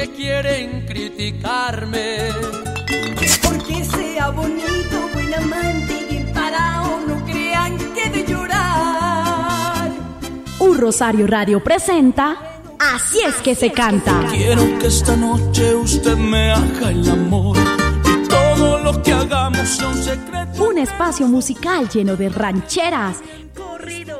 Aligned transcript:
que 0.00 0.10
quieren 0.12 0.86
criticarme. 0.86 2.28
Porque 3.42 3.84
sea 3.84 4.30
bonito, 4.30 5.08
buen 5.12 5.34
amante 5.34 6.06
y 6.10 6.32
parado, 6.32 7.00
no 7.06 7.24
crean 7.26 7.76
que 7.94 8.10
de 8.10 8.24
llorar. 8.24 9.90
Un 10.58 10.78
Rosario 10.78 11.26
Radio 11.26 11.62
presenta 11.62 12.50
Así 12.78 13.18
es 13.26 13.34
que 13.36 13.54
se 13.54 13.70
canta. 13.72 14.26
Quiero 14.30 14.62
que 14.78 14.86
esta 14.86 15.14
noche 15.14 15.74
usted 15.74 16.16
me 16.16 16.50
haga 16.50 16.90
el 16.90 17.06
amor 17.10 17.58
y 18.06 18.26
todo 18.26 18.78
lo 18.78 19.02
que 19.02 19.12
hagamos 19.12 19.68
sea 19.68 19.88
un 19.88 20.02
secreto. 20.02 20.64
Un 20.64 20.78
espacio 20.78 21.28
musical 21.28 21.90
lleno 21.90 22.16
de 22.16 22.30
rancheras, 22.30 23.18
Corridos, 23.54 24.19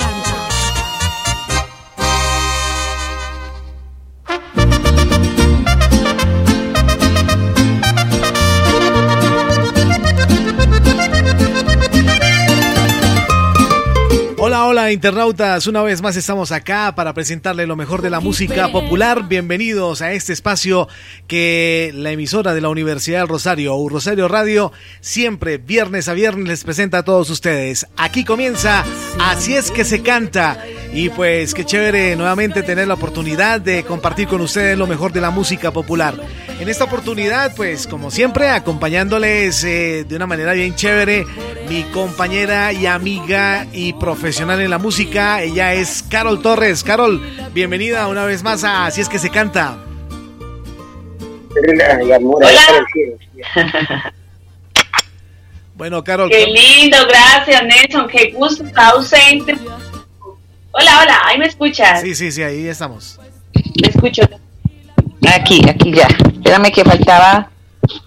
Hola, 14.63 14.91
internautas, 14.91 15.65
una 15.65 15.81
vez 15.81 16.03
más 16.03 16.15
estamos 16.15 16.51
acá 16.51 16.93
para 16.93 17.15
presentarle 17.15 17.65
lo 17.65 17.75
mejor 17.75 18.03
de 18.03 18.11
la 18.11 18.19
música 18.19 18.71
popular. 18.71 19.27
Bienvenidos 19.27 20.03
a 20.03 20.11
este 20.11 20.33
espacio 20.33 20.87
que 21.25 21.91
la 21.95 22.11
emisora 22.11 22.53
de 22.53 22.61
la 22.61 22.69
Universidad 22.69 23.21
del 23.21 23.27
Rosario, 23.27 23.75
U 23.75 23.89
Rosario 23.89 24.27
Radio, 24.27 24.71
siempre 24.99 25.57
viernes 25.57 26.07
a 26.09 26.13
viernes 26.13 26.47
les 26.47 26.63
presenta 26.63 26.99
a 26.99 27.03
todos 27.03 27.31
ustedes. 27.31 27.87
Aquí 27.97 28.23
comienza 28.23 28.85
Así 29.19 29.55
es 29.55 29.71
que 29.71 29.83
se 29.83 30.01
canta. 30.01 30.63
Y 30.93 31.09
pues 31.09 31.53
qué 31.53 31.63
chévere 31.65 32.15
nuevamente 32.15 32.63
tener 32.63 32.87
la 32.87 32.95
oportunidad 32.95 33.61
de 33.61 33.83
compartir 33.83 34.27
con 34.27 34.41
ustedes 34.41 34.77
lo 34.77 34.87
mejor 34.87 35.13
de 35.13 35.21
la 35.21 35.31
música 35.31 35.71
popular. 35.71 36.15
En 36.59 36.67
esta 36.69 36.83
oportunidad, 36.83 37.55
pues 37.55 37.87
como 37.87 38.11
siempre, 38.11 38.49
acompañándoles 38.49 39.63
eh, 39.63 40.05
de 40.07 40.15
una 40.15 40.27
manera 40.27 40.53
bien 40.53 40.75
chévere, 40.75 41.25
mi 41.71 41.83
compañera 41.83 42.73
y 42.73 42.85
amiga 42.85 43.65
y 43.71 43.93
profesional 43.93 44.59
en 44.59 44.69
la 44.69 44.77
música, 44.77 45.41
ella 45.41 45.73
es 45.73 46.03
Carol 46.03 46.41
Torres. 46.41 46.83
Carol, 46.83 47.21
bienvenida 47.53 48.09
una 48.09 48.25
vez 48.25 48.43
más 48.43 48.65
a 48.65 48.87
Así 48.87 48.99
es 48.99 49.07
que 49.07 49.17
se 49.17 49.29
canta. 49.29 49.77
Bueno, 55.73 56.03
Carol. 56.03 56.29
Qué 56.29 56.45
lindo, 56.45 56.97
gracias 57.07 57.63
Nelson, 57.63 58.07
qué 58.07 58.31
gusto, 58.31 58.63
está 58.63 58.89
ausente. 58.89 59.57
Hola, 60.71 60.99
hola, 61.01 61.21
ahí 61.25 61.39
me 61.39 61.47
escuchas. 61.47 62.01
Sí, 62.01 62.13
sí, 62.13 62.31
sí, 62.31 62.43
ahí 62.43 62.67
estamos. 62.67 63.19
Me 63.81 63.87
escucho. 63.87 64.21
Aquí, 65.33 65.67
aquí 65.67 65.91
ya. 65.91 66.05
Espérame 66.05 66.71
que 66.71 66.85
faltaba, 66.85 67.49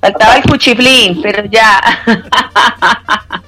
faltaba 0.00 0.36
el 0.36 0.44
cuchiflín, 0.44 1.20
pero 1.20 1.46
ya. 1.46 1.81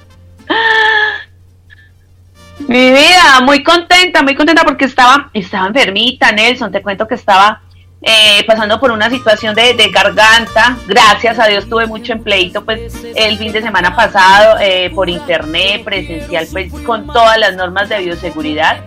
Mi 2.67 2.91
vida, 2.91 3.39
muy 3.43 3.63
contenta, 3.63 4.23
muy 4.23 4.35
contenta 4.35 4.63
porque 4.63 4.85
estaba, 4.85 5.29
estaba 5.33 5.67
enfermita, 5.67 6.31
Nelson. 6.31 6.71
Te 6.71 6.81
cuento 6.81 7.07
que 7.07 7.15
estaba 7.15 7.61
eh, 8.01 8.43
pasando 8.45 8.79
por 8.79 8.91
una 8.91 9.09
situación 9.09 9.55
de, 9.55 9.73
garganta. 9.91 10.77
Gracias 10.87 11.39
a 11.39 11.47
Dios 11.47 11.67
tuve 11.69 11.87
mucho 11.87 12.13
empleito, 12.13 12.63
pues 12.65 12.93
el 13.15 13.37
fin 13.37 13.51
de 13.51 13.61
semana 13.61 13.95
pasado 13.95 14.57
eh, 14.59 14.91
por 14.93 15.09
internet, 15.09 15.83
presencial, 15.83 16.47
pues 16.51 16.71
con 16.85 17.07
todas 17.07 17.37
las 17.37 17.55
normas 17.55 17.89
de 17.89 17.99
bioseguridad. 17.99 18.83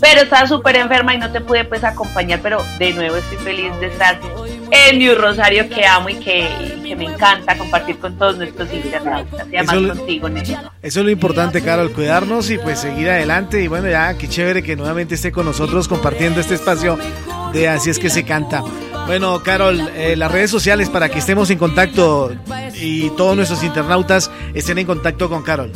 Pero 0.00 0.22
estaba 0.22 0.46
súper 0.46 0.76
enferma 0.76 1.14
y 1.14 1.18
no 1.18 1.30
te 1.30 1.40
pude 1.40 1.64
pues 1.64 1.84
acompañar, 1.84 2.40
pero 2.42 2.64
de 2.78 2.92
nuevo 2.94 3.16
estoy 3.16 3.38
feliz 3.38 3.70
de 3.80 3.86
estar 3.86 4.18
en 4.70 4.98
mi 4.98 5.12
Rosario 5.12 5.68
que 5.68 5.84
amo 5.86 6.08
y 6.08 6.14
que, 6.14 6.48
que 6.84 6.96
me 6.96 7.04
encanta 7.04 7.56
compartir 7.56 7.98
con 7.98 8.16
todos 8.18 8.36
nuestros 8.36 8.72
internautas 8.72 9.46
y 9.50 9.56
además 9.56 9.76
Eso 9.76 9.88
contigo, 9.88 10.28
Nelson. 10.28 10.70
Eso 10.82 11.00
es 11.00 11.04
lo 11.04 11.10
importante, 11.10 11.62
Carol, 11.62 11.92
cuidarnos 11.92 12.50
y 12.50 12.58
pues 12.58 12.78
seguir 12.78 13.10
adelante. 13.10 13.62
Y 13.62 13.68
bueno, 13.68 13.88
ya, 13.88 14.16
qué 14.16 14.28
chévere 14.28 14.62
que 14.62 14.76
nuevamente 14.76 15.14
esté 15.14 15.32
con 15.32 15.46
nosotros 15.46 15.88
compartiendo 15.88 16.40
este 16.40 16.54
espacio 16.54 16.98
de 17.52 17.68
Así 17.68 17.90
es 17.90 17.98
que 17.98 18.10
se 18.10 18.24
canta. 18.24 18.62
Bueno, 19.06 19.42
Carol, 19.42 19.90
eh, 19.96 20.14
las 20.16 20.30
redes 20.30 20.50
sociales 20.50 20.88
para 20.88 21.08
que 21.08 21.18
estemos 21.18 21.50
en 21.50 21.58
contacto 21.58 22.32
y 22.74 23.10
todos 23.10 23.34
nuestros 23.34 23.62
internautas 23.64 24.30
estén 24.54 24.78
en 24.78 24.86
contacto 24.86 25.28
con 25.28 25.42
Carol. 25.42 25.72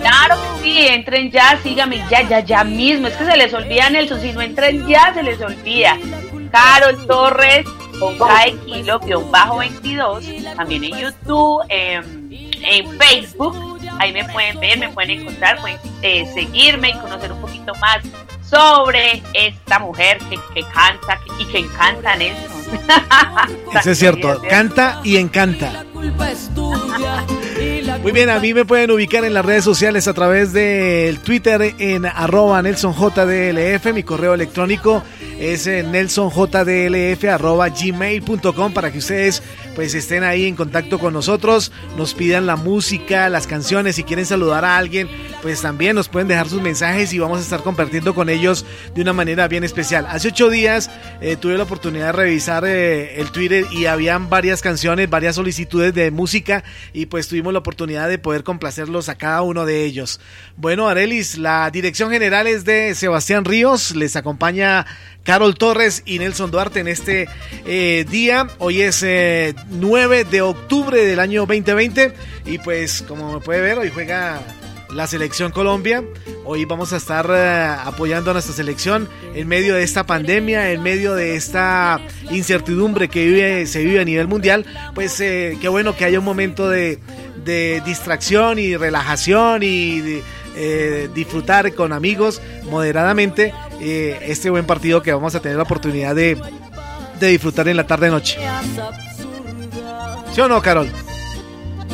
Claro 0.00 0.36
que 0.36 0.62
sí, 0.62 0.86
entren 0.88 1.30
ya, 1.30 1.58
síganme 1.62 2.04
ya, 2.10 2.28
ya, 2.28 2.40
ya 2.40 2.64
mismo. 2.64 3.06
Es 3.06 3.14
que 3.14 3.24
se 3.24 3.36
les 3.36 3.52
olvida, 3.54 3.88
Nelson, 3.88 4.20
si 4.20 4.32
no 4.32 4.42
entran 4.42 4.86
ya, 4.86 5.12
se 5.14 5.22
les 5.22 5.40
olvida. 5.40 5.96
Carol 6.50 7.06
Torres, 7.06 7.66
con 7.98 8.16
K 8.18 8.44
de 8.44 8.56
kilo, 8.66 8.98
guion 9.00 9.30
bajo 9.30 9.58
22, 9.58 10.24
también 10.56 10.84
en 10.84 10.98
YouTube, 10.98 11.62
en, 11.68 12.28
en 12.30 12.98
Facebook. 12.98 13.78
Ahí 13.98 14.12
me 14.12 14.24
pueden 14.26 14.60
ver, 14.60 14.78
me 14.78 14.88
pueden 14.90 15.20
encontrar, 15.20 15.60
pueden 15.60 15.78
eh, 16.02 16.30
seguirme 16.32 16.90
y 16.90 16.94
conocer 16.94 17.32
un 17.32 17.40
poquito 17.40 17.74
más 17.76 17.98
sobre 18.48 19.22
esta 19.34 19.78
mujer 19.78 20.18
que, 20.30 20.38
que 20.54 20.62
canta 20.72 21.20
y 21.38 21.44
que 21.46 21.58
encanta, 21.58 22.16
Nelson. 22.16 22.78
Eso 23.78 23.90
es 23.90 23.98
cierto, 23.98 24.40
canta 24.48 25.00
y 25.04 25.16
encanta. 25.16 25.84
Muy 28.02 28.12
bien, 28.12 28.30
a 28.30 28.38
mí 28.38 28.54
me 28.54 28.64
pueden 28.64 28.90
ubicar 28.92 29.24
en 29.24 29.34
las 29.34 29.44
redes 29.44 29.64
sociales 29.64 30.06
a 30.06 30.14
través 30.14 30.52
del 30.52 31.18
Twitter 31.20 31.74
en 31.78 32.06
arroba 32.06 32.62
nelsonjdlf, 32.62 33.92
mi 33.92 34.02
correo 34.04 34.34
electrónico 34.34 35.02
es 35.38 35.66
eh, 35.66 35.82
nelsonjdlf 35.82 37.24
arroba 37.24 37.68
gmail.com 37.68 38.72
para 38.72 38.90
que 38.90 38.98
ustedes 38.98 39.42
pues 39.78 39.94
estén 39.94 40.24
ahí 40.24 40.46
en 40.46 40.56
contacto 40.56 40.98
con 40.98 41.12
nosotros, 41.12 41.70
nos 41.96 42.12
pidan 42.12 42.46
la 42.46 42.56
música, 42.56 43.28
las 43.28 43.46
canciones, 43.46 43.94
si 43.94 44.02
quieren 44.02 44.26
saludar 44.26 44.64
a 44.64 44.76
alguien, 44.76 45.08
pues 45.40 45.62
también 45.62 45.94
nos 45.94 46.08
pueden 46.08 46.26
dejar 46.26 46.48
sus 46.48 46.60
mensajes 46.60 47.12
y 47.12 47.20
vamos 47.20 47.38
a 47.38 47.42
estar 47.42 47.62
compartiendo 47.62 48.12
con 48.12 48.28
ellos 48.28 48.66
de 48.96 49.02
una 49.02 49.12
manera 49.12 49.46
bien 49.46 49.62
especial. 49.62 50.04
Hace 50.10 50.28
ocho 50.28 50.50
días 50.50 50.90
eh, 51.20 51.36
tuve 51.36 51.56
la 51.56 51.62
oportunidad 51.62 52.06
de 52.06 52.12
revisar 52.12 52.64
eh, 52.66 53.20
el 53.20 53.30
Twitter 53.30 53.66
y 53.70 53.86
habían 53.86 54.28
varias 54.28 54.62
canciones, 54.62 55.08
varias 55.08 55.36
solicitudes 55.36 55.94
de 55.94 56.10
música 56.10 56.64
y 56.92 57.06
pues 57.06 57.28
tuvimos 57.28 57.52
la 57.52 57.60
oportunidad 57.60 58.08
de 58.08 58.18
poder 58.18 58.42
complacerlos 58.42 59.08
a 59.08 59.14
cada 59.14 59.42
uno 59.42 59.64
de 59.64 59.84
ellos. 59.84 60.18
Bueno, 60.56 60.88
Arelis, 60.88 61.38
la 61.38 61.70
dirección 61.70 62.10
general 62.10 62.48
es 62.48 62.64
de 62.64 62.96
Sebastián 62.96 63.44
Ríos, 63.44 63.94
les 63.94 64.16
acompaña 64.16 64.86
Carol 65.28 65.56
Torres 65.56 66.02
y 66.06 66.18
Nelson 66.18 66.50
Duarte 66.50 66.80
en 66.80 66.88
este 66.88 67.28
eh, 67.66 68.06
día. 68.08 68.48
Hoy 68.56 68.80
es 68.80 69.02
eh, 69.02 69.54
9 69.68 70.24
de 70.24 70.40
octubre 70.40 71.04
del 71.04 71.20
año 71.20 71.42
2020 71.42 72.14
y 72.46 72.56
pues 72.56 73.04
como 73.06 73.38
puede 73.40 73.60
ver, 73.60 73.76
hoy 73.76 73.90
juega 73.92 74.40
la 74.88 75.06
selección 75.06 75.52
Colombia. 75.52 76.02
Hoy 76.46 76.64
vamos 76.64 76.94
a 76.94 76.96
estar 76.96 77.26
eh, 77.30 77.76
apoyando 77.84 78.30
a 78.30 78.32
nuestra 78.32 78.54
selección 78.54 79.06
en 79.34 79.48
medio 79.48 79.74
de 79.74 79.82
esta 79.82 80.06
pandemia, 80.06 80.72
en 80.72 80.82
medio 80.82 81.14
de 81.14 81.36
esta 81.36 82.00
incertidumbre 82.30 83.08
que 83.08 83.26
vive, 83.26 83.66
se 83.66 83.84
vive 83.84 84.00
a 84.00 84.06
nivel 84.06 84.28
mundial. 84.28 84.64
Pues 84.94 85.20
eh, 85.20 85.58
qué 85.60 85.68
bueno 85.68 85.94
que 85.94 86.06
haya 86.06 86.20
un 86.20 86.24
momento 86.24 86.70
de, 86.70 86.98
distracción 87.84 88.58
y 88.58 88.76
relajación 88.76 89.62
y 89.62 90.00
de, 90.00 90.22
disfrutar 91.14 91.74
con 91.74 91.92
amigos 91.92 92.40
moderadamente 92.64 93.52
eh, 93.80 94.18
este 94.22 94.50
buen 94.50 94.66
partido 94.66 95.02
que 95.02 95.12
vamos 95.12 95.34
a 95.34 95.40
tener 95.40 95.56
la 95.56 95.62
oportunidad 95.64 96.14
de, 96.14 96.40
de 97.18 97.26
disfrutar 97.28 97.68
en 97.68 97.76
la 97.76 97.86
tarde-noche. 97.86 98.38
¿Sí 100.32 100.40
o 100.40 100.48
no, 100.48 100.60
Carol? 100.62 100.90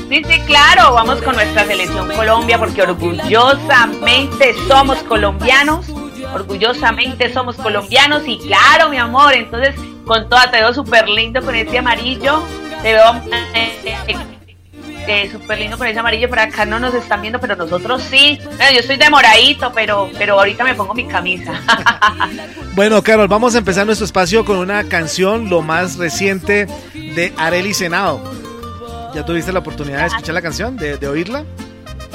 Sí, 0.08 0.22
sí, 0.28 0.40
claro, 0.46 0.92
vamos 0.92 1.22
con 1.22 1.34
nuestra 1.34 1.64
selección 1.64 2.08
Colombia 2.14 2.58
porque 2.58 2.82
orgullosamente 2.82 4.54
somos 4.68 4.98
colombianos, 5.04 5.86
orgullosamente 6.34 7.32
somos 7.32 7.56
colombianos 7.56 8.22
y 8.26 8.38
claro, 8.38 8.90
mi 8.90 8.98
amor, 8.98 9.32
entonces 9.32 9.74
con 10.06 10.28
toda, 10.28 10.50
te 10.50 10.58
veo 10.58 10.74
súper 10.74 11.08
lindo 11.08 11.40
con 11.40 11.54
ese 11.54 11.78
amarillo, 11.78 12.42
te 12.82 12.92
veo 12.92 13.14
eh, 15.06 15.28
súper 15.30 15.58
lindo 15.58 15.78
con 15.78 15.86
ese 15.86 15.98
amarillo, 15.98 16.28
por 16.28 16.38
acá 16.38 16.64
no 16.64 16.78
nos 16.78 16.94
están 16.94 17.20
viendo, 17.20 17.40
pero 17.40 17.56
nosotros 17.56 18.02
sí. 18.02 18.38
yo 18.42 18.80
estoy 18.80 18.96
demoradito, 18.96 19.72
pero, 19.74 20.10
pero 20.18 20.38
ahorita 20.38 20.64
me 20.64 20.74
pongo 20.74 20.94
mi 20.94 21.06
camisa. 21.06 21.60
bueno, 22.74 23.02
Carol, 23.02 23.28
vamos 23.28 23.54
a 23.54 23.58
empezar 23.58 23.86
nuestro 23.86 24.04
espacio 24.04 24.44
con 24.44 24.56
una 24.56 24.84
canción, 24.84 25.50
lo 25.50 25.62
más 25.62 25.96
reciente 25.96 26.66
de 26.94 27.32
Areli 27.36 27.74
Senado. 27.74 28.22
¿Ya 29.14 29.24
tuviste 29.24 29.52
la 29.52 29.60
oportunidad 29.60 30.00
de 30.00 30.06
escuchar 30.06 30.34
la 30.34 30.42
canción, 30.42 30.76
de, 30.76 30.96
de 30.96 31.06
oírla? 31.06 31.44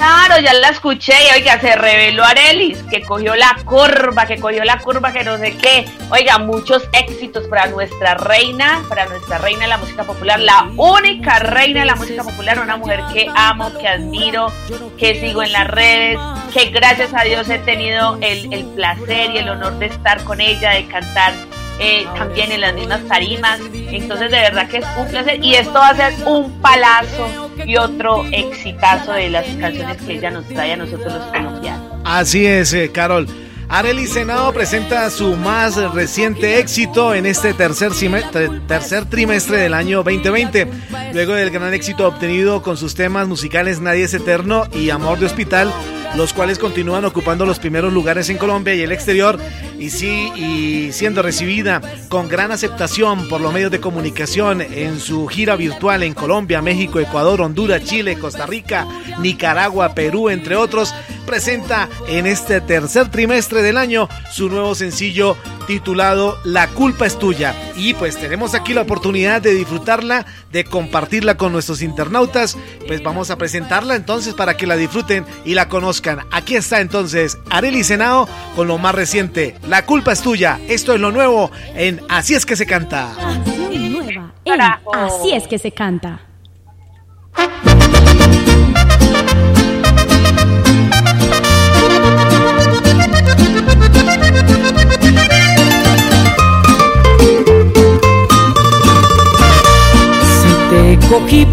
Claro, 0.00 0.40
ya 0.40 0.54
la 0.54 0.70
escuché 0.70 1.12
y 1.12 1.38
oiga, 1.38 1.60
se 1.60 1.76
reveló 1.76 2.24
Arelis, 2.24 2.78
que 2.84 3.02
cogió 3.02 3.36
la 3.36 3.54
curva, 3.66 4.24
que 4.24 4.40
cogió 4.40 4.64
la 4.64 4.78
curva, 4.78 5.12
que 5.12 5.24
no 5.24 5.36
sé 5.36 5.58
qué. 5.58 5.84
Oiga, 6.08 6.38
muchos 6.38 6.88
éxitos 6.94 7.46
para 7.48 7.66
nuestra 7.66 8.14
reina, 8.14 8.82
para 8.88 9.04
nuestra 9.04 9.36
reina 9.36 9.60
de 9.64 9.68
la 9.68 9.76
música 9.76 10.04
popular, 10.04 10.40
la 10.40 10.70
única 10.78 11.40
reina 11.40 11.80
de 11.80 11.86
la 11.86 11.96
música 11.96 12.24
popular, 12.24 12.60
una 12.60 12.78
mujer 12.78 13.02
que 13.12 13.28
amo, 13.34 13.76
que 13.78 13.88
admiro, 13.88 14.50
que 14.96 15.20
sigo 15.20 15.42
en 15.42 15.52
las 15.52 15.68
redes, 15.68 16.18
que 16.54 16.70
gracias 16.70 17.12
a 17.12 17.24
Dios 17.24 17.50
he 17.50 17.58
tenido 17.58 18.16
el, 18.22 18.50
el 18.54 18.64
placer 18.68 19.32
y 19.32 19.36
el 19.36 19.50
honor 19.50 19.78
de 19.80 19.86
estar 19.86 20.24
con 20.24 20.40
ella, 20.40 20.70
de 20.70 20.86
cantar 20.86 21.34
eh, 21.80 22.06
también 22.14 22.52
en 22.52 22.60
las 22.60 22.74
mismas 22.74 23.02
tarimas. 23.08 23.58
Entonces, 23.72 24.30
de 24.30 24.36
verdad 24.38 24.68
que 24.68 24.78
es 24.78 24.86
un 24.98 25.08
placer. 25.08 25.42
Y 25.42 25.54
esto 25.54 25.72
va 25.72 25.88
a 25.88 25.96
ser 25.96 26.14
un 26.26 26.60
palazo 26.60 27.50
y 27.64 27.76
otro 27.76 28.24
exitazo 28.30 29.12
de 29.12 29.30
las 29.30 29.46
canciones 29.56 29.96
que 30.02 30.14
ella 30.14 30.30
nos 30.30 30.46
trae 30.48 30.72
a 30.72 30.76
nosotros 30.76 31.12
los 31.12 31.26
colombianos. 31.26 32.00
Así 32.04 32.46
es, 32.46 32.72
eh, 32.72 32.90
Carol. 32.92 33.26
Arely 33.72 34.08
Senado 34.08 34.52
presenta 34.52 35.08
su 35.10 35.36
más 35.36 35.76
reciente 35.94 36.58
éxito 36.58 37.14
en 37.14 37.24
este 37.24 37.54
tercer, 37.54 37.92
tercer 38.66 39.04
trimestre 39.04 39.58
del 39.58 39.74
año 39.74 39.98
2020, 40.02 40.66
luego 41.14 41.34
del 41.34 41.50
gran 41.50 41.72
éxito 41.72 42.08
obtenido 42.08 42.62
con 42.62 42.76
sus 42.76 42.96
temas 42.96 43.28
musicales 43.28 43.80
Nadie 43.80 44.04
es 44.04 44.14
Eterno 44.14 44.66
y 44.74 44.90
Amor 44.90 45.20
de 45.20 45.26
Hospital 45.26 45.72
los 46.16 46.32
cuales 46.32 46.58
continúan 46.58 47.04
ocupando 47.04 47.46
los 47.46 47.58
primeros 47.58 47.92
lugares 47.92 48.28
en 48.30 48.38
Colombia 48.38 48.74
y 48.74 48.82
el 48.82 48.92
exterior 48.92 49.38
y 49.78 49.90
sí 49.90 50.30
y 50.34 50.92
siendo 50.92 51.22
recibida 51.22 51.80
con 52.08 52.28
gran 52.28 52.52
aceptación 52.52 53.28
por 53.28 53.40
los 53.40 53.52
medios 53.52 53.70
de 53.70 53.80
comunicación 53.80 54.60
en 54.60 54.98
su 54.98 55.26
gira 55.28 55.56
virtual 55.56 56.02
en 56.02 56.14
Colombia, 56.14 56.62
México, 56.62 57.00
Ecuador, 57.00 57.40
Honduras, 57.40 57.84
Chile, 57.84 58.18
Costa 58.18 58.46
Rica, 58.46 58.86
Nicaragua, 59.20 59.94
Perú, 59.94 60.28
entre 60.28 60.56
otros, 60.56 60.92
presenta 61.26 61.88
en 62.08 62.26
este 62.26 62.60
tercer 62.60 63.08
trimestre 63.10 63.59
del 63.62 63.76
año 63.76 64.08
su 64.30 64.48
nuevo 64.48 64.74
sencillo 64.74 65.36
titulado 65.66 66.38
La 66.44 66.68
culpa 66.68 67.06
es 67.06 67.18
tuya. 67.18 67.54
Y 67.76 67.94
pues 67.94 68.16
tenemos 68.16 68.54
aquí 68.54 68.74
la 68.74 68.82
oportunidad 68.82 69.40
de 69.40 69.54
disfrutarla, 69.54 70.26
de 70.50 70.64
compartirla 70.64 71.36
con 71.36 71.52
nuestros 71.52 71.82
internautas. 71.82 72.56
Pues 72.86 73.02
vamos 73.02 73.30
a 73.30 73.36
presentarla 73.36 73.94
entonces 73.94 74.34
para 74.34 74.56
que 74.56 74.66
la 74.66 74.76
disfruten 74.76 75.24
y 75.44 75.54
la 75.54 75.68
conozcan. 75.68 76.20
Aquí 76.30 76.56
está 76.56 76.80
entonces 76.80 77.38
Arely 77.50 77.84
Senao 77.84 78.28
con 78.56 78.68
lo 78.68 78.78
más 78.78 78.94
reciente. 78.94 79.56
La 79.68 79.86
culpa 79.86 80.12
es 80.12 80.22
tuya. 80.22 80.60
Esto 80.68 80.94
es 80.94 81.00
lo 81.00 81.12
nuevo 81.12 81.50
en 81.74 82.00
Así 82.08 82.34
es 82.34 82.46
que 82.46 82.56
se 82.56 82.66
canta. 82.66 83.12
Así 84.92 85.32
es 85.32 85.46
que 85.46 85.58
se 85.58 85.72
canta. 85.72 86.29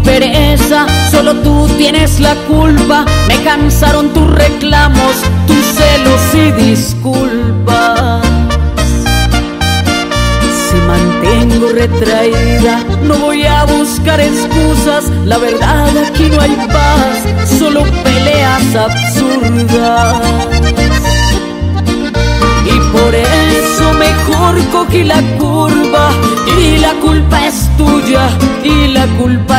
Pereza, 0.04 0.86
solo 1.10 1.34
tú 1.42 1.68
tienes 1.76 2.20
la 2.20 2.34
culpa. 2.46 3.04
Me 3.28 3.42
cansaron 3.42 4.12
tus 4.12 4.28
reclamos, 4.30 5.16
tus 5.46 5.64
celos 5.76 6.20
y 6.34 6.52
disculpas. 6.64 8.22
Si 10.68 10.76
mantengo 10.86 11.68
retraída, 11.68 12.84
no 13.02 13.16
voy 13.18 13.44
a 13.44 13.64
buscar 13.64 14.20
excusas. 14.20 15.10
La 15.24 15.38
verdad 15.38 15.88
aquí 16.06 16.28
no 16.30 16.40
hay 16.40 16.54
paz, 16.68 17.58
solo 17.58 17.84
peleas 18.04 18.74
absurdas. 18.74 20.22
Y 22.66 22.78
por 22.92 23.14
eso 23.14 23.92
mejor 23.98 24.58
cogí 24.72 25.04
la 25.04 25.22
curva 25.38 26.10
y 26.60 26.78
la 26.78 26.92
culpa 26.94 27.46
es 27.46 27.57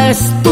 culpa 0.10 0.12
es 0.12 0.49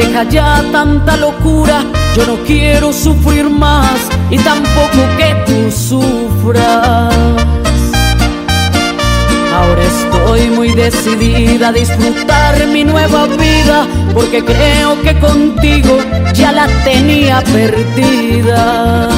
deja 0.00 0.22
ya 0.24 0.64
tanta 0.72 1.16
locura, 1.16 1.84
yo 2.16 2.26
no 2.26 2.36
quiero 2.46 2.92
sufrir 2.92 3.50
más 3.50 3.98
y 4.30 4.38
tampoco 4.38 5.00
que 5.18 5.30
tú 5.46 5.70
sufras. 5.70 7.14
Ahora 9.54 9.82
estoy 9.94 10.50
muy 10.56 10.70
decidida 10.72 11.68
a 11.68 11.72
disfrutar 11.72 12.66
mi 12.68 12.82
nueva 12.84 13.26
vida, 13.26 13.86
porque 14.14 14.42
creo 14.42 15.00
que 15.02 15.18
contigo 15.18 15.98
ya 16.32 16.50
la 16.52 16.66
tenía 16.84 17.42
perdida. 17.52 19.08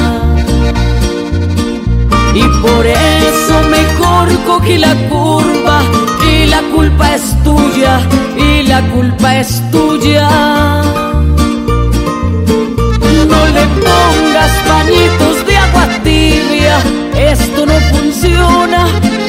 Y 2.33 2.43
por 2.65 2.85
eso 2.85 3.55
mejor 3.69 4.27
cogí 4.47 4.77
la 4.79 4.93
curva 5.07 5.62
culpa 6.83 7.15
es 7.15 7.43
tuya 7.43 8.01
y 8.37 8.63
la 8.63 8.81
culpa 8.89 9.37
es 9.37 9.61
tuya. 9.71 10.27
No 13.31 13.41
le 13.55 13.63
pongas 13.83 14.51
pañitos 14.67 15.45
de 15.47 15.57
agua 15.65 15.87
tibia, 16.03 16.77
esto 17.31 17.65
no 17.65 17.77
funciona 17.93 18.81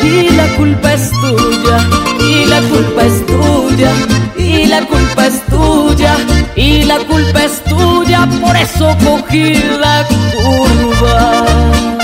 y 0.03 0.31
la 0.31 0.47
culpa 0.57 0.95
es 0.95 1.13
tuya 1.23 1.79
y 2.19 2.47
la 2.47 2.61
culpa 2.63 3.03
es 3.05 3.27
tuya 3.27 3.93
y 4.37 4.67
la 4.67 4.81
culpa 4.87 5.27
es 5.27 5.47
tuya 5.47 6.17
y 6.57 6.83
la 6.83 6.99
culpa 7.11 7.45
es 7.45 7.63
tuya, 7.63 8.29
por 8.43 8.57
eso 8.57 8.97
cogí 9.05 9.55
la 9.79 10.05
curva. 10.35 12.04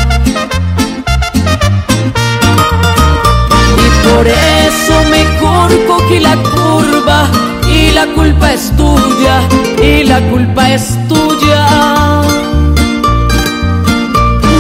Por 4.15 4.27
eso 4.27 4.95
mejor 5.09 5.71
cogí 5.87 6.19
la 6.19 6.37
curva 6.37 7.29
y 7.73 7.91
la 7.93 8.07
culpa 8.09 8.53
es 8.53 8.73
tuya 8.77 9.41
y 9.83 10.05
la 10.05 10.21
culpa 10.31 10.73
es 10.73 10.99
tuya. 11.09 11.67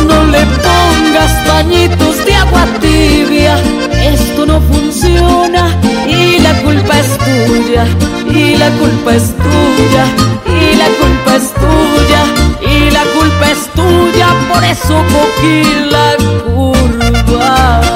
No 0.07 0.25
le 0.25 0.42
pongas 0.64 1.33
pañitos 1.47 2.25
de 2.25 2.35
agua 2.35 2.64
tibia, 2.80 3.59
esto 4.02 4.47
no 4.47 4.61
funciona 4.61 5.76
y 6.09 6.38
la 6.38 6.54
culpa 6.62 6.99
es 6.99 7.19
tuya 7.19 7.85
y 8.30 8.57
la 8.57 8.71
culpa 8.78 9.14
es 9.14 9.35
tuya 9.37 10.04
y 10.47 10.76
la 10.76 10.88
culpa 11.00 11.37
es 11.37 11.52
tuya 11.54 12.23
y 12.73 12.90
la 12.90 13.04
culpa 13.19 13.50
es 13.50 13.69
tuya, 13.75 14.28
por 14.52 14.64
eso 14.64 15.04
cogí 15.12 15.62
la 15.90 16.16
curva. 16.45 17.90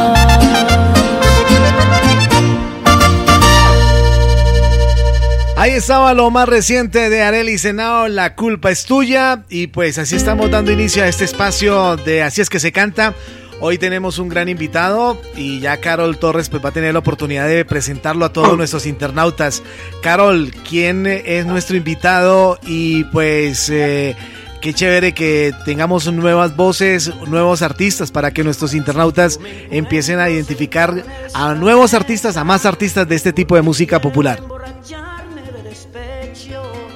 Ahí 5.65 5.71
estaba 5.71 6.13
lo 6.13 6.31
más 6.31 6.47
reciente 6.47 7.09
de 7.09 7.23
Areli 7.23 7.57
Senao, 7.57 8.07
La 8.07 8.35
culpa 8.35 8.71
es 8.71 8.85
tuya. 8.85 9.45
Y 9.49 9.69
pues 9.69 9.97
así 9.97 10.15
estamos 10.15 10.51
dando 10.51 10.71
inicio 10.71 11.03
a 11.03 11.09
este 11.09 11.25
espacio 11.25 11.97
de 11.97 12.23
Así 12.23 12.43
es 12.43 12.51
que 12.51 12.61
se 12.61 12.71
canta. 12.71 13.15
Hoy 13.61 13.79
tenemos 13.79 14.19
un 14.19 14.29
gran 14.29 14.51
invitado 14.51 15.19
y 15.35 15.61
ya 15.61 15.79
Carol 15.79 16.19
Torres 16.19 16.51
pues, 16.51 16.63
va 16.63 16.69
a 16.69 16.73
tener 16.73 16.93
la 16.93 16.99
oportunidad 16.99 17.49
de 17.49 17.65
presentarlo 17.65 18.27
a 18.27 18.33
todos 18.35 18.59
nuestros 18.59 18.85
internautas. 18.85 19.63
Carol, 20.03 20.53
¿quién 20.69 21.07
es 21.07 21.47
nuestro 21.47 21.79
invitado? 21.79 22.59
Y 22.67 23.05
pues, 23.05 23.71
eh, 23.71 24.17
qué 24.61 24.75
chévere 24.75 25.15
que 25.15 25.55
tengamos 25.65 26.13
nuevas 26.13 26.55
voces, 26.57 27.11
nuevos 27.27 27.63
artistas 27.63 28.11
para 28.11 28.33
que 28.33 28.45
nuestros 28.45 28.75
internautas 28.75 29.41
empiecen 29.71 30.19
a 30.21 30.29
identificar 30.29 31.03
a 31.33 31.55
nuevos 31.55 31.95
artistas, 31.95 32.37
a 32.37 32.45
más 32.45 32.67
artistas 32.67 33.09
de 33.09 33.17
este 33.17 33.33
tipo 33.33 33.57
de 33.57 33.63
música 33.63 33.99
popular. 33.99 34.43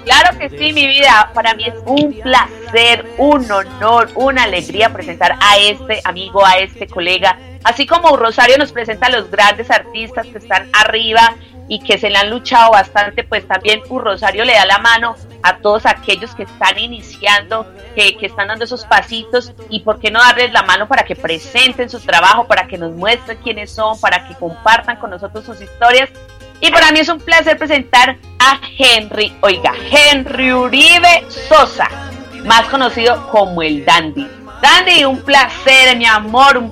Claro 0.08 0.38
que 0.38 0.48
sí, 0.48 0.72
mi 0.72 0.86
vida. 0.86 1.30
Para 1.34 1.52
mí 1.52 1.64
es 1.64 1.74
un 1.84 2.14
placer, 2.14 3.04
un 3.18 3.50
honor, 3.50 4.08
una 4.14 4.44
alegría 4.44 4.90
presentar 4.90 5.36
a 5.38 5.58
este 5.58 6.00
amigo, 6.02 6.46
a 6.46 6.56
este 6.56 6.86
colega. 6.86 7.38
Así 7.62 7.86
como 7.86 8.16
Rosario 8.16 8.56
nos 8.56 8.72
presenta 8.72 9.08
a 9.08 9.10
los 9.10 9.30
grandes 9.30 9.70
artistas 9.70 10.26
que 10.26 10.38
están 10.38 10.70
arriba 10.72 11.34
y 11.68 11.80
que 11.80 11.98
se 11.98 12.08
le 12.08 12.16
han 12.16 12.30
luchado 12.30 12.70
bastante, 12.70 13.22
pues 13.22 13.46
también 13.46 13.82
un 13.90 14.02
Rosario 14.02 14.46
le 14.46 14.54
da 14.54 14.64
la 14.64 14.78
mano 14.78 15.14
a 15.42 15.58
todos 15.58 15.84
aquellos 15.84 16.34
que 16.34 16.44
están 16.44 16.78
iniciando, 16.78 17.70
que, 17.94 18.16
que, 18.16 18.26
están 18.26 18.48
dando 18.48 18.64
esos 18.64 18.86
pasitos 18.86 19.52
y 19.68 19.80
por 19.80 20.00
qué 20.00 20.10
no 20.10 20.20
darles 20.20 20.52
la 20.52 20.62
mano 20.62 20.88
para 20.88 21.02
que 21.02 21.16
presenten 21.16 21.90
su 21.90 22.00
trabajo, 22.00 22.46
para 22.46 22.66
que 22.66 22.78
nos 22.78 22.92
muestren 22.92 23.36
quiénes 23.42 23.70
son, 23.70 24.00
para 24.00 24.26
que 24.26 24.34
compartan 24.36 24.96
con 24.96 25.10
nosotros 25.10 25.44
sus 25.44 25.60
historias. 25.60 26.08
Y 26.60 26.70
para 26.70 26.90
mí 26.92 27.00
es 27.00 27.08
un 27.08 27.20
placer 27.20 27.56
presentar 27.56 28.16
a 28.40 28.60
Henry, 28.78 29.32
oiga, 29.42 29.72
Henry 29.90 30.52
Uribe 30.52 31.24
Sosa, 31.48 31.88
más 32.44 32.62
conocido 32.68 33.28
como 33.30 33.62
el 33.62 33.84
Dandy. 33.84 34.26
Dandy, 34.60 35.04
un 35.04 35.20
placer, 35.22 35.96
mi 35.96 36.06
amor. 36.06 36.62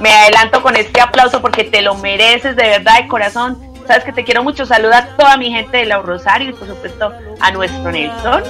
Me 0.00 0.12
adelanto 0.12 0.62
con 0.62 0.76
este 0.76 1.00
aplauso 1.00 1.40
porque 1.40 1.64
te 1.64 1.80
lo 1.80 1.94
mereces 1.94 2.56
de 2.56 2.62
verdad 2.62 3.02
de 3.02 3.08
corazón 3.08 3.72
Sabes 3.86 4.04
que 4.04 4.12
te 4.12 4.24
quiero 4.24 4.42
mucho. 4.42 4.64
Saluda 4.64 4.98
a 4.98 5.16
toda 5.16 5.36
mi 5.36 5.50
gente 5.50 5.78
de 5.78 5.86
La 5.86 5.98
Rosario 5.98 6.50
y 6.50 6.52
por 6.52 6.68
supuesto 6.68 7.12
a 7.40 7.50
nuestro 7.50 7.90
Nelson. 7.90 8.42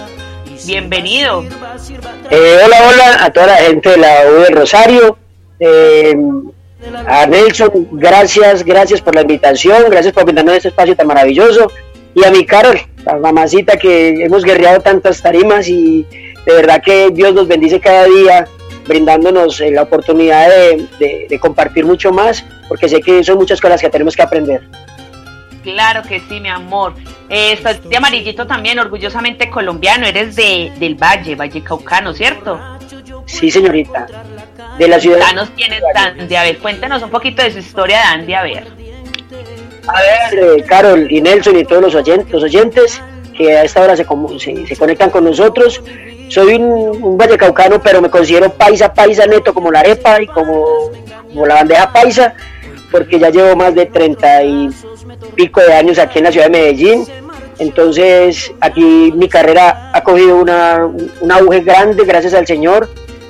Bienvenido. 0.67 1.45
Eh, 2.31 2.59
hola, 2.65 2.77
hola 2.89 3.25
a 3.25 3.31
toda 3.31 3.47
la 3.49 3.57
gente 3.57 3.91
de 3.91 3.97
la 3.97 4.27
U 4.31 4.41
del 4.43 4.55
Rosario. 4.55 5.19
Eh, 5.59 6.15
a 7.07 7.27
Nelson, 7.27 7.89
gracias, 7.93 8.65
gracias 8.65 9.01
por 9.01 9.15
la 9.15 9.23
invitación, 9.23 9.85
gracias 9.91 10.13
por 10.13 10.25
brindarnos 10.25 10.57
este 10.57 10.69
espacio 10.69 10.97
tan 10.97 11.07
maravilloso. 11.07 11.71
Y 12.15 12.25
a 12.25 12.31
mi 12.31 12.45
Carol, 12.45 12.79
la 13.05 13.17
mamacita 13.17 13.77
que 13.77 14.25
hemos 14.25 14.45
guerreado 14.45 14.81
tantas 14.81 15.23
tarimas 15.23 15.69
y 15.69 16.07
de 16.45 16.55
verdad 16.55 16.83
que 16.83 17.11
Dios 17.11 17.35
nos 17.35 17.49
bendice 17.49 17.81
cada 17.81 18.05
día 18.05 18.47
brindándonos 18.87 19.61
eh, 19.61 19.71
la 19.71 19.83
oportunidad 19.83 20.49
de, 20.49 21.27
de 21.29 21.39
compartir 21.39 21.85
mucho 21.85 22.13
más, 22.13 22.45
porque 22.69 22.89
sé 22.89 23.01
que 23.01 23.23
son 23.23 23.37
muchas 23.37 23.61
cosas 23.61 23.81
que 23.81 23.89
tenemos 23.89 24.17
que 24.17 24.23
aprender. 24.23 24.63
Claro 25.63 26.03
que 26.03 26.21
sí, 26.29 26.41
mi 26.41 26.49
amor. 26.49 26.95
Eh, 27.29 27.53
estás 27.53 27.89
de 27.89 27.97
amarillito 27.97 28.47
también, 28.47 28.79
orgullosamente 28.79 29.49
colombiano. 29.49 30.07
Eres 30.07 30.37
de, 30.37 30.73
del 30.79 30.97
Valle, 30.97 31.37
Valle 31.37 31.63
Caucano, 31.63 32.13
¿cierto? 32.13 32.61
Sí, 33.27 33.51
señorita. 33.51 34.07
De 34.79 34.89
la 34.89 34.99
ciudad. 34.99 35.21
Ya 35.21 35.33
nos 35.35 35.55
tienes, 35.55 35.83
Andy. 35.95 36.35
A 36.35 36.43
ver, 36.43 36.59
cuéntanos 36.59 37.03
un 37.03 37.11
poquito 37.11 37.43
de 37.43 37.53
su 37.53 37.59
historia 37.59 37.99
de 37.99 38.05
Andy, 38.05 38.35
a 38.35 38.43
ver. 38.43 38.67
A 39.87 40.01
ver, 40.01 40.59
eh, 40.59 40.65
Carol 40.67 41.11
y 41.11 41.21
Nelson 41.21 41.59
y 41.59 41.65
todos 41.65 41.83
los 41.83 41.95
oyentes, 41.95 42.31
los 42.31 42.43
oyentes 42.45 43.01
que 43.37 43.57
a 43.57 43.65
esta 43.65 43.83
hora 43.83 43.97
se, 43.97 44.05
se, 44.67 44.77
conectan 44.77 45.11
con 45.11 45.25
nosotros. 45.25 45.83
Soy 46.29 46.55
un, 46.55 47.03
un 47.03 47.19
Valle 47.19 47.37
Caucano, 47.37 47.81
pero 47.81 48.01
me 48.01 48.11
considero 48.11 48.53
paisa, 48.53 48.93
paisa 48.93 49.27
neto, 49.27 49.53
como 49.53 49.71
la 49.71 49.81
arepa 49.81 50.21
y 50.23 50.27
como, 50.27 50.91
como 51.29 51.47
la 51.47 51.57
bandeja 51.57 51.93
paisa, 51.93 52.35
porque 52.91 53.19
ya 53.19 53.31
llevo 53.31 53.57
más 53.57 53.75
de 53.75 53.87
30 53.87 54.45
y 54.45 54.71
pico 55.35 55.61
de 55.61 55.73
años 55.73 55.99
aquí 55.99 56.19
en 56.19 56.25
la 56.25 56.33
ciudad 56.33 56.47
de 56.47 56.53
Medellín. 56.53 57.07
Entonces 57.59 58.53
aquí 58.61 59.13
mi 59.15 59.29
carrera 59.29 59.91
ha 59.93 60.03
cogido 60.03 60.37
una, 60.37 60.87
un 61.21 61.33
auge 61.33 61.61
grande 61.61 62.05
gracias 62.05 62.35
al 62.35 62.47
Señor, 62.47 62.89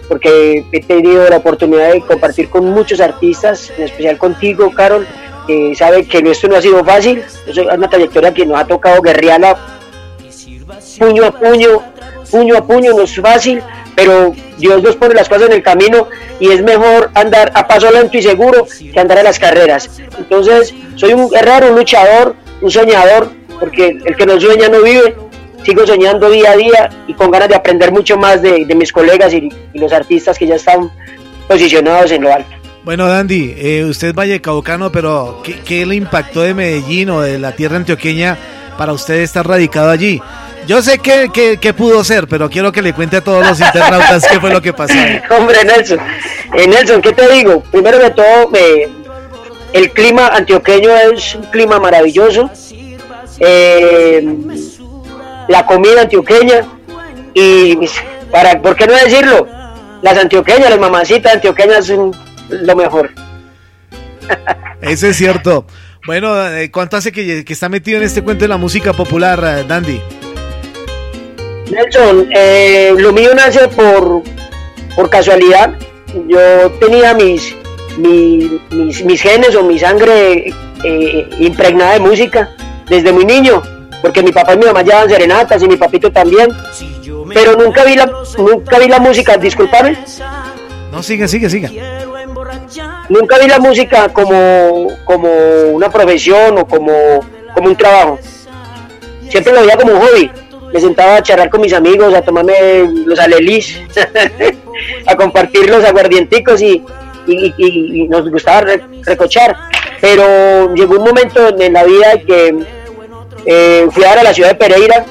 porque 0.09 0.65
he 0.73 0.81
tenido 0.81 1.29
la 1.29 1.37
oportunidad 1.39 1.93
de 1.93 2.01
compartir 2.01 2.49
con 2.49 2.67
muchos 2.67 3.01
artistas, 3.01 3.73
en 3.77 3.85
especial 3.85 4.19
contigo, 4.19 4.71
Carol, 4.75 5.07
que 5.47 5.75
sabe 5.75 6.07
que 6.07 6.19
esto 6.19 6.49
no 6.49 6.57
ha 6.57 6.63
sido 6.63 6.85
fácil, 6.85 7.23
es 7.47 7.57
una 7.59 7.89
trayectoria 7.89 8.33
que 8.33 8.47
nos 8.47 8.61
ha 8.61 8.67
tocado 8.67 9.01
guerrearla 9.01 9.57
puño 10.99 11.25
a 11.25 11.33
puño, 11.33 11.83
puño 12.31 12.57
a 12.57 12.67
puño, 12.67 12.93
no 12.93 13.03
es 13.03 13.15
fácil, 13.17 13.63
pero 13.95 14.35
Dios 14.59 14.83
nos 14.83 14.97
pone 14.97 15.15
las 15.15 15.29
cosas 15.29 15.49
en 15.49 15.55
el 15.55 15.63
camino 15.63 16.09
y 16.41 16.51
es 16.51 16.63
mejor 16.63 17.11
andar 17.15 17.51
a 17.55 17.67
paso 17.67 17.91
lento 17.91 18.17
y 18.17 18.23
seguro 18.23 18.67
que 18.93 18.99
andar 18.99 19.19
a 19.19 19.23
las 19.23 19.39
carreras. 19.39 19.91
Entonces, 20.19 20.75
soy 20.97 21.13
un 21.13 21.29
guerrero, 21.31 21.69
un 21.69 21.77
luchador, 21.77 22.37
un 22.61 22.71
soñador, 22.71 23.31
porque 23.59 23.99
el 24.05 24.17
que 24.17 24.27
no 24.27 24.41
sueña 24.41 24.69
no 24.69 24.83
vive. 24.83 25.15
Sigo 25.65 25.87
soñando 25.87 26.29
día 26.31 26.53
a 26.53 26.57
día 26.57 26.91
y 27.07 27.15
con 27.15 27.31
ganas 27.31 27.49
de 27.49 27.55
aprender 27.55 27.93
mucho 27.93 28.17
más 28.17 28.43
de, 28.43 28.67
mis 28.75 28.93
colegas 28.93 29.33
y, 29.33 29.49
los 29.75 29.93
artistas 29.93 30.39
que 30.39 30.47
ya 30.47 30.57
están 30.57 30.91
posicionados 31.47 32.11
en 32.13 32.23
lo 32.23 32.33
alto. 32.33 32.51
Bueno, 32.85 33.07
Dandy, 33.07 33.55
eh, 33.57 33.85
usted 33.85 34.09
es 34.09 34.15
vallecaucano, 34.15 34.91
pero 34.91 35.41
¿qué, 35.45 35.61
¿qué, 35.61 35.87
le 35.87 35.95
impactó 35.95 36.43
de 36.43 36.53
Medellín 36.53 37.11
o 37.11 37.21
de 37.21 37.39
la 37.39 37.53
tierra 37.53 37.77
antioqueña 37.77 38.37
para 38.77 38.93
usted 38.93 39.21
estar 39.21 39.47
radicado 39.47 39.91
allí? 39.91 40.21
Yo 40.67 40.81
sé 40.81 40.99
que, 40.99 41.59
que, 41.61 41.75
pudo 41.75 42.05
ser, 42.05 42.29
pero 42.29 42.49
quiero 42.49 42.71
que 42.71 42.83
le 42.83 42.93
cuente 42.93 43.17
a 43.17 43.21
todos 43.21 43.45
los 43.45 43.59
internautas 43.59 44.25
qué 44.31 44.39
fue 44.39 44.51
lo 44.51 44.63
que 44.63 44.73
pasó. 44.73 44.95
Hombre, 45.37 45.65
Nelson, 45.65 45.99
eh, 46.55 46.67
Nelson, 46.69 47.03
¿qué 47.03 47.13
te 47.13 47.29
digo? 47.33 47.63
Primero 47.71 47.99
de 47.99 48.11
todo, 48.11 48.51
el 49.73 49.91
clima 49.91 50.29
antioqueño 50.29 50.91
es 51.13 51.35
un 51.35 51.45
clima 51.45 51.81
maravilloso. 51.81 52.51
Eh, 53.41 54.25
la 55.49 55.67
comida 55.67 56.03
antioqueña 56.03 56.63
y, 57.35 57.79
para, 58.31 58.61
¿por 58.61 58.77
qué 58.77 58.87
no 58.87 58.95
decirlo? 58.95 59.47
Las 60.03 60.19
antioqueñas, 60.19 60.71
las 60.71 60.79
mamacitas 60.79 61.35
antioqueñas 61.35 61.87
son 61.87 62.13
lo 62.49 62.77
mejor. 62.77 63.11
Eso 64.81 65.07
es 65.07 65.17
cierto. 65.17 65.67
Bueno, 66.07 66.49
eh, 66.49 66.71
¿cuánto 66.71 66.97
hace 66.97 67.13
que, 67.13 67.45
que, 67.45 67.53
está 67.53 67.69
metido 67.69 67.99
en 67.99 68.05
este 68.05 68.23
cuento 68.23 68.45
de 68.45 68.49
la 68.49 68.57
música 68.57 68.93
popular, 68.93 69.67
Dandy? 69.69 70.01
Nelson, 71.71 72.29
eh, 72.35 72.93
lo 72.99 73.13
mío 73.13 73.31
nace 73.35 73.69
por, 73.69 74.23
por 74.97 75.09
casualidad. 75.09 75.75
Yo 76.29 76.71
tenía 76.81 77.15
mis, 77.15 77.55
mis, 77.97 79.05
mis, 79.05 79.23
genes 79.23 79.55
o 79.55 79.63
mi 79.63 79.79
sangre 79.79 80.53
eh, 80.85 81.29
impregnada 81.39 81.95
de 81.95 82.01
música 82.01 82.51
desde 82.89 83.13
muy 83.13 83.25
niño, 83.25 83.63
porque 84.03 84.23
mi 84.23 84.33
papá 84.33 84.55
y 84.55 84.59
mi 84.59 84.67
mamá 84.67 84.83
llevaban 84.83 85.09
serenatas 85.09 85.63
y 85.63 85.69
mi 85.69 85.77
papito 85.77 86.11
también. 86.13 86.51
Pero 87.33 87.55
nunca 87.57 87.85
vi 87.85 87.95
la, 87.95 88.11
nunca 88.37 88.79
vi 88.79 88.89
la 88.89 88.99
música, 88.99 89.37
disculpame. 89.39 89.97
No, 90.91 91.03
sigue, 91.03 91.27
sigue, 91.29 91.49
sigue. 91.49 91.83
Nunca 93.09 93.39
vi 93.39 93.49
la 93.49 93.59
música 93.59 94.09
como, 94.09 94.89
como 95.05 95.29
una 95.73 95.91
profesión 95.91 96.59
o 96.59 96.67
como, 96.67 97.21
como 97.55 97.69
un 97.69 97.77
trabajo. 97.77 98.19
Siempre 99.31 99.53
lo 99.53 99.61
veía 99.61 99.77
como 99.77 99.93
un 99.93 100.01
hobby 100.01 100.31
me 100.73 100.81
sentaba 100.81 101.17
a 101.17 101.23
charlar 101.23 101.51
con 101.51 101.61
mis 101.61 101.73
amigos, 101.73 102.15
a 102.15 102.23
tomarme 102.23 102.55
los 103.05 103.19
alelís, 103.19 103.79
a 105.07 105.17
compartir 105.17 105.69
los 105.69 105.85
aguardienticos 105.85 106.63
y, 106.63 106.83
y, 107.27 108.09
nos 108.09 108.29
gustaba 108.31 108.67
recochar. 109.03 109.57
Pero 110.01 110.75
llegó 110.75 110.97
un 110.97 111.05
momento 111.05 111.49
en 111.61 111.73
la 111.73 111.85
vida 111.85 112.19
que 112.27 112.57
eh, 113.45 113.87
fui 113.91 114.05
ahora 114.05 114.21
a 114.21 114.25
la 114.25 114.35
ciudad 114.35 114.51
de 114.51 114.55
Pereira, 114.55 115.05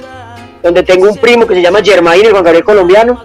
donde 0.61 0.83
tengo 0.83 1.09
un 1.09 1.17
primo 1.17 1.47
que 1.47 1.55
se 1.55 1.61
llama 1.61 1.81
Germain, 1.83 2.25
el 2.25 2.31
Juan 2.31 2.43
Gabriel 2.43 2.63
colombiano, 2.63 3.23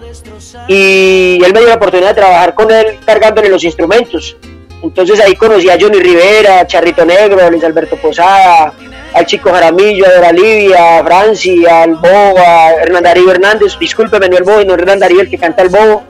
y 0.67 1.39
él 1.43 1.53
me 1.53 1.59
dio 1.59 1.69
la 1.69 1.75
oportunidad 1.75 2.09
de 2.09 2.21
trabajar 2.21 2.53
con 2.53 2.71
él 2.71 2.99
cargándole 3.05 3.49
los 3.49 3.63
instrumentos. 3.63 4.37
Entonces 4.81 5.19
ahí 5.19 5.35
conocí 5.35 5.69
a 5.69 5.77
Johnny 5.79 5.99
Rivera, 5.99 6.65
Charrito 6.67 7.05
Negro, 7.05 7.49
Luis 7.49 7.63
Alberto 7.63 7.95
Posada, 7.95 8.73
al 9.13 9.25
Chico 9.25 9.51
Jaramillo, 9.51 10.05
a 10.05 10.13
Dora 10.13 10.31
Livia, 10.31 10.99
a 10.99 11.03
Franci, 11.03 11.65
al 11.65 11.95
Bobo, 11.95 12.37
a 12.37 12.73
Hernán 12.73 13.03
Darío 13.03 13.31
Hernández, 13.31 13.77
discúlpeme, 13.79 14.29
no 14.29 14.37
el 14.37 14.43
Bobo, 14.43 14.63
no 14.63 14.73
Hernán 14.73 14.99
Darío 14.99 15.21
el 15.21 15.29
que 15.29 15.37
canta 15.37 15.63
el 15.63 15.69
Bobo, 15.69 16.03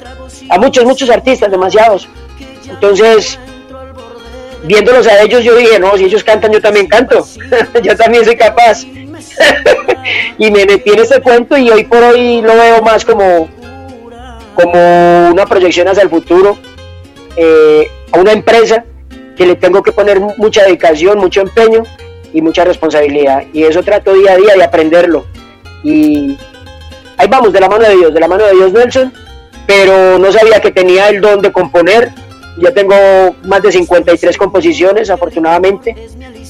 a 0.50 0.58
muchos, 0.58 0.84
muchos 0.86 1.10
artistas, 1.10 1.50
demasiados. 1.50 2.10
Entonces, 2.70 3.40
viéndolos 4.68 5.08
a 5.08 5.22
ellos, 5.22 5.44
yo 5.44 5.56
dije, 5.56 5.80
no, 5.80 5.98
si 5.98 6.06
ellos 6.06 6.24
cantan, 6.24 6.52
yo 6.52 6.62
también 6.62 6.88
canto, 6.88 7.26
yo 7.84 7.96
también 7.96 8.26
soy 8.26 8.36
capaz. 8.36 8.84
y 10.38 10.52
me 10.52 10.66
metí 10.66 10.92
en 10.92 11.00
este 11.00 11.22
cuento 11.22 11.58
y 11.58 11.70
hoy 11.70 11.84
por 11.86 12.04
hoy 12.04 12.42
lo 12.42 12.54
veo 12.56 12.82
más 12.82 13.04
como, 13.04 13.50
como 14.54 15.30
una 15.32 15.46
proyección 15.46 15.88
hacia 15.88 16.04
el 16.04 16.10
futuro, 16.10 16.58
eh, 17.36 17.88
a 18.12 18.20
una 18.20 18.32
empresa 18.32 18.84
que 19.36 19.46
le 19.46 19.56
tengo 19.56 19.84
que 19.84 19.92
poner 19.92 20.20
mucha 20.20 20.64
dedicación, 20.64 21.20
mucho 21.20 21.42
empeño 21.42 21.84
y 22.34 22.42
mucha 22.42 22.66
responsabilidad. 22.66 23.44
Y 23.54 23.64
eso 23.64 23.84
trato 23.84 24.14
día 24.14 24.34
a 24.34 24.38
día 24.38 24.56
de 24.56 24.64
aprenderlo. 24.64 25.26
Y 25.84 26.38
ahí 27.18 27.28
vamos, 27.30 27.54
de 27.54 27.60
la 27.60 27.70
mano 27.70 27.88
de 27.88 27.96
Dios, 27.96 28.14
de 28.14 28.20
la 28.20 28.28
mano 28.28 28.46
de 28.46 28.54
Dios 28.54 28.74
Nelson, 28.74 29.14
pero 29.68 30.18
no 30.18 30.32
sabía 30.32 30.60
que 30.60 30.72
tenía 30.72 31.10
el 31.10 31.22
don 31.22 31.42
de 31.42 31.52
componer. 31.52 32.12
Ya 32.58 32.72
tengo 32.72 32.96
más 33.44 33.62
de 33.62 33.72
53 33.72 34.38
composiciones, 34.38 35.10
afortunadamente. 35.10 35.96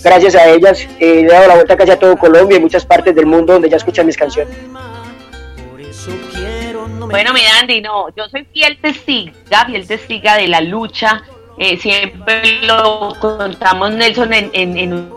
Gracias 0.03 0.35
a 0.35 0.47
ellas 0.49 0.87
he 0.99 1.25
dado 1.25 1.47
la 1.47 1.55
vuelta 1.55 1.75
casi 1.75 1.91
a 1.91 1.99
todo 1.99 2.17
Colombia 2.17 2.57
y 2.57 2.61
muchas 2.61 2.85
partes 2.85 3.13
del 3.13 3.25
mundo 3.25 3.53
donde 3.53 3.69
ya 3.69 3.77
escuchan 3.77 4.05
mis 4.05 4.17
canciones. 4.17 4.55
Bueno, 7.09 7.33
mi 7.33 7.41
Andy, 7.59 7.81
no, 7.81 8.09
yo 8.15 8.27
soy 8.29 8.45
fiel 8.53 8.77
testiga, 8.81 9.65
fiel 9.65 9.87
testiga 9.87 10.35
de 10.37 10.47
la 10.47 10.61
lucha. 10.61 11.23
Eh, 11.57 11.77
siempre 11.77 12.61
lo 12.61 13.13
contamos, 13.19 13.91
Nelson, 13.91 14.31
en, 14.33 14.51
en, 14.53 14.77
en 14.77 15.09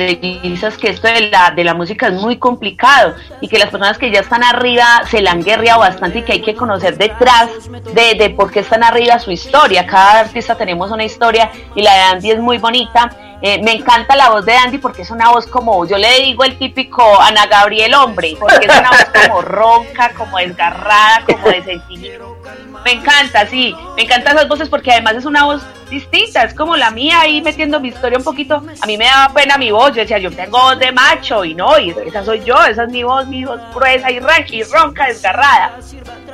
entrevistas 0.00 0.76
que 0.76 0.90
esto 0.90 1.08
de 1.08 1.28
la, 1.30 1.50
de 1.50 1.64
la 1.64 1.74
música 1.74 2.08
es 2.08 2.14
muy 2.14 2.38
complicado 2.38 3.14
y 3.40 3.48
que 3.48 3.58
las 3.58 3.70
personas 3.70 3.98
que 3.98 4.10
ya 4.10 4.20
están 4.20 4.42
arriba 4.44 5.02
se 5.10 5.20
la 5.20 5.32
han 5.32 5.42
guerreado 5.42 5.80
bastante 5.80 6.20
y 6.20 6.22
que 6.22 6.32
hay 6.32 6.42
que 6.42 6.54
conocer 6.54 6.96
detrás 6.96 7.50
de, 7.94 8.14
de 8.14 8.30
por 8.30 8.50
qué 8.50 8.60
están 8.60 8.82
arriba 8.82 9.18
su 9.18 9.30
historia. 9.30 9.86
Cada 9.86 10.20
artista 10.20 10.54
tenemos 10.54 10.90
una 10.90 11.04
historia 11.04 11.50
y 11.74 11.82
la 11.82 11.94
de 11.94 12.00
Andy 12.00 12.30
es 12.30 12.38
muy 12.38 12.58
bonita. 12.58 13.10
Eh, 13.40 13.62
me 13.62 13.72
encanta 13.72 14.16
la 14.16 14.30
voz 14.30 14.44
de 14.44 14.56
Andy 14.56 14.78
porque 14.78 15.02
es 15.02 15.10
una 15.10 15.30
voz 15.30 15.46
como, 15.46 15.86
yo 15.86 15.96
le 15.96 16.22
digo 16.22 16.42
el 16.42 16.58
típico 16.58 17.20
Ana 17.20 17.46
Gabriel 17.46 17.94
hombre, 17.94 18.34
porque 18.38 18.66
es 18.66 18.76
una 18.76 18.90
voz 18.90 19.06
como 19.22 19.42
ronca, 19.42 20.10
como 20.16 20.38
desgarrada, 20.38 21.22
como 21.24 21.48
de 21.48 21.62
sentimiento. 21.62 22.27
Me 22.84 22.92
encanta, 22.92 23.46
sí, 23.46 23.74
me 23.96 24.02
encantan 24.02 24.36
esas 24.36 24.48
voces 24.48 24.68
porque 24.68 24.92
además 24.92 25.16
es 25.16 25.24
una 25.24 25.44
voz 25.44 25.62
distinta, 25.90 26.44
es 26.44 26.54
como 26.54 26.76
la 26.76 26.90
mía 26.90 27.20
ahí 27.20 27.40
metiendo 27.42 27.80
mi 27.80 27.88
historia 27.88 28.18
un 28.18 28.24
poquito. 28.24 28.62
A 28.80 28.86
mí 28.86 28.96
me 28.96 29.04
daba 29.04 29.32
pena 29.32 29.58
mi 29.58 29.70
voz, 29.70 29.88
yo 29.88 30.02
decía, 30.02 30.18
yo 30.18 30.30
tengo 30.30 30.58
voz 30.58 30.78
de 30.78 30.92
macho 30.92 31.44
y 31.44 31.54
no, 31.54 31.78
y 31.78 31.90
esa 31.90 32.24
soy 32.24 32.42
yo, 32.44 32.56
esa 32.64 32.84
es 32.84 32.90
mi 32.90 33.02
voz, 33.02 33.26
mi 33.26 33.44
voz 33.44 33.60
gruesa 33.74 34.10
y, 34.10 34.20
ronca, 34.20 35.06
desgarrada. 35.06 35.78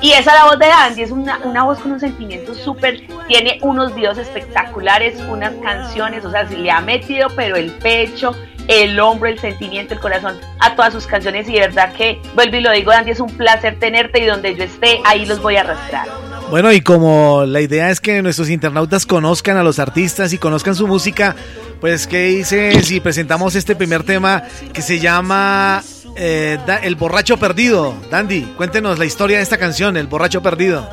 Y 0.00 0.12
esa 0.12 0.30
es 0.32 0.36
la 0.36 0.44
voz 0.44 0.58
de 0.58 0.66
Andy, 0.66 1.02
es 1.02 1.10
una, 1.10 1.38
una 1.44 1.64
voz 1.64 1.78
con 1.78 1.92
un 1.92 2.00
sentimiento 2.00 2.54
súper, 2.54 3.06
tiene 3.28 3.58
unos 3.62 3.94
videos 3.94 4.18
espectaculares, 4.18 5.18
unas 5.28 5.52
canciones, 5.62 6.24
o 6.24 6.30
sea, 6.30 6.46
si 6.46 6.56
le 6.56 6.70
ha 6.70 6.80
metido 6.80 7.28
pero 7.34 7.56
el 7.56 7.70
pecho, 7.72 8.34
el 8.68 8.98
hombro, 8.98 9.28
el 9.28 9.38
sentimiento, 9.38 9.94
el 9.94 10.00
corazón 10.00 10.38
a 10.60 10.74
todas 10.74 10.92
sus 10.92 11.06
canciones 11.06 11.48
y 11.48 11.54
de 11.54 11.60
verdad 11.60 11.92
que, 11.92 12.20
vuelvo 12.34 12.56
y 12.56 12.60
lo 12.60 12.70
digo, 12.72 12.92
Andy, 12.92 13.12
es 13.12 13.20
un 13.20 13.34
placer 13.36 13.78
tenerte 13.78 14.20
y 14.20 14.26
donde 14.26 14.54
yo 14.54 14.64
esté, 14.64 15.00
ahí 15.04 15.26
los 15.26 15.40
voy 15.40 15.56
a 15.56 15.60
arrastrar. 15.60 16.08
Bueno, 16.50 16.72
y 16.72 16.82
como 16.82 17.44
la 17.46 17.60
idea 17.60 17.90
es 17.90 18.00
que 18.00 18.22
nuestros 18.22 18.50
internautas 18.50 19.06
conozcan 19.06 19.56
a 19.56 19.62
los 19.62 19.78
artistas 19.78 20.32
y 20.32 20.38
conozcan 20.38 20.74
su 20.74 20.86
música, 20.86 21.34
pues 21.80 22.06
¿qué 22.06 22.24
dice 22.24 22.82
si 22.82 23.00
presentamos 23.00 23.54
este 23.56 23.74
primer 23.74 24.04
tema 24.04 24.44
que 24.72 24.82
se 24.82 25.00
llama 25.00 25.82
eh, 26.16 26.58
El 26.82 26.96
borracho 26.96 27.38
perdido? 27.38 27.94
Dandy, 28.10 28.42
cuéntenos 28.56 28.98
la 28.98 29.04
historia 29.04 29.38
de 29.38 29.42
esta 29.42 29.58
canción, 29.58 29.96
El 29.96 30.06
borracho 30.06 30.42
perdido. 30.42 30.88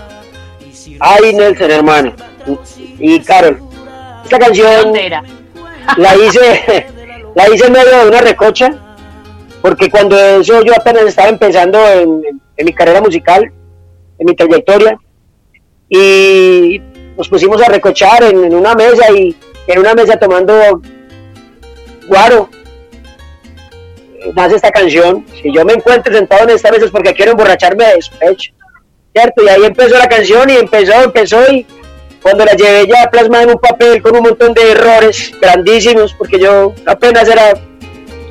Ay, 1.00 1.34
Nelson, 1.34 1.70
hermano. 1.70 2.14
Y 2.98 3.20
Carol, 3.20 3.60
esta 4.24 4.40
canción 4.40 4.94
la 5.98 6.16
hice, 6.16 6.88
la 7.36 7.50
hice 7.50 7.66
en 7.68 7.74
medio 7.74 8.04
de 8.04 8.08
una 8.08 8.22
recocha, 8.22 8.72
porque 9.62 9.92
cuando 9.92 10.18
eso 10.18 10.64
yo 10.64 10.74
apenas 10.76 11.04
estaba 11.04 11.30
empezando 11.30 11.78
en, 11.88 12.24
en 12.58 12.66
mi 12.66 12.74
carrera 12.74 13.02
musical, 13.02 13.52
en 14.18 14.26
mi 14.26 14.36
trayectoria, 14.36 14.98
y 15.94 16.82
nos 17.18 17.28
pusimos 17.28 17.62
a 17.62 17.66
recochar 17.66 18.24
en, 18.24 18.56
una 18.56 18.74
mesa 18.76 19.12
y 19.12 19.36
en 19.68 19.80
una 19.80 19.94
mesa 19.94 20.18
tomando 20.18 20.82
guaro. 22.08 22.50
Nace 24.34 24.56
esta 24.56 24.72
canción. 24.72 25.26
Si 25.42 25.54
yo 25.54 25.66
me 25.66 25.74
encuentro 25.74 26.14
sentado 26.14 26.44
en 26.44 26.52
esta 26.52 26.72
mesa 26.72 26.86
es 26.86 26.92
porque 26.92 27.14
quiero 27.14 27.32
emborracharme 27.32 27.86
de 27.86 27.96
despecho. 27.96 28.54
¿Cierto? 29.14 29.44
Y 29.44 29.50
ahí 29.50 29.66
empezó 29.66 29.98
la 29.98 30.08
canción 30.08 30.50
y 30.50 30.56
empezó, 30.56 30.94
empezó 31.04 31.52
y 31.52 31.68
cuando 32.22 32.46
la 32.46 32.54
llevé 32.54 32.88
ya 32.88 33.10
plasmada 33.12 33.44
en 33.44 33.50
un 33.50 33.60
papel 33.60 34.02
con 34.02 34.16
un 34.16 34.24
montón 34.24 34.54
de 34.54 34.72
errores 34.72 35.34
grandísimos, 35.42 36.14
porque 36.14 36.40
yo 36.40 36.74
apenas 36.86 37.28
era, 37.28 37.54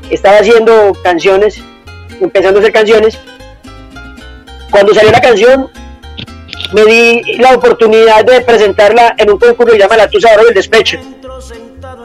estaba 0.09 0.39
haciendo 0.39 0.93
canciones, 1.03 1.61
empezando 2.23 2.59
a 2.59 2.63
hacer 2.63 2.73
canciones. 2.73 3.19
Cuando 4.71 4.95
salió 4.95 5.11
la 5.11 5.21
canción, 5.21 5.71
me 6.73 6.85
di 6.85 7.37
la 7.39 7.55
oportunidad 7.55 8.25
de 8.25 8.41
presentarla 8.43 9.15
en 9.19 9.31
un 9.31 9.39
concurso 9.39 9.73
que 9.73 9.73
se 9.73 9.79
llama 9.79 9.97
La 9.97 10.09
Tusa 10.09 10.37
del 10.37 10.55
Despecho. 10.55 10.99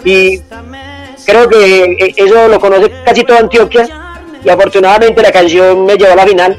Y 0.03 0.39
creo 1.25 1.47
que 1.49 1.83
eh, 1.83 2.13
eso 2.15 2.47
lo 2.47 2.59
conoce 2.59 2.91
casi 3.03 3.23
toda 3.23 3.39
Antioquia. 3.39 3.87
Y 4.43 4.49
afortunadamente 4.49 5.21
la 5.21 5.31
canción 5.31 5.85
me 5.85 5.97
llevó 5.97 6.13
a 6.13 6.15
la 6.15 6.27
final, 6.27 6.57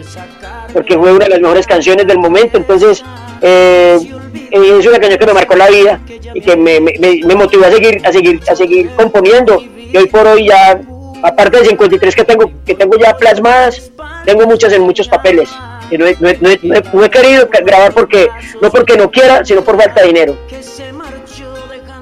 porque 0.72 0.98
fue 0.98 1.12
una 1.12 1.24
de 1.24 1.30
las 1.30 1.40
mejores 1.40 1.66
canciones 1.66 2.06
del 2.06 2.18
momento. 2.18 2.56
Entonces, 2.56 3.04
eh, 3.40 3.98
es 4.50 4.86
una 4.86 4.98
canción 4.98 5.18
que 5.18 5.26
me 5.26 5.34
marcó 5.34 5.54
la 5.54 5.68
vida 5.68 6.00
y 6.34 6.40
que 6.40 6.56
me, 6.56 6.80
me, 6.80 7.34
motivó 7.36 7.64
a 7.64 7.70
seguir, 7.70 8.04
a 8.04 8.12
seguir, 8.12 8.40
a 8.50 8.56
seguir 8.56 8.90
componiendo. 8.96 9.62
Y 9.76 9.96
hoy 9.96 10.06
por 10.06 10.26
hoy 10.26 10.48
ya, 10.48 10.80
aparte 11.22 11.58
de 11.58 11.66
53 11.66 12.16
que 12.16 12.24
tengo, 12.24 12.50
que 12.64 12.74
tengo 12.74 12.98
ya 12.98 13.16
plasmadas, 13.16 13.90
tengo 14.24 14.46
muchas 14.46 14.72
en 14.72 14.82
muchos 14.82 15.08
papeles 15.08 15.48
no 15.92 16.06
he, 16.06 17.10
querido 17.10 17.48
grabar 17.64 17.92
porque 17.92 18.28
no 18.60 18.70
porque 18.70 18.96
no 18.96 19.10
quiera, 19.10 19.44
sino 19.44 19.62
por 19.62 19.76
falta 19.76 20.02
de 20.02 20.06
dinero. 20.08 20.38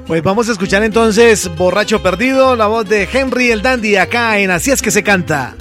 Pues 0.06 0.22
vamos 0.22 0.48
a 0.48 0.52
escuchar 0.52 0.82
entonces 0.82 1.50
Borracho 1.56 2.02
Perdido, 2.02 2.56
la 2.56 2.66
voz 2.66 2.86
de 2.86 3.08
Henry 3.10 3.50
el 3.50 3.62
Dandy 3.62 3.96
acá 3.96 4.38
en 4.38 4.50
Así 4.50 4.70
es 4.70 4.82
que 4.82 4.90
se 4.90 5.02
canta. 5.02 5.54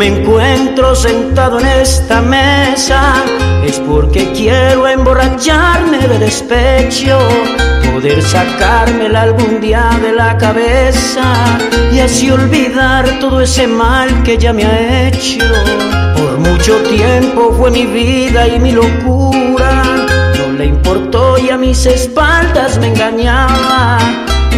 Me 0.00 0.06
encuentro 0.06 0.96
sentado 0.96 1.60
en 1.60 1.66
esta 1.66 2.22
mesa, 2.22 3.22
es 3.62 3.78
porque 3.80 4.32
quiero 4.32 4.88
emborracharme 4.88 5.98
de 5.98 6.18
despecho, 6.18 7.18
poder 7.92 8.22
sacármela 8.22 9.20
algún 9.20 9.60
día 9.60 9.90
de 10.00 10.12
la 10.14 10.38
cabeza 10.38 11.34
y 11.92 11.98
así 11.98 12.30
olvidar 12.30 13.18
todo 13.20 13.42
ese 13.42 13.66
mal 13.66 14.22
que 14.22 14.38
ya 14.38 14.54
me 14.54 14.64
ha 14.64 15.08
hecho. 15.08 15.44
Por 16.16 16.38
mucho 16.38 16.78
tiempo 16.84 17.52
fue 17.58 17.70
mi 17.70 17.84
vida 17.84 18.48
y 18.48 18.58
mi 18.58 18.72
locura, 18.72 19.82
no 20.38 20.52
le 20.56 20.64
importó 20.64 21.36
y 21.36 21.50
a 21.50 21.58
mis 21.58 21.84
espaldas 21.84 22.78
me 22.78 22.86
engañaba. 22.86 23.98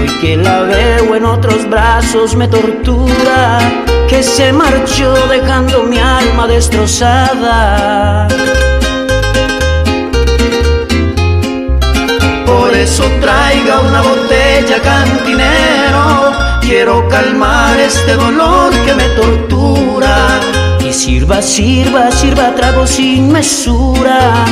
Hoy 0.01 0.09
que 0.21 0.37
la 0.37 0.61
veo 0.61 1.17
en 1.17 1.25
otros 1.25 1.69
brazos 1.69 2.37
me 2.37 2.47
tortura, 2.47 3.59
que 4.13 4.23
se 4.23 4.53
marchó 4.53 5.15
dejando 5.29 5.85
mi 5.85 5.99
alma 5.99 6.47
destrozada. 6.47 8.29
por 12.47 12.75
eso 12.75 13.05
traiga 13.23 13.81
una 13.81 14.03
botella 14.03 14.79
cantinero. 14.83 16.05
Quiero 16.61 17.09
calmar 17.09 17.81
este 17.81 18.13
dolor 18.13 18.71
que 18.85 18.95
me 18.95 19.09
tortura. 19.21 20.17
Y 20.87 20.93
sirva, 20.93 21.41
sirva, 21.41 22.11
sirva 22.11 22.55
trago 22.55 22.87
sin 22.87 23.33
mesura, 23.33 24.45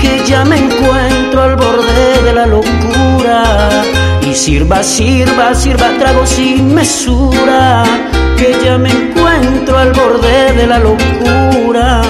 que 0.00 0.22
ya 0.26 0.44
me 0.44 0.58
encuentro 0.58 1.42
al 1.42 1.56
borde 1.56 2.22
de 2.22 2.32
la 2.34 2.46
locura. 2.46 3.42
Y 4.28 4.34
sirva, 4.34 4.82
sirva, 4.82 5.54
sirva 5.54 5.88
trago 5.98 6.26
sin 6.26 6.74
mesura, 6.74 7.82
que 8.36 8.54
ya 8.62 8.76
me 8.76 8.90
encuentro 8.90 9.78
al 9.78 9.92
borde 9.92 10.52
de 10.52 10.66
la 10.66 10.78
locura. 10.78 12.02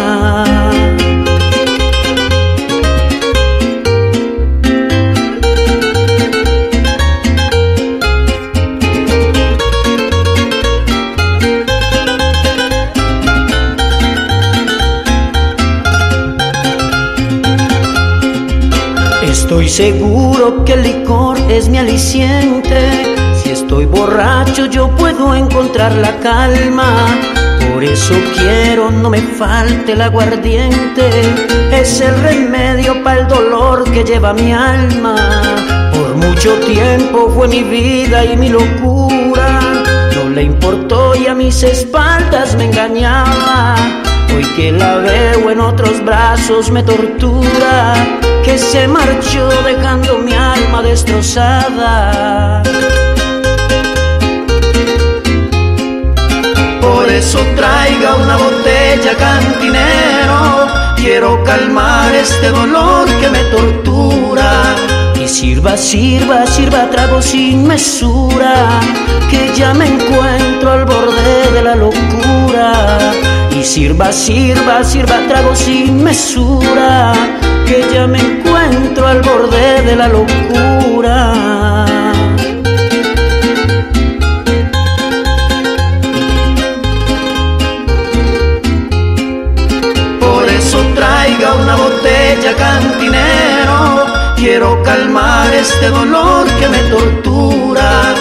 Estoy 19.48 19.70
seguro 19.70 20.62
que 20.62 20.74
el 20.74 20.82
licor 20.82 21.38
es 21.48 21.70
mi 21.70 21.78
aliciente. 21.78 23.16
Si 23.42 23.48
estoy 23.48 23.87
borracho 23.87 24.66
yo 24.66 24.90
puedo 24.90 25.34
encontrar 25.34 25.94
la 25.94 26.18
calma. 26.18 27.18
Por 27.72 27.82
eso 27.82 28.12
quiero 28.37 28.90
no 28.90 29.08
me 29.08 29.22
falte 29.22 29.92
el 29.92 30.02
aguardiente. 30.02 31.08
Es 31.72 32.02
el 32.02 32.20
remedio 32.20 33.02
para 33.02 33.20
el 33.20 33.28
dolor 33.28 33.90
que 33.90 34.04
lleva 34.04 34.34
mi 34.34 34.52
alma. 34.52 35.16
Por 35.94 36.14
mucho 36.16 36.52
tiempo 36.66 37.32
fue 37.34 37.48
mi 37.48 37.62
vida 37.62 38.26
y 38.26 38.37
mi 38.37 38.50
locura. 38.50 39.61
No 40.14 40.28
le 40.28 40.42
importó 40.42 41.14
y 41.16 41.26
a 41.26 41.34
mis 41.34 41.62
espaldas 41.62 42.54
me 42.54 42.66
engañaba. 42.66 43.76
Hoy 44.37 44.44
que 44.56 44.72
la 44.72 44.96
veo 44.96 45.50
en 45.50 45.61
otros 45.61 46.04
brazos 46.04 46.70
me 46.70 46.82
tortura 46.82 48.27
que 48.48 48.56
se 48.56 48.88
marchó 48.88 49.46
dejando 49.62 50.18
mi 50.20 50.32
alma 50.32 50.80
destrozada. 50.80 52.62
Por 56.80 57.11
eso 57.11 57.40
traiga 57.56 58.14
una 58.14 58.37
botella 58.38 59.12
cantinero, 59.18 60.66
quiero 60.96 61.44
calmar 61.44 62.14
este 62.14 62.48
dolor 62.48 63.06
que 63.20 63.28
me 63.28 63.42
tortura. 63.56 64.50
Y 65.22 65.28
sirva, 65.28 65.76
sirva, 65.76 66.46
sirva 66.46 66.88
trago 66.90 67.20
sin 67.20 67.66
mesura, 67.66 68.80
que 69.30 69.52
ya 69.54 69.74
me 69.74 69.87
encuentro 69.88 70.72
al 70.72 70.84
borde 70.87 71.50
de 71.52 71.62
la 71.62 71.74
locura. 71.76 72.98
Y 73.58 73.64
sirva, 73.64 74.12
sirva, 74.12 74.84
sirva 74.84 75.18
trago 75.26 75.56
sin 75.56 76.04
mesura, 76.04 77.12
que 77.66 77.84
ya 77.92 78.06
me 78.06 78.20
encuentro 78.20 79.04
al 79.04 79.20
borde 79.20 79.82
de 79.82 79.96
la 79.96 80.06
locura. 80.06 81.88
traiga 90.94 91.54
una 91.54 91.76
botella 91.76 92.54
cantinero. 92.56 94.06
Quiero 94.36 94.82
calmar 94.82 95.52
este 95.54 95.88
dolor 95.88 96.46
que 96.58 96.68
me 96.68 96.78
tortura. 96.90 98.14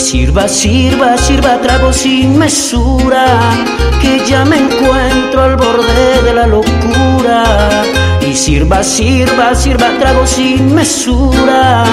Sirva, 0.00 0.48
sirva, 0.48 1.16
sirva 1.18 1.60
trago 1.60 1.92
sin 1.92 2.36
mesura, 2.36 3.26
que 4.00 4.24
ya 4.26 4.44
me 4.44 4.56
encuentro 4.56 5.42
al 5.42 5.56
borde 5.56 6.22
de 6.24 6.32
la 6.32 6.46
locura. 6.46 7.68
Y 8.20 8.34
sirva, 8.34 8.82
sirva, 8.82 9.54
sirva 9.54 9.90
trago 10.00 10.26
sin 10.26 10.74
mesura, 10.74 11.84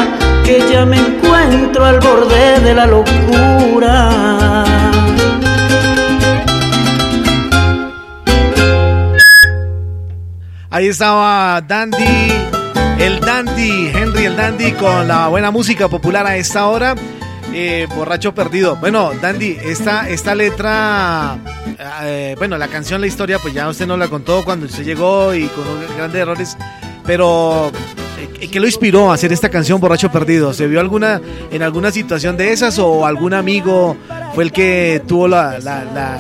que 0.43 0.63
ya 0.71 0.85
me 0.85 0.97
encuentro 0.97 1.85
al 1.85 1.99
borde 1.99 2.59
de 2.61 2.73
la 2.73 2.87
locura. 2.87 4.63
Ahí 10.71 10.87
estaba 10.87 11.61
Dandy, 11.61 12.33
el 12.99 13.19
Dandy, 13.19 13.91
Henry 13.93 14.25
el 14.25 14.35
Dandy 14.35 14.71
con 14.71 15.07
la 15.07 15.27
buena 15.27 15.51
música 15.51 15.87
popular 15.87 16.25
a 16.25 16.37
esta 16.37 16.67
hora. 16.67 16.95
Eh, 17.59 17.87
borracho 17.95 18.35
perdido. 18.35 18.75
Bueno, 18.75 19.13
Dandy, 19.19 19.57
esta, 19.59 20.07
esta 20.07 20.35
letra, 20.35 21.39
eh, 22.03 22.35
bueno, 22.37 22.55
la 22.55 22.67
canción, 22.67 23.01
la 23.01 23.07
historia, 23.07 23.39
pues 23.39 23.51
ya 23.55 23.67
usted 23.67 23.87
nos 23.87 23.97
la 23.97 24.07
contó 24.09 24.45
cuando 24.45 24.67
usted 24.67 24.83
llegó 24.83 25.33
y 25.33 25.47
con 25.47 25.65
grandes 25.97 26.21
errores, 26.21 26.55
pero 27.03 27.71
eh, 28.39 28.47
¿qué 28.47 28.59
lo 28.59 28.67
inspiró 28.67 29.09
a 29.09 29.15
hacer 29.15 29.33
esta 29.33 29.49
canción 29.49 29.81
Borracho 29.81 30.11
Perdido? 30.11 30.53
¿Se 30.53 30.67
vio 30.67 30.79
alguna 30.79 31.19
en 31.51 31.63
alguna 31.63 31.89
situación 31.89 32.37
de 32.37 32.51
esas 32.51 32.77
o 32.77 33.07
algún 33.07 33.33
amigo 33.33 33.97
fue 34.35 34.43
el 34.43 34.51
que 34.51 35.01
tuvo 35.07 35.27
la, 35.27 35.57
la 35.57 36.19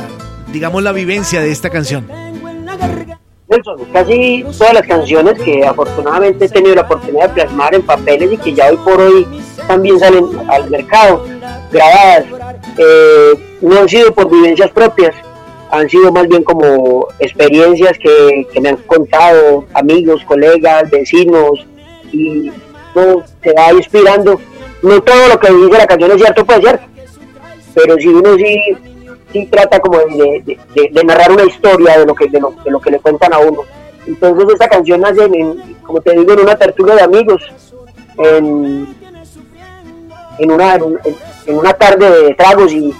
digamos, 0.51 0.81
la 0.81 0.91
vivencia 0.91 1.39
de 1.39 1.51
esta 1.51 1.69
canción? 1.69 2.07
Casi 3.93 4.45
todas 4.57 4.73
las 4.73 4.87
canciones 4.87 5.33
que 5.41 5.65
afortunadamente 5.65 6.45
he 6.45 6.49
tenido 6.49 6.75
la 6.75 6.81
oportunidad 6.81 7.29
de 7.29 7.33
plasmar 7.35 7.75
en 7.75 7.81
papeles 7.81 8.31
y 8.33 8.37
que 8.37 8.53
ya 8.53 8.69
hoy 8.69 8.77
por 8.77 8.99
hoy 8.99 9.25
también 9.67 9.99
salen 9.99 10.25
al 10.49 10.69
mercado, 10.69 11.25
grabadas, 11.71 12.25
eh, 12.77 13.33
no 13.61 13.79
han 13.79 13.89
sido 13.89 14.13
por 14.13 14.29
vivencias 14.29 14.71
propias, 14.71 15.15
han 15.71 15.89
sido 15.89 16.11
más 16.11 16.27
bien 16.27 16.43
como 16.43 17.07
experiencias 17.19 17.97
que, 17.97 18.47
me 18.61 18.69
han 18.69 18.77
contado 18.77 19.65
amigos, 19.73 20.23
colegas, 20.25 20.89
vecinos, 20.89 21.65
y 22.11 22.51
no, 22.95 23.23
se 23.43 23.53
va 23.53 23.73
inspirando. 23.73 24.39
No 24.81 25.01
todo 25.01 25.27
lo 25.27 25.39
que 25.39 25.51
dice 25.51 25.77
la 25.77 25.87
canción 25.87 26.11
es 26.11 26.17
cierto, 26.17 26.45
puede 26.45 26.61
ser, 26.61 26.79
pero 27.73 27.97
si 27.97 28.07
uno 28.07 28.35
sí 28.37 28.77
sí 29.41 29.47
trata 29.47 29.79
como 29.79 29.97
de, 29.99 30.57
narrar 31.05 31.31
una 31.31 31.45
historia 31.45 31.99
de 31.99 32.05
lo, 32.05 32.15
que, 32.15 32.27
de 32.27 32.39
lo, 32.39 32.79
que 32.79 32.91
le 32.91 32.99
cuentan 32.99 33.33
a 33.33 33.39
uno. 33.39 33.61
Entonces 34.05 34.53
esta 34.53 34.67
canción 34.67 35.01
nace, 35.01 35.25
en, 35.25 35.75
como 35.83 36.01
te 36.01 36.17
digo, 36.17 36.33
en 36.33 36.41
una 36.41 36.55
tertulia 36.55 36.95
de 36.95 37.01
amigos, 37.01 37.41
en, 38.17 38.95
en, 40.39 40.51
una, 40.51 40.75
en, 40.75 41.57
una 41.57 41.73
tarde 41.73 42.09
de 42.09 42.33
tragos 42.35 42.71
y, 42.71 42.93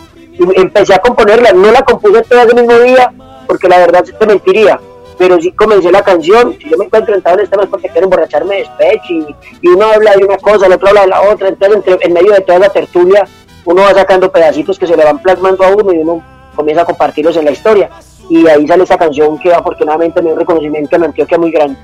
empecé 0.55 0.93
a 0.93 0.99
componerla. 0.99 1.51
No 1.53 1.71
la 1.71 1.81
compuse 1.81 2.21
todo 2.23 2.39
ese 2.41 2.53
mismo 2.53 2.77
día 2.79 3.11
porque 3.47 3.67
la 3.67 3.79
verdad 3.79 4.03
te 4.03 4.27
mentiría, 4.27 4.79
pero 5.17 5.41
sí 5.41 5.51
comencé 5.53 5.91
la 5.91 6.03
canción. 6.03 6.55
Si 6.61 6.69
yo 6.69 6.77
me 6.77 6.85
encuentro 6.85 7.15
en 7.15 7.39
este 7.39 7.57
mes 7.57 7.67
porque 7.67 7.89
quiero 7.89 8.05
emborracharme 8.05 8.55
de 8.55 8.61
despecho 8.61 9.13
y, 9.13 9.35
y, 9.61 9.67
uno 9.69 9.85
habla 9.87 10.15
de 10.15 10.25
una 10.25 10.37
cosa, 10.37 10.67
el 10.67 10.73
otro 10.73 10.89
habla 10.89 11.01
de 11.01 11.07
la 11.07 11.21
otra, 11.21 11.47
entonces 11.47 11.77
entre, 11.77 11.97
en 12.05 12.13
medio 12.13 12.33
de 12.33 12.41
toda 12.41 12.59
la 12.59 12.69
tertulia 12.69 13.27
uno 13.67 13.81
va 13.81 13.93
sacando 13.93 14.31
pedacitos 14.31 14.79
que 14.79 14.87
se 14.87 14.95
le 14.95 15.03
van 15.03 15.19
plasmando 15.19 15.63
a 15.65 15.75
uno 15.75 15.91
y 15.91 15.97
uno 15.97 16.23
comienza 16.55 16.83
a 16.83 16.85
compartirlos 16.85 17.35
en 17.35 17.45
la 17.45 17.51
historia. 17.51 17.89
Y 18.29 18.47
ahí 18.47 18.65
sale 18.65 18.85
esa 18.85 18.97
canción 18.97 19.37
que 19.37 19.53
afortunadamente 19.53 20.21
me 20.21 20.27
dio 20.27 20.33
un 20.35 20.39
reconocimiento 20.39 20.95
en 20.95 21.03
Antioquia 21.03 21.37
muy 21.37 21.51
grande. 21.51 21.77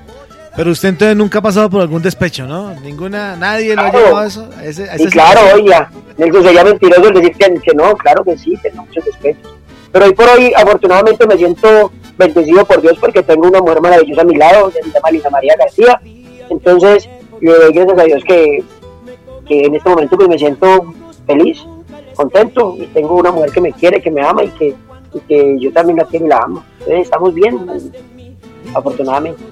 Pero 0.55 0.71
usted 0.71 0.89
entonces 0.89 1.17
nunca 1.17 1.39
ha 1.39 1.41
pasado 1.41 1.69
por 1.69 1.81
algún 1.81 2.01
despecho, 2.01 2.45
¿no? 2.45 2.73
Ninguna, 2.79 3.35
nadie 3.35 3.75
lo 3.75 3.81
ha 3.81 3.91
llevado 3.91 4.17
a 4.17 4.25
eso. 4.27 4.49
y 4.97 5.05
claro, 5.07 5.41
Nelson 6.17 6.43
sería 6.43 6.63
mentiroso 6.63 7.07
el 7.09 7.13
decir 7.15 7.33
que, 7.33 7.53
que, 7.59 7.75
no, 7.75 7.93
claro 7.95 8.23
que 8.23 8.37
sí, 8.37 8.53
tengo 8.61 8.83
muchos 8.83 9.03
despechos. 9.03 9.53
Pero 9.91 10.05
hoy 10.05 10.13
por 10.13 10.29
hoy, 10.29 10.53
afortunadamente, 10.55 11.27
me 11.27 11.37
siento 11.37 11.91
bendecido 12.17 12.63
por 12.63 12.81
Dios 12.81 12.97
porque 12.97 13.23
tengo 13.23 13.47
una 13.47 13.59
mujer 13.59 13.81
maravillosa 13.81 14.21
a 14.21 14.25
mi 14.25 14.37
lado, 14.37 14.71
se 14.71 14.81
llama 14.89 15.11
Lina 15.11 15.29
María 15.29 15.55
García. 15.59 15.99
Entonces, 16.49 17.09
le 17.41 17.51
doy 17.51 17.73
gracias 17.73 17.99
a 17.99 18.03
Dios 18.03 18.23
que, 18.25 18.63
que 19.45 19.65
en 19.65 19.75
este 19.75 19.89
momento 19.89 20.15
pues 20.15 20.29
me 20.29 20.37
siento 20.37 20.93
feliz, 21.25 21.65
contento 22.13 22.75
y 22.79 22.85
tengo 22.87 23.15
una 23.15 23.31
mujer 23.31 23.51
que 23.51 23.61
me 23.61 23.71
quiere, 23.71 24.01
que 24.01 24.11
me 24.11 24.21
ama 24.21 24.43
y 24.43 24.49
que, 24.49 24.75
que 25.27 25.57
yo 25.59 25.71
también 25.71 25.97
la 25.97 26.05
quiero 26.05 26.25
y 26.25 26.29
la 26.29 26.37
amo. 26.37 26.63
estamos 26.87 27.33
bien, 27.33 27.59
afortunadamente. 28.73 29.43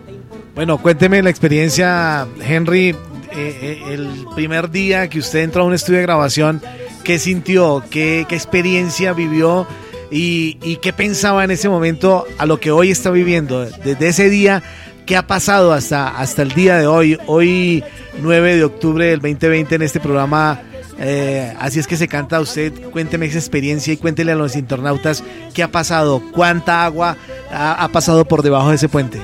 Bueno, 0.55 0.77
cuénteme 0.77 1.21
la 1.21 1.29
experiencia, 1.29 2.27
Henry, 2.41 2.89
eh, 2.89 2.95
eh, 3.33 3.83
el 3.91 4.25
primer 4.35 4.69
día 4.69 5.09
que 5.09 5.19
usted 5.19 5.39
entró 5.39 5.63
a 5.63 5.65
un 5.65 5.73
estudio 5.73 5.99
de 5.99 6.03
grabación, 6.03 6.61
¿qué 7.03 7.17
sintió? 7.17 7.83
¿Qué, 7.89 8.25
qué 8.27 8.35
experiencia 8.35 9.13
vivió? 9.13 9.65
Y, 10.11 10.57
y, 10.61 10.75
qué 10.77 10.91
pensaba 10.91 11.45
en 11.45 11.51
ese 11.51 11.69
momento 11.69 12.25
a 12.37 12.45
lo 12.45 12.59
que 12.59 12.71
hoy 12.71 12.91
está 12.91 13.11
viviendo? 13.11 13.65
Desde 13.65 14.09
ese 14.09 14.29
día, 14.29 14.61
¿qué 15.05 15.15
ha 15.15 15.25
pasado 15.25 15.71
hasta, 15.71 16.09
hasta 16.09 16.41
el 16.41 16.49
día 16.49 16.75
de 16.77 16.87
hoy? 16.87 17.17
Hoy, 17.27 17.81
9 18.21 18.57
de 18.57 18.63
octubre 18.65 19.05
del 19.05 19.21
2020, 19.21 19.75
en 19.75 19.81
este 19.83 20.01
programa 20.01 20.59
eh, 21.03 21.55
así 21.59 21.79
es 21.79 21.87
que 21.87 21.97
se 21.97 22.07
canta 22.07 22.39
usted. 22.39 22.71
Cuénteme 22.91 23.25
esa 23.25 23.39
experiencia 23.39 23.91
y 23.91 23.97
cuéntele 23.97 24.33
a 24.33 24.35
los 24.35 24.55
internautas 24.55 25.23
qué 25.53 25.63
ha 25.63 25.67
pasado, 25.67 26.21
cuánta 26.31 26.85
agua 26.85 27.17
ha, 27.51 27.87
pasado 27.91 28.23
por 28.25 28.43
debajo 28.43 28.69
de 28.69 28.75
ese 28.75 28.87
puente. 28.87 29.19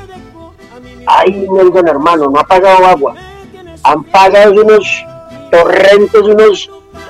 Ay, 1.05 1.47
Nelson, 1.51 1.87
hermano, 1.87 2.31
no 2.31 2.39
ha 2.39 2.43
pasado 2.43 2.83
agua. 2.83 3.15
Han 3.83 4.03
pasado 4.05 4.53
unos 4.53 5.05
torrentes, 5.51 6.21
unos 6.21 6.69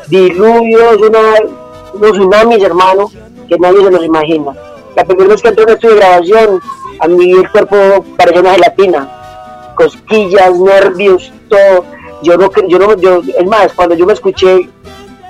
diluvios, 0.10 0.97
unos 0.97 2.12
tsunamis, 2.12 2.62
hermano, 2.62 3.10
que 3.47 3.58
nadie 3.58 3.86
se 3.86 3.91
los 3.91 4.03
imagina. 4.03 4.51
La 4.97 5.06
primera 5.06 5.30
vez 5.30 5.41
que 5.41 5.47
entré 5.47 5.63
en 5.63 5.69
estudio 5.69 5.93
de 5.95 6.01
grabación, 6.01 6.62
a 6.99 7.08
mí 7.08 7.32
el 7.32 7.49
cuerpo 7.51 8.03
parecía 8.17 8.41
una 8.41 8.51
gelatina. 8.51 9.73
Cosquillas, 9.75 10.60
nervios, 10.60 11.32
todo 11.47 11.86
yo 12.21 12.38
no, 12.38 12.49
yo 12.67 12.80
no, 12.80 12.95
yo, 12.97 13.21
es 13.38 13.45
más, 13.45 13.73
cuando 13.73 13.95
yo 13.95 14.06
me 14.06 14.13
escuché 14.13 14.69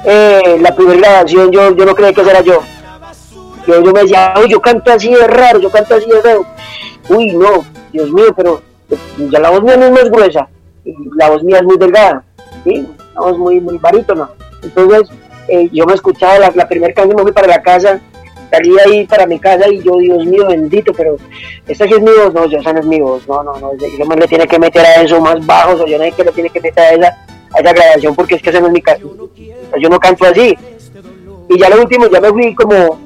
eh, 0.05 0.57
la 0.59 0.75
primera 0.75 0.99
grabación, 0.99 1.51
yo, 1.51 1.75
yo 1.75 1.85
no 1.85 1.95
creía 1.95 2.13
que 2.13 2.21
era 2.21 2.41
yo. 2.41 2.61
Yo, 3.65 3.83
yo 3.83 3.91
me 3.91 4.01
decía, 4.01 4.33
uy, 4.41 4.49
yo 4.49 4.61
canto 4.61 4.91
así 4.91 5.13
de 5.13 5.27
raro, 5.27 5.59
yo 5.59 5.69
canto 5.69 5.95
así 5.95 6.09
de 6.09 6.21
feo. 6.21 6.45
Uy, 7.09 7.33
no, 7.33 7.65
Dios 7.91 8.11
mío, 8.11 8.33
pero 8.35 8.61
ya 9.17 9.39
la 9.39 9.49
voz 9.49 9.63
mía 9.63 9.77
no 9.77 9.85
es 9.85 9.91
más 9.91 10.09
gruesa, 10.09 10.47
la 11.15 11.29
voz 11.29 11.43
mía 11.43 11.57
es 11.57 11.63
muy 11.63 11.77
delgada, 11.77 12.23
¿sí? 12.63 12.87
La 13.13 13.21
voz 13.21 13.37
muy, 13.37 13.59
muy 13.59 13.77
barítona. 13.77 14.29
Entonces, 14.63 15.09
eh, 15.47 15.69
yo 15.71 15.85
me 15.85 15.93
escuchaba 15.93 16.39
la, 16.39 16.51
la 16.55 16.67
primera 16.67 16.93
canción, 16.93 17.17
me 17.17 17.23
fui 17.23 17.31
para 17.31 17.47
la 17.47 17.61
casa, 17.61 17.99
salí 18.49 18.75
ahí 18.85 19.05
para 19.05 19.25
mi 19.25 19.39
casa 19.39 19.67
y 19.69 19.81
yo, 19.81 19.97
Dios 19.97 20.25
mío, 20.25 20.47
bendito, 20.47 20.93
pero 20.93 21.17
esta 21.67 21.85
sí 21.85 21.93
es 21.93 22.01
mi 22.01 22.11
voz, 22.11 22.33
no, 22.33 22.45
yo 22.47 22.59
esa 22.59 22.73
no 22.73 22.79
es 22.79 22.85
mi 22.85 22.99
voz, 22.99 23.27
no, 23.27 23.43
no, 23.43 23.59
no, 23.59 23.71
yo 23.75 24.05
más 24.05 24.17
le 24.17 24.27
tiene 24.27 24.47
que 24.47 24.59
meter 24.59 24.85
a 24.85 25.01
eso 25.01 25.19
más 25.19 25.45
bajo, 25.45 25.83
o 25.83 25.87
yo 25.87 25.97
no 25.97 26.03
sé 26.05 26.11
que 26.11 26.23
le 26.23 26.31
tiene 26.31 26.49
que 26.49 26.61
meter 26.61 26.83
a 26.83 26.91
esa, 26.91 27.07
a 27.53 27.59
esa 27.59 27.73
grabación 27.73 28.15
porque 28.15 28.35
es 28.35 28.41
que 28.41 28.49
esa 28.49 28.59
no 28.59 28.67
es 28.67 28.73
mi 28.73 28.81
casa, 28.81 29.01
yo 29.79 29.89
no 29.89 29.99
canto 29.99 30.25
así. 30.25 30.57
Y 31.49 31.57
ya 31.57 31.69
lo 31.69 31.81
último, 31.81 32.07
ya 32.07 32.19
me 32.19 32.29
fui 32.29 32.53
como, 32.53 32.99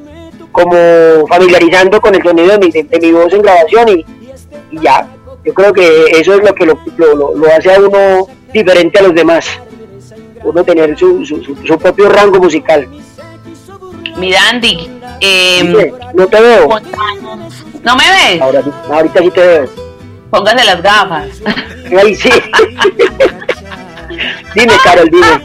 como 0.52 1.28
familiarizando 1.28 2.02
con 2.02 2.16
el 2.16 2.24
sonido 2.24 2.58
de 2.58 2.58
mi, 2.58 2.72
de, 2.72 3.00
mi 3.00 3.12
voz 3.12 3.32
en 3.34 3.42
grabación 3.42 3.90
y, 3.90 4.06
ya, 4.82 5.08
yo 5.44 5.54
creo 5.54 5.74
que 5.74 6.06
eso 6.12 6.36
es 6.36 6.44
lo 6.44 6.54
que 6.56 6.66
lo, 6.66 6.80
lo, 6.98 7.36
lo, 7.36 7.48
hace 7.48 7.74
a 7.74 7.80
uno 7.80 8.28
diferente 8.52 9.00
a 9.00 9.04
los 9.04 9.14
demás, 9.14 9.48
uno 10.44 10.64
tener 10.64 10.98
su, 10.98 11.26
su, 11.26 11.42
su 11.44 11.78
propio 11.78 12.10
rango 12.10 12.40
musical. 12.40 12.88
Mi 14.18 14.32
Dandy, 14.32 14.90
eh, 15.22 15.94
no 16.14 16.28
te 16.28 16.42
veo. 16.42 16.70
¿No 17.84 17.96
me 17.96 18.04
ves? 18.04 18.42
Ahora, 18.42 18.62
ahorita 18.90 19.20
sí 19.20 19.32
te 19.32 19.42
veo. 19.42 19.70
Póngase 20.30 20.66
las 20.66 20.82
gafas. 20.82 21.28
Ay, 21.98 22.16
sí. 22.16 22.30
dime, 24.56 24.74
Carol, 24.84 25.10
dime. 25.10 25.42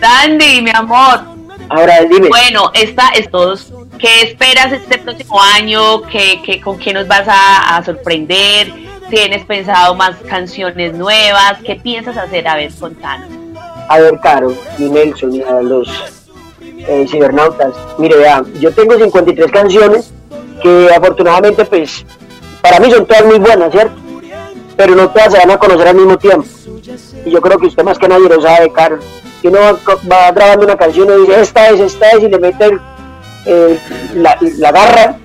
Dandy, 0.00 0.62
mi 0.62 0.70
amor. 0.74 1.20
Ahora, 1.68 2.02
dime. 2.04 2.28
Bueno, 2.28 2.70
esta 2.74 3.08
es 3.10 3.30
todos. 3.30 3.72
¿qué 3.98 4.22
esperas 4.22 4.72
este 4.72 4.98
próximo 4.98 5.40
año? 5.40 6.02
¿Qué, 6.02 6.60
con 6.62 6.78
qué 6.78 6.92
nos 6.92 7.06
vas 7.06 7.26
a, 7.28 7.82
sorprender? 7.84 8.72
¿Tienes 9.10 9.44
pensado 9.44 9.94
más 9.94 10.16
canciones 10.28 10.94
nuevas? 10.94 11.58
¿Qué 11.64 11.76
piensas 11.76 12.16
hacer? 12.16 12.46
A 12.48 12.56
ver, 12.56 12.72
contanos. 12.74 13.35
A 13.88 13.98
ver, 13.98 14.18
Caro 14.20 14.54
y 14.78 14.84
Nelson 14.84 15.34
y 15.34 15.42
a 15.42 15.62
los 15.62 15.88
eh, 16.62 17.06
cibernautas. 17.08 17.74
Mire, 17.98 18.16
vea, 18.16 18.42
yo 18.60 18.72
tengo 18.72 18.96
53 18.96 19.50
canciones 19.50 20.12
que 20.62 20.88
afortunadamente, 20.94 21.64
pues, 21.64 22.04
para 22.60 22.80
mí 22.80 22.90
son 22.90 23.06
todas 23.06 23.24
muy 23.24 23.38
buenas, 23.38 23.70
¿cierto? 23.72 23.94
Pero 24.76 24.94
no 24.94 25.08
todas 25.10 25.32
se 25.32 25.38
van 25.38 25.50
a 25.50 25.58
conocer 25.58 25.88
al 25.88 25.96
mismo 25.96 26.18
tiempo. 26.18 26.46
Y 27.24 27.30
yo 27.30 27.40
creo 27.40 27.58
que 27.58 27.66
usted 27.66 27.82
más 27.82 27.98
que 27.98 28.08
nadie 28.08 28.28
lo 28.28 28.40
sabe, 28.40 28.70
Caro. 28.72 28.98
Que 29.40 29.48
uno 29.48 29.58
va, 30.10 30.30
grabando 30.32 30.64
una 30.64 30.76
canción 30.76 31.08
y 31.10 31.20
dice, 31.22 31.40
esta 31.40 31.68
es, 31.70 31.80
esta 31.80 32.10
es, 32.10 32.22
y 32.22 32.28
le 32.28 32.38
mete 32.38 32.78
la, 34.14 34.36
la, 34.40 34.72
garra 34.72 35.16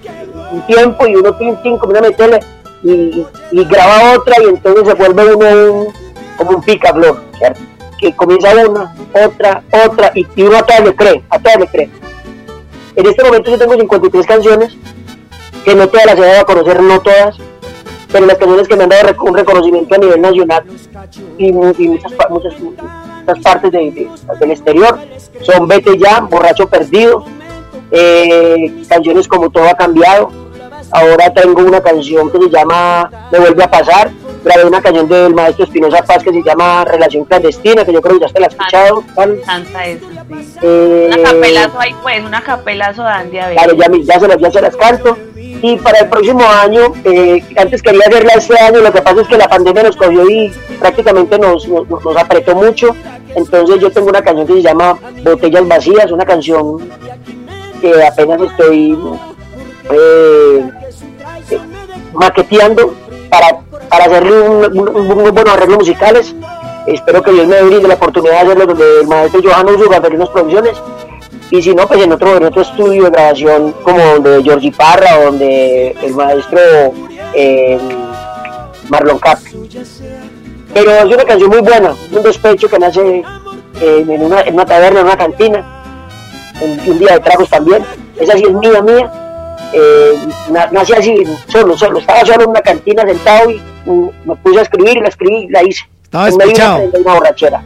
un 0.52 0.62
tiempo 0.68 1.08
y 1.08 1.16
uno 1.16 1.34
tiene 1.36 1.58
cinco 1.64 1.90
a 1.90 2.02
meterle 2.02 2.40
y, 2.84 3.26
y, 3.52 3.66
graba 3.66 4.14
otra 4.16 4.36
y 4.44 4.50
entonces 4.50 4.88
se 4.88 4.94
vuelve 4.94 5.34
uno 5.34 5.94
como 6.38 6.58
un 6.58 6.62
picaflor, 6.62 7.20
¿cierto? 7.38 7.62
Que 8.02 8.16
comienza 8.16 8.50
una, 8.68 8.96
otra, 9.14 9.64
otra 9.86 10.12
y, 10.16 10.26
uno 10.42 10.58
a 10.58 10.64
todas 10.64 10.84
le 10.84 10.96
cree, 10.96 11.24
a 11.30 11.40
todas 11.40 11.60
le 11.60 11.68
cree. 11.68 11.90
En 12.96 13.06
este 13.06 13.24
momento 13.24 13.52
yo 13.52 13.58
tengo 13.58 13.74
53 13.76 14.26
canciones, 14.26 14.76
que 15.64 15.76
no 15.76 15.88
todas 15.88 16.08
las 16.08 16.18
he 16.18 16.22
dado 16.22 16.42
a 16.42 16.46
conocer, 16.46 16.82
no 16.82 17.00
todas, 17.00 17.38
pero 18.12 18.26
las 18.26 18.38
canciones 18.38 18.68
que 18.68 18.76
me 18.76 18.84
han 18.84 18.90
dado 18.90 19.16
un 19.24 19.38
reconocimiento 19.38 19.96
a 19.96 19.98
nivel 20.00 20.22
nacional 20.22 20.64
y, 21.38 21.52
muchas, 21.54 22.12
muchas, 22.30 22.54
partes 23.44 23.72
del 23.72 24.52
exterior 24.52 25.00
son 25.44 25.68
Vete 25.68 25.98
Ya, 25.98 26.22
Borracho 26.22 26.68
Perdido, 26.68 27.24
eh, 27.92 28.84
canciones 28.90 29.28
como 29.28 29.50
Todo 29.50 29.66
ha 29.66 29.76
cambiado. 29.76 30.32
Ahora 30.92 31.34
tengo 31.34 31.62
una 31.62 31.82
canción 31.82 32.30
que 32.32 32.40
se 32.40 32.50
llama 32.50 33.10
Me 33.32 33.40
vuelve 33.40 33.64
a 33.64 33.72
pasar. 33.72 34.12
Grabé 34.44 34.66
una 34.66 34.82
canción 34.82 35.08
del 35.08 35.36
maestro 35.36 35.66
Espinosa 35.66 36.04
Paz 36.04 36.24
que 36.24 36.32
se 36.32 36.42
llama 36.42 36.84
Relación 36.86 37.26
clandestina, 37.26 37.86
que 37.86 37.94
yo 37.94 38.02
creo 38.02 38.20
que 38.20 38.26
ya 38.26 38.34
te 38.34 38.40
la 38.40 38.48
has 38.48 38.54
escuchado. 38.54 39.04
Santa 39.46 39.86
eso, 39.86 40.06
eh, 40.64 41.10
una 41.14 41.24
capelazo 41.24 41.80
ahí 41.80 41.96
pues, 42.02 42.26
una 42.26 42.42
capelazo 42.42 43.04
de 43.04 43.10
Andy 43.10 43.38
Claro, 43.38 43.76
ya, 43.76 43.88
ya, 44.04 44.20
se 44.20 44.28
las, 44.28 44.38
ya 44.40 44.52
se 44.52 44.62
las 44.62 44.76
canto. 44.76 45.18
Y 45.36 45.78
para 45.78 46.00
el 46.00 46.10
próximo 46.10 46.44
año, 46.44 46.94
eh, 47.04 47.44
antes 47.56 47.84
quería 47.84 48.02
hacerla 48.08 48.34
este 48.34 48.60
año, 48.60 48.80
lo 48.80 48.92
que 48.92 49.02
pasa 49.02 49.22
es 49.22 49.28
que 49.28 49.38
la 49.38 49.48
pandemia 49.48 49.84
nos 49.84 49.96
cogió 49.96 50.28
y 50.28 50.52
prácticamente 50.80 51.38
nos, 51.38 51.68
nos, 51.68 51.88
nos 51.88 52.18
apretó 52.18 52.56
mucho. 52.56 52.96
Entonces 53.36 53.80
yo 53.80 53.92
tengo 53.92 54.08
una 54.10 54.24
canción 54.24 54.48
que 54.48 54.54
se 54.54 54.62
llama 54.64 54.98
Botellas 55.24 55.68
Vacías, 55.68 56.12
una 56.12 56.26
canción 56.26 56.90
que 57.80 58.04
apenas 58.04 58.42
estoy 58.42 58.98
eh, 59.92 60.70
maqueteando 62.14 62.96
para, 63.32 63.62
para 63.90 64.06
hacerle 64.06 64.42
un, 64.42 64.94
muy 65.08 65.32
buenos 65.32 65.54
arreglos 65.54 65.80
musicales. 65.80 66.36
Espero 66.86 67.24
que 67.24 67.32
Dios 67.32 67.48
me 67.48 67.62
brinde 67.64 67.88
la 67.88 67.94
oportunidad 67.94 68.34
de 68.34 68.38
hacerlo 68.40 68.66
donde 68.68 69.02
el 69.02 69.08
maestro 69.08 69.42
Johan 69.44 69.70
Uso 69.70 69.92
hacer 69.92 70.16
unas 70.16 70.30
producciones. 70.30 70.74
Y 71.50 71.62
si 71.62 71.74
no, 71.74 71.88
pues 71.88 72.04
en 72.04 72.12
otro, 72.12 72.38
en 72.38 72.46
otro 72.46 72.62
estudio 72.62 73.06
de 73.06 73.10
grabación 73.10 73.74
como 73.84 74.00
donde 74.00 74.44
Georgie 74.44 74.72
Parra 74.72 75.20
o 75.20 75.24
donde 75.26 75.96
el 76.02 76.14
maestro 76.14 76.60
eh, 77.34 77.80
Marlon 78.90 79.20
Cap. 79.20 79.40
Pero 80.74 80.92
es 80.92 81.06
una 81.06 81.24
canción 81.24 81.50
muy 81.50 81.62
buena, 81.62 81.96
un 82.12 82.24
despecho 82.24 82.70
que 82.70 82.80
nace 82.80 83.24
eh, 83.82 84.06
en, 84.08 84.22
una, 84.24 84.42
en 84.42 84.54
una 84.54 84.66
taberna, 84.66 85.02
en 85.02 85.06
una 85.06 85.18
cantina 85.18 85.82
un, 86.62 87.00
día 87.00 87.14
de 87.14 87.20
tragos 87.20 87.50
también. 87.50 87.84
Esa 88.20 88.38
sí 88.38 88.44
es 88.44 88.54
mía, 88.54 88.82
mía. 88.82 89.12
Eh, 89.74 90.14
nací 90.72 90.94
así, 90.94 91.24
solo, 91.48 91.78
solo. 91.78 92.00
Estaba 92.00 92.26
solo 92.26 92.44
en 92.44 92.50
una 92.50 92.62
cantina 92.62 93.04
sentado 93.04 93.52
y 93.52 93.62
me 94.26 94.36
puse 94.38 94.60
a 94.60 94.64
escribir 94.64 94.98
y 94.98 95.02
la 95.02 95.10
escribí 95.10 95.36
y 95.46 95.50
la 95.50 95.64
hice. 95.64 95.84
Estaba 96.04 96.28
escuchado. 96.28 96.78
Una, 96.84 97.00
una 97.00 97.14
borrachera. 97.14 97.64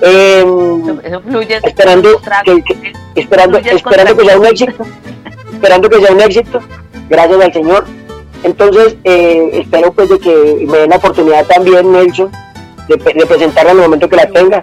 Eh, 0.00 0.44
eso, 1.04 1.20
fluye, 1.22 1.60
esperando, 1.64 2.20
que, 2.44 2.92
esperando, 3.16 3.58
esperando 3.58 4.16
que 4.16 4.24
sea 4.24 4.38
un 4.38 4.46
éxito. 4.46 4.86
esperando 5.52 5.88
que 5.88 6.00
sea 6.00 6.12
un 6.12 6.20
éxito. 6.20 6.60
Gracias 7.08 7.40
al 7.40 7.52
Señor. 7.52 7.84
Entonces, 8.44 8.96
eh, 9.02 9.50
espero 9.54 9.92
pues 9.92 10.08
de 10.08 10.18
que 10.20 10.64
me 10.68 10.78
den 10.78 10.90
la 10.90 10.96
oportunidad 10.96 11.44
también, 11.46 11.90
Nelson, 11.90 12.30
de, 12.86 12.96
de 12.96 13.26
presentarla 13.26 13.72
en 13.72 13.78
el 13.78 13.82
momento 13.84 14.08
que 14.08 14.16
la 14.16 14.28
tenga. 14.28 14.62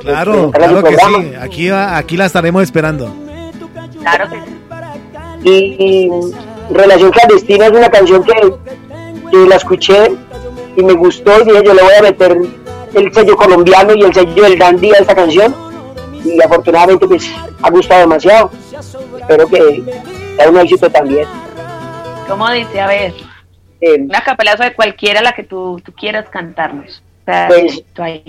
Claro, 0.00 0.52
claro 0.52 0.84
que 0.84 0.96
sí. 0.96 1.32
Aquí, 1.40 1.68
aquí 1.70 2.16
la 2.16 2.26
estaremos 2.26 2.62
esperando. 2.62 3.12
Claro 4.00 4.30
que 4.30 4.36
sí. 4.36 4.55
Y, 5.44 6.10
Relación 6.70 7.10
Clandestina 7.12 7.66
es 7.66 7.72
una 7.72 7.88
canción 7.88 8.24
que, 8.24 8.32
que, 9.30 9.36
la 9.48 9.54
escuché 9.54 10.10
y 10.76 10.82
me 10.82 10.94
gustó 10.94 11.40
y 11.40 11.44
dije 11.44 11.62
yo 11.64 11.74
le 11.74 11.82
voy 11.82 11.94
a 11.96 12.02
meter 12.02 12.36
el 12.94 13.14
sello 13.14 13.36
colombiano 13.36 13.94
y 13.94 14.02
el 14.02 14.12
sello 14.12 14.42
del 14.42 14.58
dandy 14.58 14.90
a 14.90 14.98
esta 14.98 15.14
canción 15.14 15.54
y 16.24 16.42
afortunadamente 16.42 17.06
pues 17.06 17.30
ha 17.62 17.70
gustado 17.70 18.00
demasiado. 18.00 18.50
Espero 19.20 19.46
que 19.48 19.84
sea 20.36 20.50
un 20.50 20.58
éxito 20.58 20.90
también. 20.90 21.26
¿Cómo 22.26 22.50
dice? 22.50 22.80
A 22.80 22.88
ver. 22.88 23.14
Eh, 23.80 24.00
una 24.00 24.22
capelazo 24.22 24.64
de 24.64 24.74
cualquiera 24.74 25.22
la 25.22 25.32
que 25.32 25.44
tú, 25.44 25.80
tú 25.84 25.92
quieras 25.92 26.28
cantarnos. 26.28 27.02
Pues, 27.24 27.82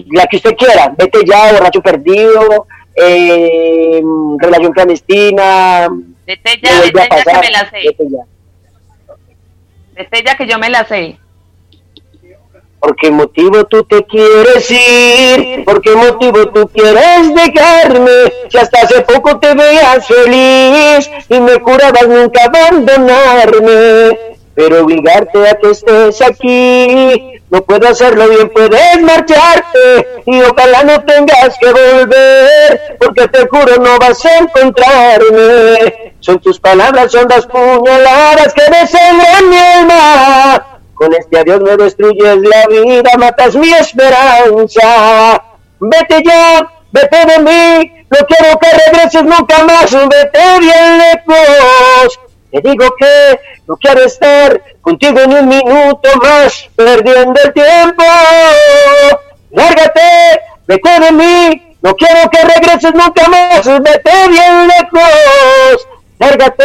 la 0.10 0.26
que 0.26 0.38
usted 0.38 0.56
quiera, 0.56 0.92
vete 0.98 1.20
ya, 1.24 1.54
borracho 1.54 1.82
perdido, 1.82 2.66
eh, 2.96 4.02
relación 4.40 4.74
clandestina. 4.74 5.88
Vete 6.28 6.60
ya, 6.62 6.82
vete 6.82 7.08
ya 7.10 7.24
que 7.24 7.40
me 7.40 7.52
la 7.52 7.70
sé. 7.70 7.78
Vete 7.86 8.04
ya. 8.12 8.26
Vete 9.96 10.24
ya 10.26 10.36
que 10.36 10.46
yo 10.46 10.60
me 10.60 10.70
la 10.70 10.86
sé. 10.86 11.18
¿Por 12.82 12.96
qué 12.98 13.10
motivo 13.10 13.64
tú 13.66 13.84
te 13.86 14.04
quieres 14.06 14.70
ir? 14.70 15.64
¿Por 15.64 15.82
qué 15.82 15.96
motivo 15.96 16.50
tú 16.50 16.68
quieres 16.68 17.34
dejarme? 17.34 18.12
Si 18.50 18.58
hasta 18.58 18.82
hace 18.82 19.02
poco 19.02 19.40
te 19.40 19.54
veías 19.56 20.06
feliz 20.06 21.10
y 21.30 21.40
me 21.40 21.60
curabas 21.62 22.08
nunca 22.08 22.44
abandonarme. 22.44 24.37
Pero 24.58 24.84
obligarte 24.84 25.48
a 25.48 25.54
que 25.54 25.70
estés 25.70 26.20
aquí 26.20 27.40
no 27.52 27.62
puedo 27.62 27.88
hacerlo 27.88 28.28
bien, 28.28 28.50
puedes 28.50 29.02
marcharte 29.04 30.24
y 30.26 30.42
ojalá 30.42 30.82
no 30.84 31.00
tengas 31.04 31.56
que 31.60 31.72
volver, 31.72 32.98
porque 33.00 33.28
te 33.28 33.48
juro 33.48 33.76
no 33.80 34.00
vas 34.00 34.26
a 34.26 34.38
encontrarme. 34.40 36.16
Son 36.22 36.40
tus 36.40 36.60
palabras, 36.60 37.12
son 37.12 37.28
las 37.30 37.46
puñaladas 37.46 38.52
que 38.56 38.64
desangran 38.64 39.48
mi 39.48 39.58
alma. 39.60 40.80
Con 40.96 41.14
este 41.14 41.38
adiós 41.38 41.62
me 41.62 41.78
destruyes 41.78 42.38
la 42.38 42.66
vida, 42.66 43.12
matas 43.20 43.56
mi 43.56 43.72
esperanza. 43.74 45.44
Vete 45.80 46.24
ya, 46.26 46.68
vete 46.92 47.18
de 47.28 47.40
mí, 47.44 47.92
no 48.10 48.26
quiero 48.26 48.58
que 48.58 48.70
regreses 48.72 49.24
nunca 49.24 49.64
más, 49.66 49.92
vete 49.92 50.60
bien 50.60 50.98
lejos. 50.98 52.20
Te 52.52 52.62
digo 52.62 52.86
que 52.98 53.40
no 53.68 53.76
quiero 53.78 54.04
estar 54.04 54.62
contigo 54.82 55.20
ni 55.28 55.36
un 55.36 55.50
minuto 55.50 56.10
más 56.22 56.70
perdiendo 56.76 57.40
el 57.44 57.54
tiempo. 57.54 58.04
Lárgate, 59.52 60.02
vete 60.66 61.00
de 61.00 61.12
mí, 61.12 61.76
no 61.82 61.94
quiero 61.96 62.30
que 62.30 62.42
regreses 62.42 62.94
nunca 62.94 63.28
más, 63.28 63.66
vete 63.66 64.30
bien 64.30 64.68
lejos. 64.68 65.88
Lárgate, 66.20 66.64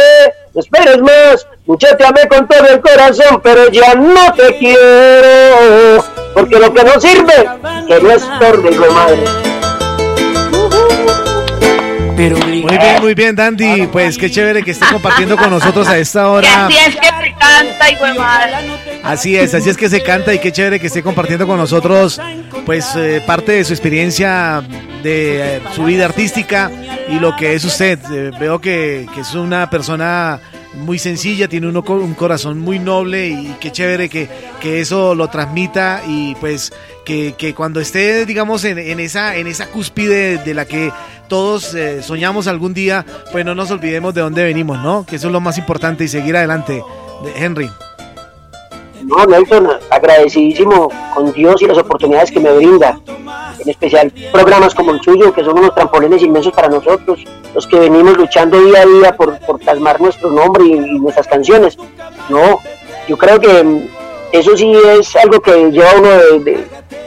no 0.53 0.61
esperes 0.61 0.99
más, 0.99 1.47
muchacha 1.65 2.11
me 2.11 2.27
con 2.27 2.47
todo 2.47 2.67
el 2.67 2.81
corazón, 2.81 3.41
pero 3.43 3.69
ya 3.69 3.93
no 3.93 4.33
te 4.33 4.57
quiero. 4.57 6.03
Porque 6.33 6.59
lo 6.59 6.73
que 6.73 6.83
no 6.83 6.99
sirve, 6.99 7.49
que 7.87 7.99
no 8.01 8.09
es 8.09 8.23
por 8.39 8.63
de 8.63 9.52
muy 12.15 12.77
bien, 12.77 13.01
muy 13.01 13.13
bien, 13.13 13.35
Dandy. 13.35 13.87
Pues 13.87 14.17
qué 14.17 14.29
chévere 14.29 14.63
que 14.63 14.71
esté 14.71 14.85
compartiendo 14.91 15.35
con 15.37 15.49
nosotros 15.49 15.87
a 15.87 15.97
esta 15.97 16.29
hora. 16.29 16.67
Así 16.67 16.77
es 16.77 16.95
que 16.95 17.07
se 17.07 17.35
canta, 17.39 17.89
y 17.89 17.97
Así 19.03 19.35
es, 19.35 19.53
así 19.53 19.69
es 19.69 19.77
que 19.77 19.89
se 19.89 20.01
canta 20.01 20.33
y 20.33 20.39
qué 20.39 20.51
chévere 20.51 20.79
que 20.79 20.87
esté 20.87 21.03
compartiendo 21.03 21.47
con 21.47 21.57
nosotros, 21.57 22.21
pues 22.65 22.95
eh, 22.95 23.21
parte 23.25 23.53
de 23.53 23.63
su 23.65 23.73
experiencia 23.73 24.63
de 25.01 25.57
eh, 25.57 25.61
su 25.75 25.83
vida 25.83 26.05
artística 26.05 26.71
y 27.09 27.19
lo 27.19 27.35
que 27.35 27.53
es 27.53 27.65
usted. 27.65 27.99
Eh, 28.11 28.31
veo 28.39 28.61
que, 28.61 29.07
que 29.13 29.21
es 29.21 29.33
una 29.33 29.69
persona 29.69 30.39
muy 30.75 30.99
sencilla, 30.99 31.47
tiene 31.47 31.67
uno, 31.67 31.83
un 31.87 32.13
corazón 32.13 32.59
muy 32.59 32.79
noble 32.79 33.27
y 33.27 33.55
qué 33.59 33.71
chévere 33.71 34.09
que, 34.09 34.29
que 34.61 34.81
eso 34.81 35.15
lo 35.15 35.29
transmita 35.29 36.01
y 36.07 36.35
pues 36.35 36.73
que, 37.05 37.35
que 37.37 37.53
cuando 37.53 37.79
esté, 37.79 38.25
digamos, 38.25 38.63
en, 38.63 38.77
en, 38.77 38.99
esa, 38.99 39.35
en 39.35 39.47
esa 39.47 39.67
cúspide 39.67 40.37
de 40.37 40.53
la 40.53 40.65
que 40.65 40.91
todos 41.27 41.73
eh, 41.75 42.01
soñamos 42.01 42.47
algún 42.47 42.73
día, 42.73 43.05
pues 43.31 43.45
no 43.45 43.55
nos 43.55 43.71
olvidemos 43.71 44.13
de 44.13 44.21
dónde 44.21 44.43
venimos, 44.43 44.79
¿no? 44.79 45.05
Que 45.05 45.17
eso 45.17 45.27
es 45.27 45.33
lo 45.33 45.41
más 45.41 45.57
importante 45.57 46.03
y 46.03 46.07
seguir 46.07 46.35
adelante. 46.35 46.81
Henry. 47.35 47.69
No, 49.05 49.25
Nelson, 49.25 49.69
agradecidísimo 49.89 50.89
con 51.13 51.31
Dios 51.33 51.61
y 51.61 51.67
las 51.67 51.77
oportunidades 51.77 52.31
que 52.31 52.39
me 52.39 52.51
brinda. 52.53 52.99
en 53.59 53.69
especial 53.69 54.11
programas 54.31 54.73
como 54.73 54.91
el 54.91 55.01
suyo, 55.01 55.33
que 55.33 55.43
son 55.43 55.57
unos 55.57 55.75
trampolines 55.75 56.21
inmensos 56.21 56.53
para 56.53 56.67
nosotros, 56.69 57.23
los 57.53 57.67
que 57.67 57.79
venimos 57.79 58.17
luchando 58.17 58.59
día 58.59 58.81
a 58.81 58.85
día 58.85 59.15
por, 59.15 59.39
por 59.39 59.59
plasmar 59.59 59.99
nuestro 60.01 60.31
nombre 60.31 60.65
y, 60.65 60.99
nuestras 60.99 61.27
canciones. 61.27 61.77
No, 62.29 62.59
yo 63.07 63.17
creo 63.17 63.39
que 63.39 63.89
eso 64.31 64.57
sí 64.57 64.73
es 64.97 65.15
algo 65.15 65.39
que 65.39 65.71
lleva 65.71 65.91
uno 65.97 66.09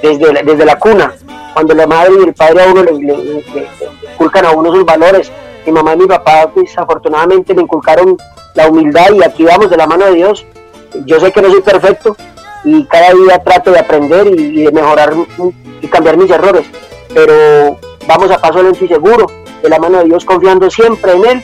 desde, 0.03 0.43
desde 0.45 0.65
la 0.65 0.79
cuna, 0.79 1.15
cuando 1.55 1.75
la 1.75 1.87
madre 1.87 2.13
y 2.21 2.25
el 2.25 2.35
padre 2.35 2.63
a 2.63 2.71
uno 2.71 2.83
le, 2.83 2.93
inculcan 4.13 4.47
a 4.47 4.53
uno 4.53 4.73
sus 4.73 4.85
valores. 4.85 5.31
Mi 5.65 5.73
mamá 5.73 5.95
y 5.95 5.97
mi 5.97 6.07
papá, 6.07 6.49
pues 6.55 6.77
afortunadamente 6.79 7.53
me 7.53 7.63
inculcaron 7.63 8.17
la 8.55 8.69
humildad 8.69 9.13
y 9.13 9.25
aquí 9.25 9.45
vamos 9.45 9.69
de 9.69 9.77
la 9.77 9.87
mano 9.87 10.07
de 10.07 10.15
Dios. 10.15 10.47
Yo 11.05 11.21
sé 11.21 11.33
que 11.33 11.43
no 11.43 11.51
soy 11.51 11.61
perfecto 11.63 12.17
y 12.65 12.85
cada 12.85 13.13
día 13.13 13.39
trato 13.45 13.71
de 13.71 13.79
aprender 13.79 14.27
y, 14.27 14.65
de 14.65 14.73
mejorar 14.73 15.13
y 15.81 15.87
cambiar 15.89 16.17
mis 16.17 16.31
errores, 16.31 16.67
pero 17.15 17.79
vamos 18.07 18.31
a 18.31 18.39
paso 18.39 18.63
lento 18.63 18.85
y 18.85 18.89
seguro, 18.89 19.27
de 19.63 19.69
la 19.69 19.79
mano 19.79 19.99
de 19.99 20.05
Dios 20.05 20.25
confiando 20.25 20.71
siempre 20.71 21.13
en 21.13 21.25
Él 21.27 21.43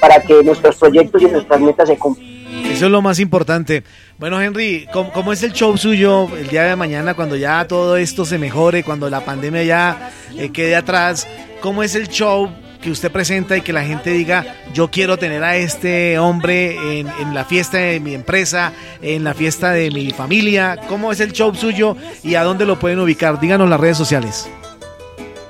para 0.00 0.20
que 0.20 0.42
nuestros 0.42 0.76
proyectos 0.76 1.22
y 1.22 1.26
nuestras 1.26 1.60
metas 1.60 1.88
se 1.88 1.96
cumplan. 1.96 2.34
Eso 2.70 2.86
es 2.86 2.90
lo 2.90 3.02
más 3.02 3.20
importante. 3.20 3.84
Bueno, 4.18 4.40
Henry, 4.40 4.88
¿cómo, 4.92 5.32
es 5.32 5.42
el 5.42 5.52
show 5.52 5.76
suyo 5.76 6.28
el 6.36 6.48
día 6.48 6.64
de 6.64 6.76
mañana 6.76 7.14
cuando 7.14 7.36
ya 7.36 7.66
todo 7.68 7.96
esto 7.96 8.24
se 8.24 8.38
mejore, 8.38 8.82
cuando 8.82 9.08
la 9.10 9.24
pandemia 9.24 9.62
ya 9.62 10.10
eh, 10.36 10.50
quede 10.50 10.74
atrás? 10.74 11.26
¿Cómo 11.60 11.82
es 11.82 11.94
el 11.94 12.08
show 12.08 12.50
que 12.84 12.90
usted 12.90 13.10
presenta 13.10 13.56
y 13.56 13.62
que 13.62 13.72
la 13.72 13.82
gente 13.82 14.10
diga, 14.10 14.44
yo 14.74 14.90
quiero 14.90 15.16
tener 15.16 15.42
a 15.42 15.56
este 15.56 16.18
hombre 16.18 17.00
en, 17.00 17.32
la 17.32 17.46
fiesta 17.46 17.78
de 17.78 17.98
mi 17.98 18.14
empresa, 18.14 18.74
en 19.00 19.24
la 19.24 19.32
fiesta 19.32 19.70
de 19.70 19.90
mi 19.90 20.10
familia? 20.10 20.78
¿Cómo 20.86 21.10
es 21.10 21.20
el 21.20 21.32
show 21.32 21.54
suyo 21.54 21.96
y 22.22 22.34
a 22.34 22.44
dónde 22.44 22.66
lo 22.66 22.78
pueden 22.78 23.00
ubicar? 23.00 23.40
Díganos 23.40 23.70
las 23.70 23.80
redes 23.80 23.96
sociales. 23.96 24.50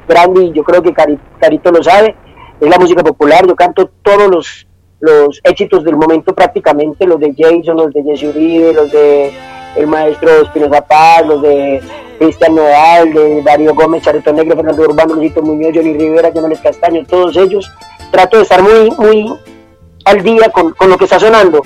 grande, 0.08 0.43
y 0.43 0.52
yo 0.52 0.63
creo 0.63 0.84
que 0.84 0.93
Carito 0.93 1.71
lo 1.71 1.82
sabe, 1.82 2.15
es 2.62 2.69
la 2.69 2.78
música 2.78 3.04
popular, 3.04 3.48
yo 3.48 3.56
canto 3.56 3.89
todos 4.04 4.30
los, 4.30 4.67
los 5.00 5.41
éxitos 5.43 5.84
del 5.84 5.95
momento 5.95 6.36
prácticamente, 6.36 7.08
los 7.08 7.19
de 7.19 7.34
Jason, 7.36 7.78
los 7.78 7.91
de 7.91 8.04
Jesse 8.04 8.26
Uribe, 8.26 8.74
los 8.74 8.91
de 8.91 9.34
el 9.76 9.88
maestro 9.88 10.30
Espinoza 10.43 10.86
Paz, 10.86 11.26
los 11.26 11.41
de 11.41 11.82
Cristian 12.19 12.54
Nodal, 12.54 13.12
de 13.12 13.41
Darío 13.41 13.74
Gómez, 13.74 14.04
Charito 14.04 14.32
Negro, 14.34 14.56
Fernando 14.56 14.84
Urbano, 14.84 15.15
Luisito 15.15 15.41
Muñoz, 15.41 15.71
Johnny 15.74 15.98
Rivera, 15.98 16.30
Jonathan 16.30 16.60
Castaño, 16.62 17.04
todos 17.08 17.36
ellos, 17.38 17.71
trato 18.12 18.38
de 18.38 18.43
estar 18.43 18.62
muy, 18.62 18.91
muy 19.00 19.34
al 20.06 20.21
día 20.21 20.50
con, 20.50 20.74
con 20.74 20.91
lo 20.91 20.98
que 21.00 21.06
está 21.06 21.19
sonando, 21.19 21.63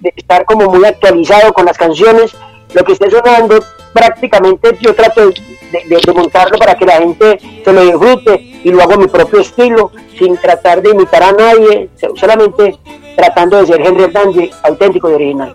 de 0.00 0.12
estar 0.16 0.44
como 0.44 0.66
muy 0.66 0.84
actualizado 0.84 1.52
con 1.52 1.66
las 1.66 1.76
canciones, 1.76 2.32
lo 2.74 2.84
que 2.84 2.92
esté 2.92 3.10
sonando, 3.10 3.62
prácticamente 3.92 4.76
yo 4.80 4.94
trato 4.94 5.28
de, 5.28 6.12
montarlo 6.14 6.58
para 6.58 6.74
que 6.76 6.86
la 6.86 6.94
gente 6.94 7.38
se 7.64 7.72
lo 7.72 7.84
disfrute 7.84 8.60
y 8.64 8.70
lo 8.70 8.82
hago 8.82 8.96
mi 8.96 9.06
propio 9.06 9.40
estilo, 9.40 9.90
sin 10.18 10.36
tratar 10.36 10.82
de 10.82 10.90
imitar 10.90 11.22
a 11.22 11.32
nadie, 11.32 11.88
solamente 12.16 12.78
tratando 13.16 13.60
de 13.60 13.66
ser 13.66 13.80
Henry 13.80 14.10
Dandy 14.10 14.50
auténtico 14.62 15.10
y 15.10 15.14
original. 15.14 15.54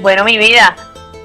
Bueno, 0.00 0.24
mi 0.24 0.38
vida, 0.38 0.76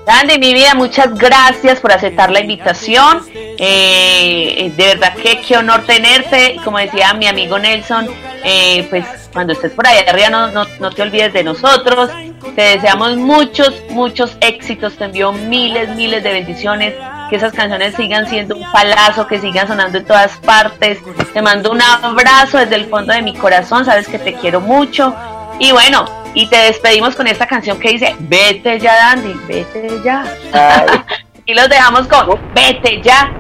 Dandy, 0.06 0.38
mi 0.38 0.54
vida, 0.54 0.76
muchas 0.76 1.16
gracias 1.16 1.80
por 1.80 1.92
aceptar 1.92 2.30
la 2.30 2.40
invitación. 2.40 3.24
Eh, 3.34 4.72
de 4.76 4.86
verdad 4.86 5.16
que 5.16 5.42
qué 5.42 5.58
honor 5.58 5.84
tenerte. 5.84 6.58
Como 6.64 6.78
decía 6.78 7.12
mi 7.16 7.26
amigo 7.26 7.58
Nelson, 7.58 8.08
eh, 8.44 8.86
pues 8.92 9.04
cuando 9.34 9.54
estés 9.54 9.72
por 9.72 9.88
allá 9.88 10.08
arriba 10.08 10.30
no, 10.30 10.66
no, 10.80 10.92
te 10.92 11.02
olvides 11.02 11.34
de 11.34 11.44
nosotros. 11.44 12.12
Te 12.56 12.62
deseamos 12.62 13.18
muchos, 13.18 13.82
muchos 13.90 14.38
éxitos. 14.42 14.96
Te 14.96 15.06
envío 15.06 15.32
miles, 15.32 15.90
miles 15.96 16.24
de 16.24 16.34
bendiciones. 16.34 16.94
Que 17.32 17.38
esas 17.38 17.54
canciones 17.54 17.96
sigan 17.96 18.30
siendo 18.30 18.56
un 18.56 18.72
palazo, 18.72 19.26
que 19.26 19.40
sigan 19.42 19.68
sonando 19.68 19.98
en 19.98 20.06
todas 20.06 20.38
partes. 20.38 21.00
Te 21.34 21.42
mando 21.42 21.72
un 21.72 21.82
abrazo 21.82 22.60
desde 22.60 22.76
el 22.76 22.86
fondo 22.86 23.12
de 23.12 23.24
mi 23.24 23.34
corazón. 23.34 23.84
Sabes 23.86 24.08
que 24.08 24.20
te 24.20 24.34
quiero 24.36 24.62
mucho. 24.62 25.16
Y 25.58 25.72
bueno, 25.72 26.25
y 26.36 26.48
te 26.48 26.58
despedimos 26.58 27.16
con 27.16 27.26
esta 27.28 27.48
canción 27.48 27.80
que 27.80 27.90
dice, 27.90 28.16
vete 28.20 28.80
ya, 28.80 28.94
Dandy, 28.94 29.34
vete 29.48 30.02
ya. 30.04 30.26
y 31.46 31.54
los 31.54 31.70
dejamos 31.70 32.08
con, 32.08 32.38
vete 32.54 33.02
ya, 33.02 33.32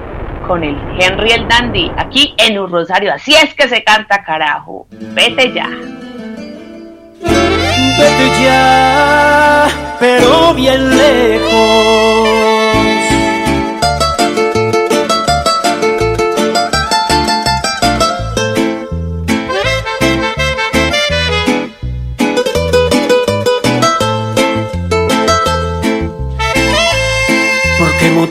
con 0.47 0.63
el 0.63 0.77
Henry 0.97 1.31
el 1.31 1.47
Dandy, 1.47 1.91
aquí 1.97 2.33
en 2.37 2.57
un 2.57 2.71
Rosario. 2.71 3.13
Así 3.13 3.35
es 3.35 3.53
que 3.53 3.67
se 3.67 3.83
canta, 3.83 4.23
carajo. 4.23 4.87
Vete 4.89 5.53
ya. 5.53 5.69
Vete 7.97 8.43
ya, 8.43 9.67
pero 9.99 10.53
bien 10.53 10.97
lejos 10.97 12.64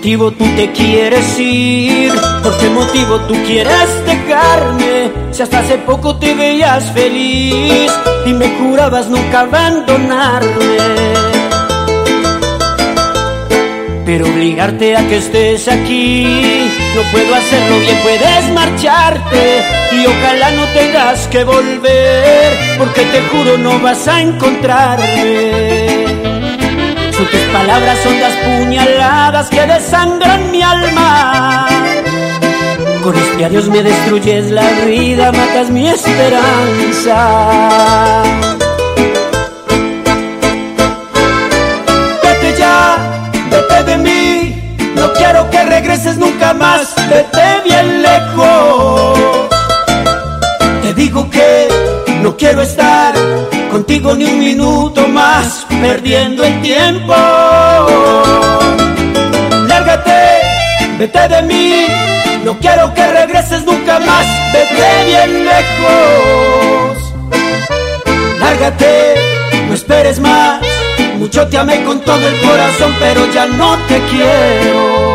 motivo 0.04 0.32
tú 0.32 0.44
te 0.54 0.70
quieres 0.72 1.38
ir? 1.38 2.12
¿Por 2.42 2.58
qué 2.58 2.68
motivo 2.68 3.20
tú 3.20 3.32
quieres 3.46 3.88
dejarme? 4.04 5.10
Si 5.30 5.42
hasta 5.42 5.60
hace 5.60 5.78
poco 5.78 6.16
te 6.16 6.34
veías 6.34 6.92
feliz 6.92 7.90
y 8.26 8.34
me 8.34 8.50
jurabas 8.58 9.08
nunca 9.08 9.40
abandonarme. 9.40 10.76
Pero 14.04 14.26
obligarte 14.26 14.94
a 14.94 15.08
que 15.08 15.16
estés 15.16 15.68
aquí, 15.68 16.68
no 16.94 17.00
puedo 17.10 17.34
hacerlo 17.34 17.78
bien, 17.78 17.98
puedes 18.02 18.52
marcharte 18.52 19.64
y 19.90 20.04
ojalá 20.04 20.50
no 20.50 20.66
tengas 20.78 21.26
que 21.28 21.44
volver, 21.44 22.76
porque 22.76 23.06
te 23.06 23.22
juro 23.30 23.56
no 23.56 23.80
vas 23.80 24.06
a 24.06 24.20
encontrarme. 24.20 25.63
Tus 27.16 27.28
palabras 27.52 27.96
son 28.02 28.20
las 28.20 28.34
puñaladas 28.34 29.48
que 29.48 29.64
desangran 29.64 30.50
mi 30.50 30.62
alma. 30.62 31.68
Con 33.04 33.14
este 33.14 33.44
adiós 33.44 33.68
me 33.68 33.84
destruyes 33.84 34.50
la 34.50 34.68
vida, 34.84 35.30
matas 35.30 35.70
mi 35.70 35.88
esperanza. 35.88 37.20
Vete 42.24 42.58
ya, 42.58 42.96
vete 43.48 43.84
de 43.84 43.96
mí, 43.96 44.76
no 44.96 45.12
quiero 45.12 45.48
que 45.50 45.64
regreses 45.66 46.16
nunca 46.18 46.52
más, 46.52 46.94
vete 47.08 47.60
bien 47.64 48.02
lejos. 48.02 49.20
Te 50.82 50.92
digo 50.94 51.30
que 51.30 51.68
no 52.22 52.36
quiero 52.36 52.62
estar 52.62 53.14
contigo 53.74 54.14
ni 54.14 54.24
un 54.24 54.38
minuto 54.38 55.08
más, 55.08 55.66
perdiendo 55.68 56.44
el 56.44 56.62
tiempo. 56.62 57.12
Lárgate, 59.66 60.20
vete 60.96 61.28
de 61.28 61.42
mí, 61.42 61.86
no 62.44 62.56
quiero 62.60 62.94
que 62.94 63.04
regreses 63.04 63.64
nunca 63.64 63.98
más, 63.98 64.26
vete 64.52 65.04
bien 65.06 65.44
lejos. 65.44 67.14
Lárgate, 68.38 69.14
no 69.66 69.74
esperes 69.74 70.20
más, 70.20 70.60
mucho 71.18 71.44
te 71.48 71.58
amé 71.58 71.82
con 71.82 72.00
todo 72.00 72.28
el 72.28 72.40
corazón, 72.42 72.94
pero 73.00 73.26
ya 73.32 73.46
no 73.46 73.76
te 73.88 74.00
quiero. 74.02 75.13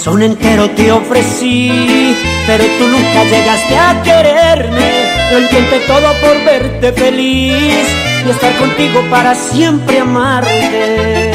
Corazón 0.00 0.22
entero 0.22 0.70
te 0.70 0.90
ofrecí, 0.90 2.16
pero 2.46 2.64
tú 2.78 2.86
nunca 2.88 3.22
llegaste 3.24 3.76
a 3.76 4.02
quererme. 4.02 4.90
Lo 5.30 5.40
intenté 5.40 5.80
todo 5.80 6.14
por 6.22 6.42
verte 6.42 6.90
feliz 6.94 7.86
y 8.26 8.30
estar 8.30 8.56
contigo 8.56 9.02
para 9.10 9.34
siempre 9.34 9.98
amarte. 10.00 11.32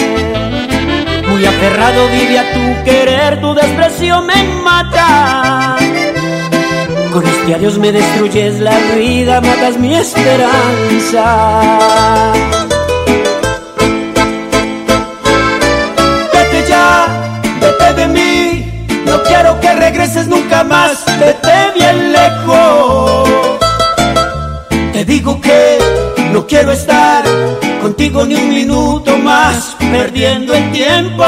Muy 1.29 1.45
aferrado 1.45 2.07
vive 2.07 2.39
a 2.39 2.53
tu 2.53 2.83
querer, 2.83 3.39
tu 3.39 3.53
desprecio 3.53 4.23
me 4.23 4.43
mata. 4.63 5.75
Con 7.13 7.23
este 7.23 7.53
adiós 7.53 7.77
me 7.77 7.91
destruyes 7.91 8.59
la 8.61 8.75
vida, 8.97 9.41
matas 9.41 9.77
mi 9.77 9.93
esperanza. 9.95 11.23
Vete 16.33 16.67
ya, 16.67 17.07
vete 17.61 17.93
de 18.01 18.07
mí, 18.07 18.34
regreses 19.85 20.27
nunca 20.27 20.63
más, 20.63 21.05
vete 21.19 21.57
bien 21.75 22.11
lejos. 22.11 23.29
Te 24.93 25.05
digo 25.05 25.39
que 25.39 25.77
no 26.33 26.47
quiero 26.47 26.71
estar 26.71 27.23
contigo 27.83 28.25
ni 28.25 28.33
un 28.33 28.49
minuto 28.49 29.15
más, 29.19 29.75
perdiendo 29.91 30.55
el 30.55 30.71
tiempo. 30.71 31.23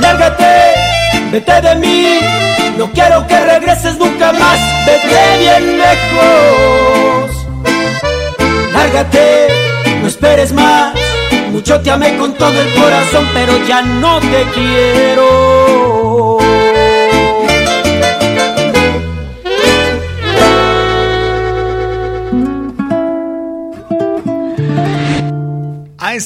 Lárgate, 0.00 0.54
vete 1.30 1.60
de 1.60 1.74
mí, 1.74 2.20
no 2.78 2.90
quiero 2.92 3.26
que 3.26 3.38
regreses 3.54 3.98
nunca 3.98 4.32
más, 4.32 4.58
vete 4.86 5.22
bien 5.42 5.64
lejos. 5.84 7.30
Lárgate, 8.72 9.48
no 10.00 10.08
esperes 10.08 10.52
más, 10.52 10.94
mucho 11.52 11.78
te 11.82 11.90
amé 11.90 12.16
con 12.16 12.32
todo 12.32 12.58
el 12.64 12.72
corazón, 12.80 13.28
pero 13.34 13.52
ya 13.66 13.82
no 13.82 14.20
te 14.20 14.42
quiero. 14.54 15.97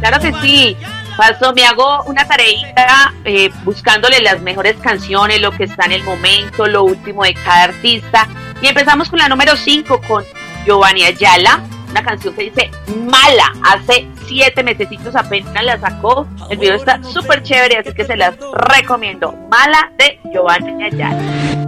Claro 0.00 0.18
que 0.18 0.32
sí. 0.42 0.76
Paso, 1.16 1.52
me 1.54 1.66
hago 1.66 2.02
una 2.02 2.26
tareita 2.26 3.14
eh, 3.24 3.48
buscándole 3.62 4.20
las 4.22 4.40
mejores 4.40 4.76
canciones, 4.78 5.40
lo 5.40 5.52
que 5.52 5.64
está 5.64 5.84
en 5.84 5.92
el 5.92 6.02
momento, 6.02 6.66
lo 6.66 6.82
último 6.82 7.22
de 7.22 7.34
cada 7.34 7.62
artista. 7.62 8.26
Y 8.60 8.66
empezamos 8.66 9.08
con 9.08 9.20
la 9.20 9.28
número 9.28 9.54
5 9.54 10.00
con 10.00 10.24
Giovanni 10.66 11.04
Ayala, 11.04 11.62
una 11.90 12.02
canción 12.02 12.34
que 12.34 12.44
dice 12.44 12.70
Mala, 13.04 13.52
hace 13.62 14.08
siete 14.26 14.62
mesecitos 14.62 15.14
apenas 15.16 15.64
la 15.64 15.78
sacó, 15.78 16.26
el 16.50 16.58
video 16.58 16.74
está 16.74 17.02
súper 17.02 17.42
chévere, 17.42 17.78
así 17.78 17.92
que 17.92 18.04
se 18.04 18.16
las 18.16 18.36
recomiendo, 18.52 19.34
Mala 19.50 19.90
de 19.98 20.20
Giovanni 20.32 20.84
Ayala. 20.84 21.58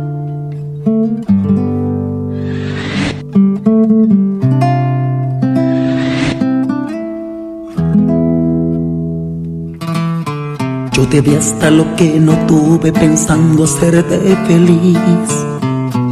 Yo 10.93 11.09
te 11.09 11.21
vi 11.23 11.35
hasta 11.35 11.71
lo 11.71 11.97
que 11.97 12.21
no 12.21 12.47
tuve 12.47 12.93
pensando 12.93 13.65
hacerte 13.65 14.19
feliz. 14.47 15.60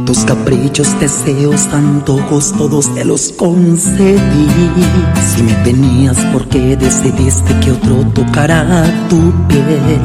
Tus 0.09 0.25
caprichos, 0.25 0.99
deseos, 0.99 1.67
antojos, 1.71 2.51
todos 2.57 2.91
te 2.95 3.05
los 3.05 3.31
concedí. 3.33 4.17
Si 5.21 5.43
me 5.43 5.53
tenías, 5.63 6.17
porque 6.33 6.75
decidiste 6.75 7.53
que 7.59 7.73
otro 7.73 7.97
tocara 8.15 8.85
tu 9.07 9.31
piel? 9.47 10.01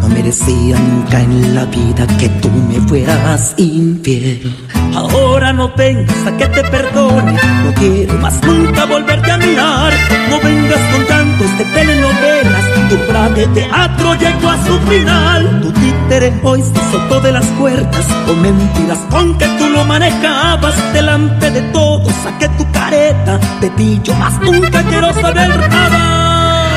No 0.00 0.08
merecía 0.08 0.78
nunca 0.78 1.20
en 1.20 1.52
la 1.52 1.64
vida 1.64 2.06
que 2.16 2.28
tú 2.28 2.48
me 2.48 2.80
fueras 2.86 3.54
infiel. 3.56 4.54
Ahora 4.94 5.52
no 5.52 5.74
vengas 5.74 6.26
a 6.28 6.36
que 6.36 6.46
te 6.46 6.62
perdone, 6.62 7.32
no 7.32 7.74
quiero 7.74 8.14
más 8.18 8.40
nunca 8.44 8.84
volverte 8.84 9.32
a 9.32 9.36
mirar. 9.36 9.92
No 10.30 10.38
vengas 10.38 10.78
con 10.92 11.06
tantos 11.08 11.58
de 11.58 11.64
telenovelas, 11.64 12.64
tu 12.88 12.94
obra 13.08 13.28
de 13.30 13.46
teatro 13.48 14.14
llegó 14.14 14.48
a 14.50 14.64
su 14.64 14.78
final. 14.80 15.60
Tu 15.62 15.72
títere 15.72 16.32
hoy 16.42 16.62
se 16.62 16.90
soltó 16.90 17.20
de 17.20 17.32
las 17.32 17.46
puertas 17.58 18.06
con 18.26 18.40
mentiras 18.40 18.98
con 19.10 19.36
que 19.38 19.46
tú 19.58 19.68
lo 19.68 19.84
manejabas. 19.84 20.74
Delante 20.92 21.50
de 21.50 21.62
todos 21.72 22.12
saqué 22.22 22.48
tu 22.50 22.70
careta, 22.72 23.38
de 23.60 23.70
ti 23.70 24.00
yo 24.02 24.14
más 24.14 24.40
nunca 24.40 24.82
quiero 24.84 25.12
saber 25.14 25.48
nada. 25.70 26.70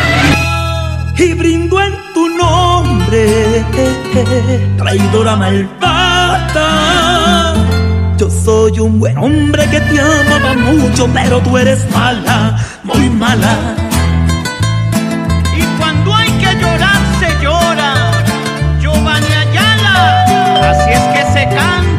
Y 1.18 1.34
brindo 1.34 1.82
en 1.82 1.94
tu 2.14 2.30
nombre, 2.30 3.66
traidora 4.78 5.36
malvada. 5.36 6.68
Yo 8.18 8.30
soy 8.30 8.80
un 8.80 9.00
buen 9.00 9.18
hombre 9.18 9.68
que 9.70 9.80
te 9.80 10.00
amaba 10.00 10.54
mucho, 10.56 11.10
pero 11.14 11.40
tú 11.42 11.58
eres 11.58 11.80
mala, 11.92 12.58
muy 12.84 13.10
mala. 13.10 13.87
Se 21.38 21.46
canta. 21.50 21.97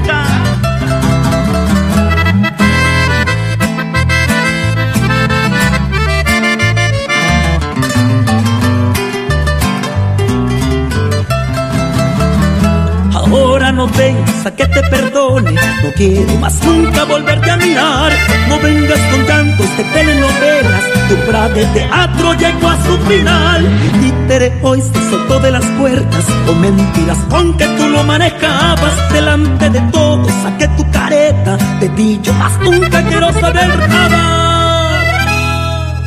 No 13.78 13.86
vengas 13.86 14.44
a 14.44 14.50
que 14.56 14.66
te 14.66 14.82
perdone, 14.90 15.52
no 15.52 15.92
quiero 15.96 16.34
más 16.40 16.60
nunca 16.64 17.04
volverte 17.04 17.48
a 17.48 17.56
mirar. 17.56 18.12
No 18.48 18.58
vengas 18.58 18.98
con 19.12 19.24
tantos 19.24 19.76
de 19.76 19.84
telenovelas, 19.84 20.84
tu 21.08 21.14
obra 21.14 21.48
de 21.50 21.64
teatro 21.66 22.34
llegó 22.34 22.70
a 22.70 22.76
su 22.84 22.98
final. 23.08 23.60
Títere 24.00 24.52
hoy 24.62 24.82
se 24.82 25.10
soltó 25.10 25.38
de 25.38 25.52
las 25.52 25.64
puertas 25.78 26.24
con 26.44 26.60
mentiras 26.60 27.18
con 27.30 27.56
que 27.56 27.68
tú 27.76 27.88
lo 27.88 28.02
manejabas. 28.02 29.12
Delante 29.12 29.70
de 29.70 29.80
todos 29.92 30.32
saqué 30.42 30.66
tu 30.76 30.90
careta, 30.90 31.56
de 31.78 31.88
ti 31.90 32.18
yo 32.20 32.34
más 32.34 32.58
nunca 32.58 33.00
quiero 33.04 33.32
saber 33.34 33.88
nada. 33.88 35.00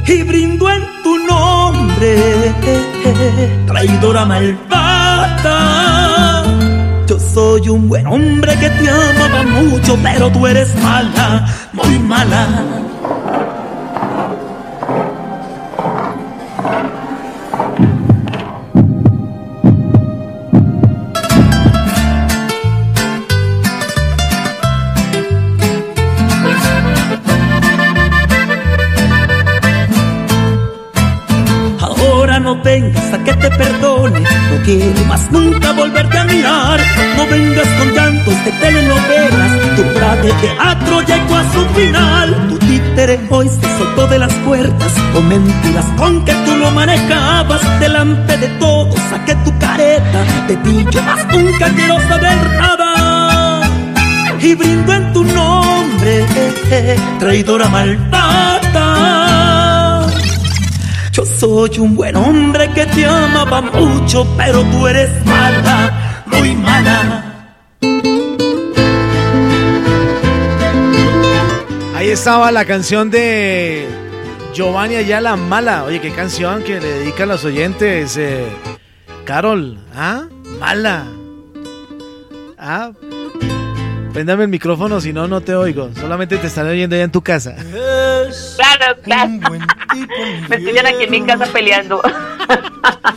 Y 0.06 0.24
brindo 0.24 0.70
en 0.70 0.84
tu 1.04 1.18
nombre, 1.20 2.54
traidora 3.66 4.26
malvada. 4.26 5.71
Soy 7.52 7.68
un 7.68 7.90
buen 7.90 8.08
hombre 8.08 8.56
que 8.62 8.70
te 8.70 8.90
amaba 8.90 9.44
mucho, 9.44 9.98
pero 10.02 10.32
tú 10.32 10.48
eres 10.48 10.74
mala, 10.82 11.46
muy 11.74 12.00
mala. 12.00 12.81
Teatro 40.42 41.02
llegó 41.02 41.36
a 41.36 41.44
su 41.54 41.66
final. 41.76 42.48
Tu 42.50 42.58
títere 42.60 43.20
hoy 43.30 43.48
se 43.48 43.78
soltó 43.78 44.08
de 44.08 44.20
las 44.20 44.34
puertas. 44.46 44.94
Con 45.14 45.28
mentiras 45.28 45.86
con 45.98 46.26
que 46.26 46.34
tú 46.46 46.56
lo 46.58 46.72
manejabas. 46.72 47.62
Delante 47.80 48.38
de 48.38 48.48
todos 48.60 49.00
saqué 49.10 49.36
tu 49.46 49.58
careta. 49.60 50.24
De 50.48 50.58
ti 50.58 50.86
yo 50.92 51.02
más 51.04 51.26
nunca 51.28 51.70
quiero 51.70 52.00
saber 52.08 52.38
nada. 52.60 53.62
Y 54.42 54.56
brindo 54.56 54.92
en 54.94 55.14
tu 55.14 55.24
nombre, 55.24 56.26
traidora 57.20 57.68
malvada. 57.70 58.82
Yo 61.12 61.24
soy 61.26 61.78
un 61.78 61.96
buen 61.96 62.16
hombre 62.16 62.72
que 62.72 62.88
te 62.88 63.06
amaba 63.06 63.62
mucho, 63.62 64.26
pero 64.38 64.64
tú 64.64 64.88
eres 64.88 65.10
mala, 65.26 66.24
muy 66.26 66.56
mala. 66.56 67.32
Ahí 72.02 72.10
estaba 72.10 72.52
la 72.52 72.66
canción 72.66 73.12
de 73.12 73.88
Giovanni 74.56 74.96
Ayala 74.96 75.36
Mala. 75.36 75.84
Oye, 75.84 76.02
qué 76.02 76.10
canción 76.10 76.64
que 76.64 76.80
le 76.80 76.88
dedican 76.94 77.30
los 77.30 77.46
oyentes. 77.46 78.18
Eh, 78.18 78.44
Carol, 79.24 79.78
¿ah? 79.94 80.24
Mala. 80.60 81.06
¿Ah? 82.58 82.92
Préndame 84.14 84.46
el 84.46 84.50
micrófono, 84.50 85.00
si 85.00 85.14
no, 85.14 85.28
no 85.28 85.42
te 85.42 85.54
oigo. 85.54 85.92
Solamente 85.94 86.38
te 86.38 86.48
están 86.48 86.68
oyendo 86.68 86.96
allá 86.96 87.04
en 87.04 87.12
tu 87.12 87.22
casa. 87.22 87.56
Claro, 87.56 89.00
claro. 89.04 89.30
Me 90.50 90.56
estoy 90.56 90.80
aquí 90.80 91.04
en 91.04 91.12
mi 91.12 91.22
casa 91.22 91.46
peleando. 91.54 92.02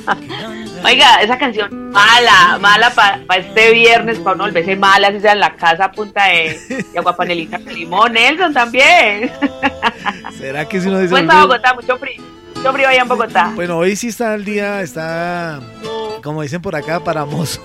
Oiga, 0.85 1.16
esa 1.22 1.39
canción 1.39 1.91
mala, 1.91 2.59
mala 2.61 2.91
para 2.91 3.22
este 3.37 3.72
viernes, 3.72 4.18
para 4.18 4.35
uno 4.35 4.45
volverse 4.45 4.76
mala, 4.76 5.11
si 5.12 5.20
sea 5.20 5.32
en 5.32 5.41
la 5.41 5.57
casa 5.57 5.87
a 5.87 5.93
punta 5.93 6.26
de, 6.26 6.85
de 6.93 6.99
aguapanelita 6.99 7.59
con 7.59 7.72
limón. 7.72 8.12
Nelson 8.12 8.53
también. 8.53 9.32
¿Será 10.39 10.68
que 10.68 10.80
si 10.80 10.89
uno 10.89 10.99
dice... 10.99 11.11
Pues 11.11 11.28
a 11.28 11.41
Bogotá, 11.41 11.72
mucho 11.74 11.97
frío. 11.97 12.22
Mucho 12.57 12.72
frío 12.72 12.89
allá 12.89 13.01
en 13.03 13.09
Bogotá. 13.09 13.53
Bueno, 13.55 13.78
hoy 13.78 13.97
sí 13.97 14.09
está 14.09 14.35
el 14.35 14.45
día, 14.45 14.82
está, 14.82 15.61
como 16.22 16.43
dicen 16.43 16.61
por 16.61 16.76
acá, 16.76 17.01
para 17.01 17.24
mozo. 17.24 17.62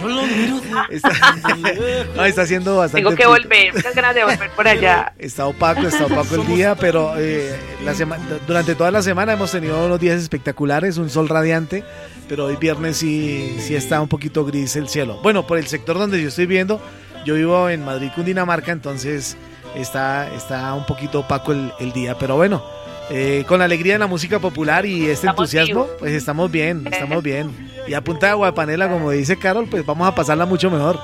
Yo 0.00 0.08
lo 0.08 0.22
miro 0.22 0.60
Está, 0.90 1.10
no, 2.16 2.24
está 2.24 2.42
haciendo 2.42 2.76
bastante. 2.76 2.98
Tengo 3.04 3.10
que 3.10 3.16
frío. 3.22 3.28
volver, 3.30 3.74
muchas 3.74 3.94
ganas 3.94 4.14
de 4.14 4.24
volver 4.24 4.50
por 4.50 4.66
allá. 4.68 5.12
Está 5.18 5.46
opaco, 5.46 5.82
está 5.82 6.06
opaco 6.06 6.34
el 6.36 6.46
día, 6.46 6.74
pero 6.74 7.14
eh, 7.18 7.54
la 7.84 7.94
sema- 7.94 8.18
durante 8.46 8.74
toda 8.74 8.90
la 8.90 9.02
semana 9.02 9.32
hemos 9.34 9.50
tenido 9.52 9.84
unos 9.84 10.00
días 10.00 10.20
espectaculares, 10.20 10.96
un 10.96 11.10
sol 11.10 11.28
radiante, 11.28 11.84
pero 12.28 12.46
hoy 12.46 12.56
viernes 12.56 12.96
sí, 12.96 13.56
sí 13.60 13.74
está 13.74 14.00
un 14.00 14.08
poquito 14.08 14.44
gris 14.44 14.76
el 14.76 14.88
cielo. 14.88 15.18
Bueno, 15.22 15.46
por 15.46 15.58
el 15.58 15.66
sector 15.66 15.98
donde 15.98 16.20
yo 16.22 16.28
estoy 16.28 16.46
viendo, 16.46 16.80
yo 17.24 17.34
vivo 17.34 17.68
en 17.68 17.84
Madrid, 17.84 18.10
Cundinamarca, 18.14 18.72
entonces 18.72 19.36
está, 19.74 20.32
está 20.34 20.72
un 20.74 20.86
poquito 20.86 21.20
opaco 21.20 21.52
el, 21.52 21.72
el 21.80 21.92
día, 21.92 22.16
pero 22.18 22.36
bueno, 22.36 22.64
eh, 23.10 23.44
con 23.46 23.58
la 23.58 23.64
alegría 23.66 23.94
de 23.94 23.98
la 23.98 24.06
música 24.06 24.38
popular 24.38 24.86
y 24.86 25.02
este 25.02 25.12
Estamos 25.26 25.38
entusiasmo, 25.52 25.84
vivos. 25.84 25.96
pues 25.98 26.12
estamos 26.12 26.50
bien, 26.50 26.86
estamos 26.90 27.22
bien. 27.22 27.70
Y 27.88 27.94
a 27.94 28.02
punta 28.02 28.26
de 28.26 28.32
aguapanela, 28.32 28.88
como 28.88 29.10
dice 29.10 29.36
Carol, 29.38 29.66
pues 29.68 29.84
vamos 29.84 30.06
a 30.06 30.14
pasarla 30.14 30.46
mucho 30.46 30.70
mejor. 30.70 30.98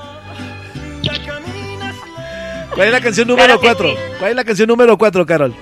¿Cuál 2.75 2.89
es 2.89 2.93
la 2.93 3.01
canción 3.01 3.27
número 3.29 3.47
Claro 3.59 3.61
que 3.61 3.67
4? 3.69 3.89
sí. 3.89 3.95
¿Cuál 4.19 4.31
es 4.31 4.37
la 4.37 4.45
canción 4.45 4.69
número 4.69 4.99
4, 4.99 5.27
Carol? 5.27 5.55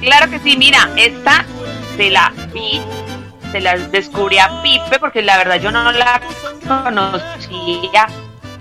Claro 0.00 0.30
que 0.30 0.38
sí, 0.40 0.56
mira, 0.56 0.88
esta 0.96 1.44
se 1.96 2.10
la 2.10 2.32
vi, 2.52 2.80
se 3.52 3.60
la 3.60 3.76
descubrí 3.76 4.38
a 4.38 4.62
Pipe, 4.62 4.98
porque 4.98 5.22
la 5.22 5.36
verdad 5.36 5.60
yo 5.60 5.70
no 5.70 5.92
la 5.92 6.20
conocía. 6.66 8.06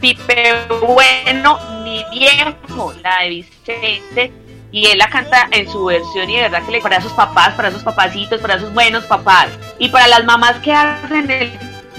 Pipe 0.02 0.54
bueno 0.86 1.58
ni 1.84 2.04
viejo, 2.12 2.94
la 3.02 3.24
de 3.24 3.30
Vicente. 3.30 4.34
Y 4.76 4.88
él 4.88 4.98
la 4.98 5.10
canta 5.10 5.48
en 5.52 5.70
su 5.70 5.86
versión 5.86 6.30
y 6.30 6.36
de 6.36 6.42
verdad 6.42 6.62
que 6.66 6.74
le 6.74 6.82
para 6.82 7.00
sus 7.00 7.14
papás, 7.14 7.54
para 7.56 7.72
sus 7.72 7.82
papacitos, 7.82 8.42
para 8.42 8.60
sus 8.60 8.74
buenos 8.74 9.06
papás. 9.06 9.48
Y 9.80 9.88
para 9.88 10.06
las 10.10 10.26
mamás 10.26 10.58
que 10.58 10.74
hacen 10.74 11.32
el 11.32 11.54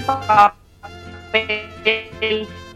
papel 0.04 1.62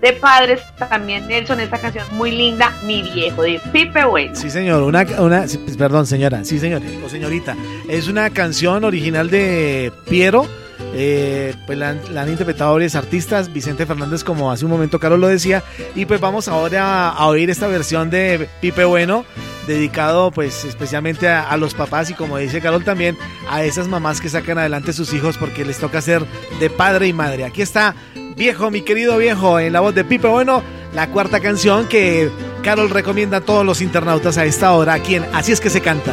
de 0.00 0.12
padres, 0.18 0.62
también 0.78 1.28
Nelson, 1.28 1.60
esta 1.60 1.76
canción 1.76 2.06
muy 2.12 2.30
linda, 2.30 2.72
Mi 2.84 3.02
Viejo, 3.02 3.42
de 3.42 3.60
Pipe 3.72 4.06
Bueno. 4.06 4.34
Sí, 4.34 4.48
señor, 4.48 4.84
una, 4.84 5.02
una 5.18 5.44
perdón, 5.76 6.06
señora, 6.06 6.44
sí, 6.44 6.58
señor, 6.58 6.80
o 7.04 7.08
señorita. 7.10 7.54
Es 7.86 8.08
una 8.08 8.30
canción 8.30 8.84
original 8.84 9.28
de 9.28 9.92
Piero. 10.08 10.46
Eh, 10.94 11.54
pues 11.66 11.78
la, 11.78 11.90
han- 11.90 12.28
interpretado 12.28 12.72
varios 12.72 12.94
artistas, 12.94 13.52
Vicente 13.52 13.86
Fernández, 13.86 14.24
como 14.24 14.50
hace 14.50 14.64
un 14.64 14.70
momento 14.70 14.98
Carol 14.98 15.20
lo 15.20 15.28
decía. 15.28 15.62
Y 15.94 16.04
pues 16.06 16.20
vamos 16.20 16.48
ahora 16.48 17.10
a, 17.10 17.26
oír 17.26 17.50
esta 17.50 17.66
versión 17.66 18.10
de 18.10 18.48
Pipe 18.60 18.84
Bueno, 18.84 19.24
dedicado 19.66 20.30
pues 20.30 20.64
especialmente 20.64 21.28
a, 21.28 21.48
a 21.48 21.56
los 21.56 21.74
papás 21.74 22.10
y 22.10 22.14
como 22.14 22.38
dice 22.38 22.60
Carol 22.60 22.84
también, 22.84 23.16
a 23.48 23.62
esas 23.64 23.88
mamás 23.88 24.20
que 24.20 24.28
sacan 24.28 24.58
adelante 24.58 24.90
a 24.90 24.94
sus 24.94 25.12
hijos 25.12 25.36
porque 25.38 25.64
les 25.64 25.78
toca 25.78 26.00
ser 26.00 26.24
de 26.58 26.70
padre 26.70 27.06
y 27.06 27.12
madre. 27.12 27.44
Aquí 27.44 27.62
está 27.62 27.94
Viejo, 28.36 28.70
mi 28.70 28.80
querido 28.80 29.18
viejo, 29.18 29.58
en 29.60 29.72
la 29.74 29.80
voz 29.80 29.94
de 29.94 30.02
Pipe 30.04 30.26
Bueno, 30.28 30.62
la 30.94 31.08
cuarta 31.08 31.40
canción 31.40 31.86
que 31.88 32.30
Carol 32.62 32.88
recomienda 32.88 33.38
a 33.38 33.40
todos 33.42 33.66
los 33.66 33.80
internautas 33.82 34.38
a 34.38 34.44
esta 34.46 34.72
hora, 34.72 34.94
aquí 34.94 35.16
en 35.16 35.24
Así 35.34 35.52
es 35.52 35.60
que 35.60 35.68
se 35.68 35.80
canta. 35.82 36.12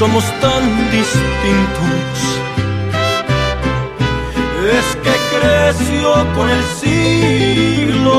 somos 0.00 0.24
tan 0.40 0.90
distintos. 0.90 2.18
Es 4.78 4.86
que 5.04 5.14
creció 5.34 6.08
con 6.34 6.48
el 6.48 6.64
siglo, 6.80 8.16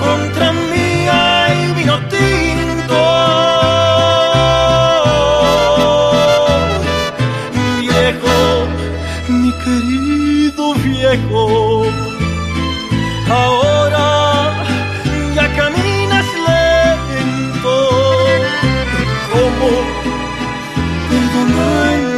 contra 0.00 0.52
mí 0.52 1.06
hay 1.08 1.72
vino 1.76 1.96
tinto. 2.08 3.00
Viejo, 7.78 8.38
mi 9.28 9.52
querido 9.64 10.74
viejo, 10.74 11.71
como 19.62 19.84
perdonando 21.08 22.11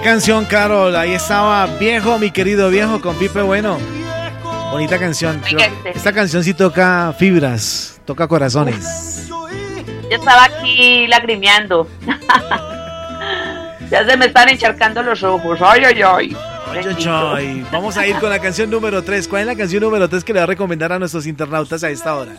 Qué 0.00 0.04
canción, 0.04 0.46
Carol. 0.46 0.96
Ahí 0.96 1.12
estaba 1.12 1.66
Viejo, 1.78 2.18
mi 2.18 2.30
querido 2.30 2.70
viejo, 2.70 3.02
con 3.02 3.16
Pipe 3.16 3.42
Bueno. 3.42 3.78
Bonita 4.70 4.98
canción. 4.98 5.42
Esta 5.84 6.14
canción 6.14 6.42
sí 6.42 6.54
toca 6.54 7.14
fibras, 7.18 8.00
toca 8.06 8.26
corazones. 8.26 9.28
Yo 9.28 10.16
estaba 10.16 10.44
aquí 10.44 11.06
lagrimeando. 11.06 11.86
ya 13.90 14.06
se 14.06 14.16
me 14.16 14.24
están 14.24 14.48
encharcando 14.48 15.02
los 15.02 15.22
ojos. 15.22 15.58
Ay, 15.60 15.84
ay. 15.84 16.34
Ay, 16.72 17.66
Vamos 17.70 17.98
a 17.98 18.06
ir 18.06 18.16
con 18.16 18.30
la 18.30 18.38
canción 18.38 18.70
número 18.70 19.04
3. 19.04 19.28
¿Cuál 19.28 19.42
es 19.42 19.46
la 19.48 19.56
canción 19.56 19.82
número 19.82 20.08
3 20.08 20.24
que 20.24 20.32
le 20.32 20.38
va 20.40 20.44
a 20.44 20.46
recomendar 20.46 20.94
a 20.94 20.98
nuestros 20.98 21.26
internautas 21.26 21.84
a 21.84 21.90
esta 21.90 22.14
hora? 22.14 22.32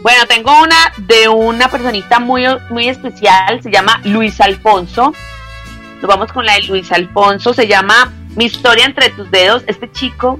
Bueno, 0.00 0.24
tengo 0.26 0.50
una 0.62 0.76
de 0.96 1.28
una 1.28 1.68
personita 1.68 2.20
muy, 2.20 2.44
muy 2.70 2.88
especial, 2.88 3.62
se 3.62 3.70
llama 3.70 4.00
Luis 4.04 4.40
Alfonso. 4.40 5.12
Nos 6.04 6.10
vamos 6.10 6.32
con 6.32 6.44
la 6.44 6.56
de 6.56 6.64
Luis 6.64 6.92
Alfonso, 6.92 7.54
se 7.54 7.66
llama 7.66 8.12
Mi 8.36 8.44
historia 8.44 8.84
entre 8.84 9.08
tus 9.08 9.30
dedos. 9.30 9.62
Este 9.66 9.90
chico 9.90 10.38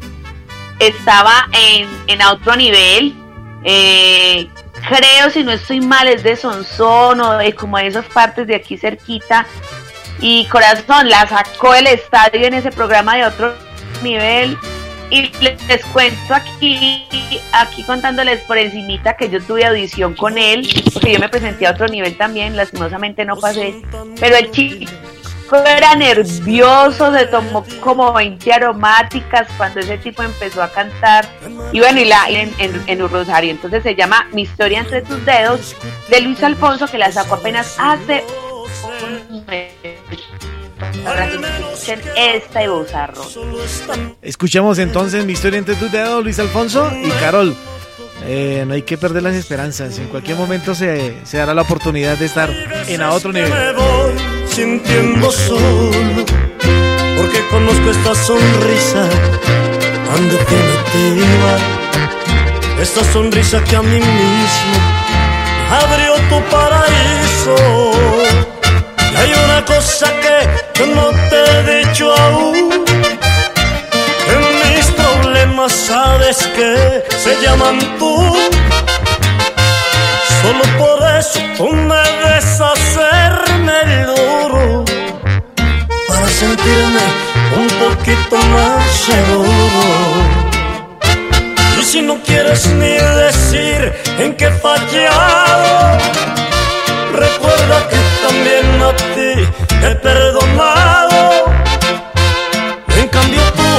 estaba 0.79 1.49
en, 1.53 1.89
en 2.07 2.21
otro 2.21 2.55
nivel. 2.55 3.15
eh, 3.65 4.47
creo, 4.87 5.31
si 5.31 5.43
no 5.43 5.53
estoy 5.53 5.81
mal, 5.81 6.07
es 6.07 6.23
de 6.23 6.37
Sonsón 6.37 7.19
o 7.23 7.39
de 7.39 7.55
como 7.55 7.79
de 7.79 7.87
esas 7.87 8.05
partes 8.05 8.47
de 8.47 8.57
aquí 8.57 8.77
cerquita. 8.77 9.47
Y 10.21 10.45
Corazón 10.49 11.09
la 11.09 11.27
sacó 11.27 11.73
del 11.73 11.87
estadio 11.87 12.47
en 12.47 12.53
ese 12.53 12.71
programa 12.71 13.17
de 13.17 13.25
otro 13.25 13.55
nivel. 14.03 14.59
Y 15.09 15.33
les 15.41 15.83
cuento 15.95 16.35
aquí, 16.35 17.07
aquí 17.53 17.85
contándoles 17.85 18.43
por 18.43 18.59
encimita 18.59 19.17
que 19.17 19.31
yo 19.31 19.43
tuve 19.43 19.65
audición 19.65 20.13
con 20.13 20.37
él, 20.37 20.69
porque 20.93 21.15
yo 21.15 21.21
me 21.21 21.31
presenté 21.31 21.67
a 21.67 21.71
otro 21.71 21.89
nivel 21.89 22.19
también, 22.19 22.55
lastimosamente 22.55 23.25
no 23.25 23.37
pasé, 23.37 23.81
pero 24.21 24.37
el 24.37 24.51
chico 24.51 24.91
era 25.53 25.95
nervioso, 25.95 27.13
se 27.13 27.27
tomó 27.27 27.65
como 27.81 28.13
20 28.13 28.53
aromáticas 28.53 29.47
cuando 29.57 29.81
ese 29.81 29.99
tipo 29.99 30.23
empezó 30.23 30.63
a 30.63 30.69
cantar, 30.69 31.27
y 31.73 31.81
bueno, 31.81 32.01
y 32.01 32.05
la 32.05 32.29
en, 32.29 32.53
en, 32.59 32.83
en 32.87 33.03
un 33.03 33.11
rosario, 33.11 33.51
entonces 33.51 33.83
se 33.83 33.95
llama 33.95 34.29
Mi 34.33 34.43
historia 34.43 34.81
entre 34.81 35.03
tus 35.03 35.25
dedos, 35.25 35.77
de 36.09 36.21
Luis 36.21 36.43
Alfonso, 36.43 36.87
que 36.87 36.99
la 36.99 37.13
sacó 37.13 37.35
apenas 37.35 37.77
hace 37.79 38.25
un 39.31 39.45
mes. 39.47 39.73
Ahora 41.07 41.29
esta. 42.17 42.61
Escuchemos 44.23 44.79
entonces 44.79 45.25
mi 45.25 45.33
historia 45.33 45.59
entre 45.59 45.75
tus 45.75 45.91
dedos, 45.93 46.23
Luis 46.25 46.39
Alfonso 46.39 46.91
y 47.03 47.11
Carol. 47.21 47.55
Eh, 48.27 48.65
no 48.67 48.75
hay 48.75 48.83
que 48.83 48.97
perder 48.97 49.23
las 49.23 49.35
esperanzas. 49.35 49.99
En 49.99 50.09
cualquier 50.09 50.37
momento 50.37 50.75
se, 50.75 51.15
se 51.25 51.37
dará 51.37 51.53
la 51.53 51.63
oportunidad 51.63 52.17
de 52.17 52.27
estar 52.27 52.51
en 52.89 53.03
a 53.03 53.13
otro 53.13 53.33
nivel. 53.33 53.53
Sintiendo 54.55 55.33
solo 55.33 55.91
porque 57.17 57.45
conozco 57.51 57.91
esta 57.91 58.15
sonrisa 58.15 59.09
tan 60.07 60.29
definitiva. 60.29 61.59
Esta 62.81 63.03
sonrisa 63.13 63.65
que 63.65 63.75
a 63.75 63.83
mí 63.83 63.99
mismo 63.99 64.77
abrió 65.83 66.15
tu 66.29 66.41
paraíso. 66.53 67.57
Y 69.13 69.17
hay 69.17 69.33
una 69.45 69.65
cosa 69.65 70.07
que 70.23 70.79
yo 70.79 70.87
no 70.87 71.11
te 71.31 71.39
he 71.43 71.85
dicho 71.87 72.15
aún. 72.15 72.85
En 74.35 74.77
mis 74.77 74.87
problemas 74.93 75.73
sabes 75.73 76.37
que 76.57 77.03
se 77.19 77.43
llaman 77.43 77.81
tú. 77.99 78.37
Solo 80.43 80.65
por 80.79 81.17
eso 81.19 81.41
tú 81.57 81.73
me 81.73 82.03
ves 82.23 82.61
un 87.57 87.67
poquito 87.83 88.37
más 88.37 88.91
seguro. 88.91 90.45
Y 91.81 91.83
si 91.83 92.03
no 92.03 92.21
quieres 92.23 92.67
ni 92.67 92.95
decir 93.25 93.93
en 94.19 94.37
qué 94.37 94.47
he 94.47 94.53
fallado, 94.53 95.99
recuerda 97.13 97.89
que 97.89 97.99
también 98.27 98.83
a 98.83 98.93
ti 99.15 99.33
he 99.87 99.95
perdonado. 99.97 101.45
En 102.97 103.09
cambio 103.09 103.43
tú 103.57 103.71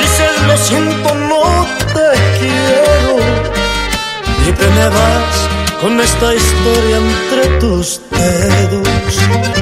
dices 0.00 0.32
lo 0.46 0.56
siento, 0.56 1.14
no 1.14 1.66
te 1.94 2.08
quiero 2.38 3.16
y 4.46 4.52
te 4.52 4.66
me 4.68 4.88
vas 4.88 5.48
con 5.80 6.00
esta 6.00 6.34
historia 6.34 6.96
entre 6.96 7.58
tus 7.58 8.00
dedos. 8.10 9.57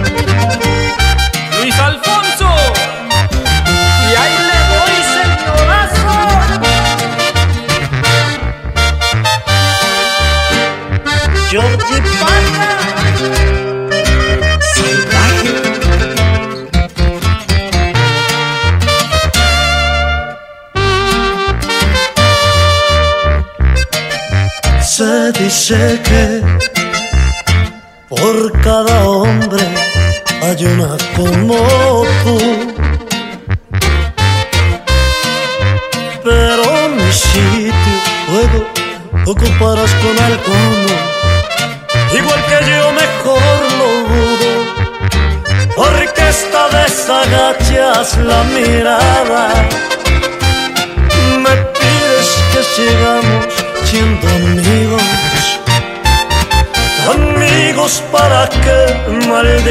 Se 25.49 25.77
dice 25.77 26.01
que 26.03 26.43
por 28.09 28.61
cada 28.63 29.09
hombre 29.09 29.63
hay 30.43 30.65
una 30.65 30.97
como 31.15 31.55
tú. 32.25 32.56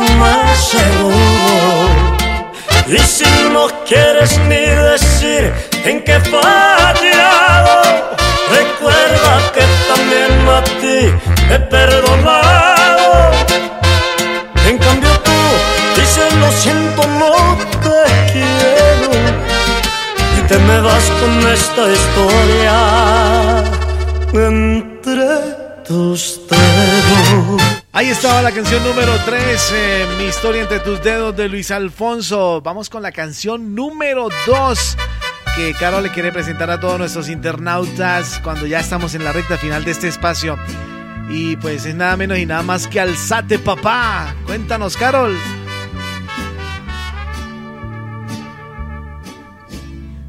Más 0.00 0.68
seguro. 0.68 2.12
Y 2.88 2.98
si 2.98 3.24
no 3.52 3.68
quieres 3.86 4.38
ni 4.48 4.66
decir 4.90 5.52
en 5.84 6.02
qué 6.04 6.18
fallado, 6.20 7.82
recuerda 8.50 9.52
que 9.54 9.64
también 9.90 10.48
a 10.48 10.62
ti 10.80 10.98
he 11.50 11.58
perdonado. 11.58 13.32
En 14.66 14.78
cambio 14.78 15.10
tú 15.20 15.38
dices 15.96 16.34
lo 16.34 16.50
siento, 16.52 17.06
no 17.18 17.58
te 17.84 18.32
quiero. 18.32 19.10
Y 20.38 20.40
te 20.48 20.58
me 20.58 20.80
vas 20.80 21.10
con 21.20 21.52
esta 21.52 21.88
historia 21.92 22.76
entre 24.32 25.28
tus 25.84 26.40
dedos. 26.48 27.81
Ahí 27.94 28.08
estaba 28.08 28.40
la 28.40 28.52
canción 28.52 28.82
número 28.84 29.12
3, 29.26 29.72
eh, 29.74 30.06
Mi 30.16 30.24
historia 30.24 30.62
entre 30.62 30.80
tus 30.80 31.02
dedos 31.02 31.36
de 31.36 31.50
Luis 31.50 31.70
Alfonso. 31.70 32.62
Vamos 32.62 32.88
con 32.88 33.02
la 33.02 33.12
canción 33.12 33.74
número 33.74 34.30
2 34.46 34.96
que 35.54 35.74
Caro 35.74 36.00
le 36.00 36.10
quiere 36.10 36.32
presentar 36.32 36.70
a 36.70 36.80
todos 36.80 36.98
nuestros 36.98 37.28
internautas 37.28 38.40
cuando 38.42 38.66
ya 38.66 38.80
estamos 38.80 39.14
en 39.14 39.24
la 39.24 39.32
recta 39.32 39.58
final 39.58 39.84
de 39.84 39.90
este 39.90 40.08
espacio. 40.08 40.56
Y 41.28 41.56
pues 41.56 41.84
es 41.84 41.94
nada 41.94 42.16
menos 42.16 42.38
y 42.38 42.46
nada 42.46 42.62
más 42.62 42.88
que 42.88 42.98
Alzate 42.98 43.58
Papá. 43.58 44.34
Cuéntanos, 44.46 44.96
Carol. 44.96 45.36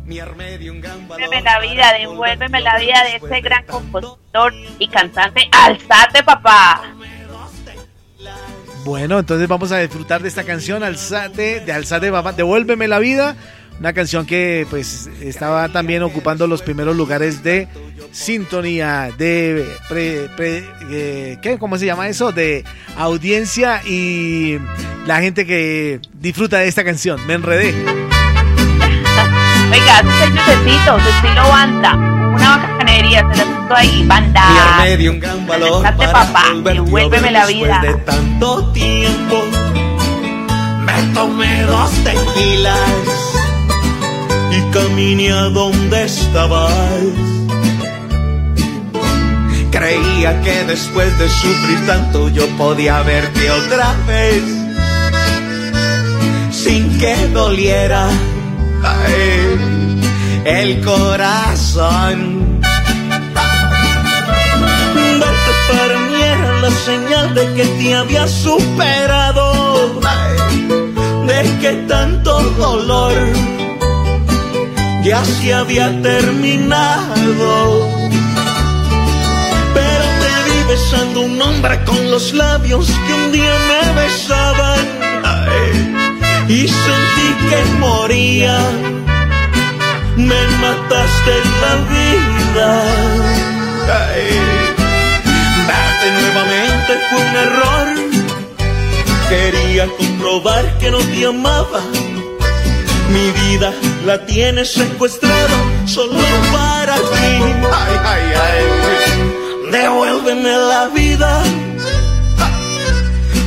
Devuélveme 0.05 1.41
la 1.41 1.59
vida, 1.59 1.93
devuélveme 1.93 2.59
la 2.59 2.77
vida 2.77 3.03
de 3.05 3.15
ese 3.15 3.39
gran 3.39 3.65
compositor 3.65 4.53
y 4.79 4.87
cantante. 4.89 5.47
Alzate, 5.53 6.23
papá. 6.23 6.81
Bueno, 8.83 9.19
entonces 9.19 9.47
vamos 9.47 9.71
a 9.71 9.79
disfrutar 9.79 10.21
de 10.21 10.27
esta 10.27 10.43
canción 10.43 10.83
Alzate, 10.83 11.61
de 11.61 11.71
Alzate 11.71 12.11
Papá, 12.11 12.33
Devuélveme 12.33 12.87
la 12.87 12.99
vida, 12.99 13.35
una 13.79 13.93
canción 13.93 14.25
que 14.25 14.67
pues 14.69 15.09
estaba 15.21 15.69
también 15.69 16.03
ocupando 16.03 16.47
los 16.47 16.61
primeros 16.61 16.95
lugares 16.95 17.43
de 17.43 17.67
sintonía, 18.11 19.09
de 19.17 19.65
eh, 19.89 21.37
¿qué? 21.41 21.57
¿Cómo 21.57 21.77
se 21.77 21.85
llama 21.85 22.09
eso? 22.09 22.31
De 22.31 22.65
audiencia 22.97 23.81
y 23.85 24.57
la 25.05 25.21
gente 25.21 25.45
que 25.45 26.01
disfruta 26.13 26.59
de 26.59 26.67
esta 26.67 26.83
canción. 26.83 27.25
Me 27.25 27.33
enredé. 27.33 27.73
Hace 29.93 30.29
necesito, 30.31 30.97
de 30.97 31.09
estilo 31.09 31.47
banda, 31.49 31.93
una 31.93 32.57
bacanería, 32.57 33.23
se 33.31 33.62
la 33.73 33.79
ahí, 33.79 34.05
banda. 34.05 34.43
Un 35.09 35.19
gran 35.19 35.47
valor 35.47 35.81
para 35.81 36.11
papá, 36.11 36.43
devuélveme 36.63 37.31
la 37.31 37.45
vida. 37.45 37.81
de 37.81 37.93
tanto 37.95 38.71
tiempo, 38.71 39.43
me 40.79 41.13
tomé 41.13 41.63
dos 41.63 41.91
tequilas 42.03 42.79
y 44.51 44.71
caminé 44.71 45.31
a 45.31 45.43
donde 45.49 46.05
estabas. 46.05 46.71
Creía 49.71 50.39
que 50.41 50.65
después 50.65 51.17
de 51.17 51.27
sufrir 51.27 51.85
tanto 51.87 52.29
yo 52.29 52.47
podía 52.57 53.01
verte 53.01 53.49
otra 53.49 53.95
vez, 54.07 54.43
sin 56.51 56.97
que 56.99 57.15
doliera 57.33 58.07
el 60.45 60.81
corazón. 60.81 62.42
Señal 66.85 67.33
de 67.33 67.45
que 67.53 67.65
te 67.65 67.95
había 67.95 68.27
superado, 68.27 70.01
de 71.25 71.41
que 71.61 71.71
tanto 71.87 72.41
dolor 72.57 73.13
ya 75.03 75.23
se 75.23 75.53
había 75.53 75.87
terminado. 76.01 77.87
Pero 79.73 80.05
te 80.21 80.31
vi 80.47 80.59
besando 80.67 81.21
un 81.21 81.41
hombre 81.41 81.81
con 81.85 82.11
los 82.11 82.33
labios 82.33 82.87
que 82.87 83.13
un 83.13 83.31
día 83.31 83.55
me 83.69 84.01
besaban 84.01 84.85
y 86.49 86.67
sentí 86.67 87.27
que 87.49 87.59
moría. 87.79 88.57
Me 90.17 90.41
mataste 90.61 91.33
la 91.61 91.73
vida 91.93 93.23
nuevamente 96.11 96.62
fue 97.13 97.23
un 97.23 97.35
error. 97.35 97.87
Quería 99.29 99.87
comprobar 99.97 100.77
que 100.79 100.91
no 100.91 100.99
te 100.99 101.25
amaba. 101.25 101.81
Mi 103.09 103.31
vida 103.31 103.73
la 104.05 104.25
tienes 104.25 104.73
secuestrada 104.73 105.57
solo 105.85 106.19
para 106.51 106.95
ti. 106.95 107.33
Ay, 107.71 107.95
ay, 108.05 108.25
ay. 108.45 109.71
Devuélveme 109.71 110.57
la 110.57 110.87
vida. 110.89 111.43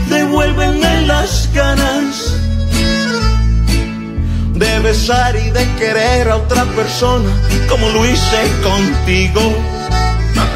Devuélveme 0.09 1.07
las 1.07 1.49
ganas 1.53 2.35
de 4.55 4.79
besar 4.81 5.37
y 5.37 5.51
de 5.51 5.67
querer 5.79 6.31
a 6.31 6.37
otra 6.37 6.65
persona 6.77 7.31
como 7.69 7.89
lo 7.91 8.07
hice 8.07 8.41
contigo. 8.63 9.43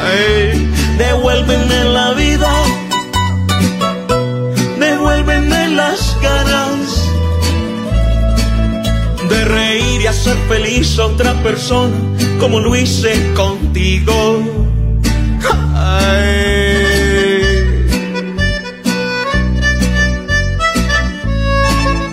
Ay 0.03 0.71
devuélveme 1.01 1.83
la 1.85 2.13
vida, 2.13 2.30
devuélveme 5.21 5.69
las 5.69 6.17
ganas 6.21 7.09
de 9.29 9.45
reír 9.45 10.01
y 10.01 10.07
hacer 10.07 10.35
feliz 10.47 10.97
a 10.99 11.05
otra 11.05 11.33
persona 11.43 11.95
como 12.39 12.59
lo 12.59 12.75
hice 12.75 13.33
contigo. 13.35 14.41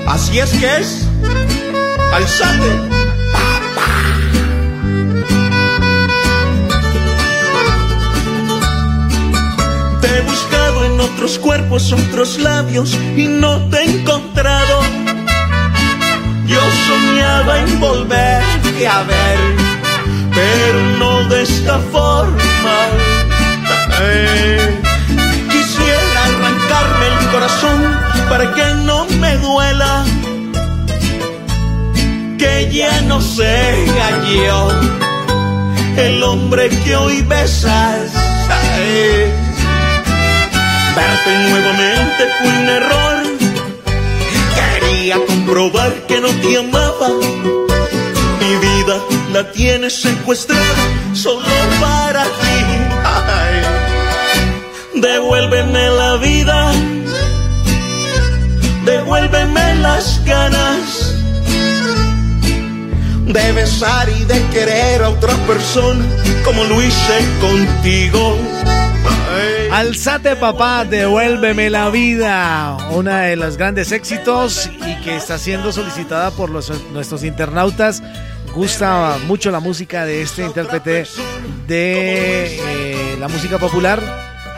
Así 0.06 0.38
es 0.38 0.50
que 0.50 0.76
es, 0.78 1.06
alzate. 2.12 2.97
Otros 11.00 11.38
cuerpos, 11.38 11.92
otros 11.92 12.38
labios 12.38 12.96
y 13.16 13.26
no 13.26 13.58
te 13.68 13.78
he 13.78 13.84
encontrado. 13.84 14.80
Yo 16.46 16.60
soñaba 16.86 17.58
en 17.60 17.80
volverte 17.80 18.88
a 18.88 19.02
ver, 19.02 19.38
pero 20.34 20.80
no 20.98 21.28
de 21.28 21.42
esta 21.42 21.78
forma. 21.92 22.76
Quisiera 25.50 26.24
arrancarme 26.24 27.06
el 27.06 27.28
corazón 27.30 27.98
para 28.28 28.54
que 28.54 28.64
no 28.84 29.06
me 29.20 29.36
duela, 29.36 30.04
que 32.38 32.70
ya 32.72 33.00
no 33.02 33.20
sea 33.20 34.24
yo 34.24 34.70
el 35.96 36.22
hombre 36.22 36.68
que 36.68 36.96
hoy 36.96 37.22
besas. 37.22 38.12
Verte 40.98 41.32
nuevamente 41.48 42.22
fue 42.40 42.48
un 42.48 42.68
error. 42.68 43.16
Quería 44.58 45.16
comprobar 45.28 45.92
que 46.08 46.20
no 46.20 46.28
te 46.42 46.58
amaba. 46.58 47.10
Mi 48.40 48.52
vida 48.66 48.96
la 49.32 49.52
tienes 49.52 49.94
secuestrada 50.02 50.84
solo 51.12 51.46
para 51.80 52.24
ti. 52.24 52.58
Devuélveme 54.94 55.88
la 55.90 56.16
vida. 56.16 56.72
Devuélveme 58.84 59.74
las 59.76 60.20
ganas 60.24 61.14
de 63.24 63.52
besar 63.52 64.08
y 64.08 64.24
de 64.24 64.44
querer 64.48 65.04
a 65.04 65.10
otra 65.10 65.34
persona 65.46 66.04
como 66.44 66.64
lo 66.64 66.82
hice 66.82 67.18
contigo. 67.40 68.36
Alzate 69.78 70.34
papá, 70.34 70.84
devuélveme 70.84 71.70
la 71.70 71.88
vida, 71.88 72.76
una 72.90 73.20
de 73.20 73.36
los 73.36 73.56
grandes 73.56 73.92
éxitos 73.92 74.68
y 74.84 75.04
que 75.04 75.14
está 75.14 75.38
siendo 75.38 75.70
solicitada 75.70 76.32
por 76.32 76.50
nuestros 76.50 77.22
internautas. 77.22 78.02
Gusta 78.56 79.18
mucho 79.28 79.52
la 79.52 79.60
música 79.60 80.04
de 80.04 80.22
este 80.22 80.44
intérprete 80.44 81.04
de 81.68 82.56
eh, 82.56 83.16
la 83.20 83.28
música 83.28 83.58
popular 83.58 84.02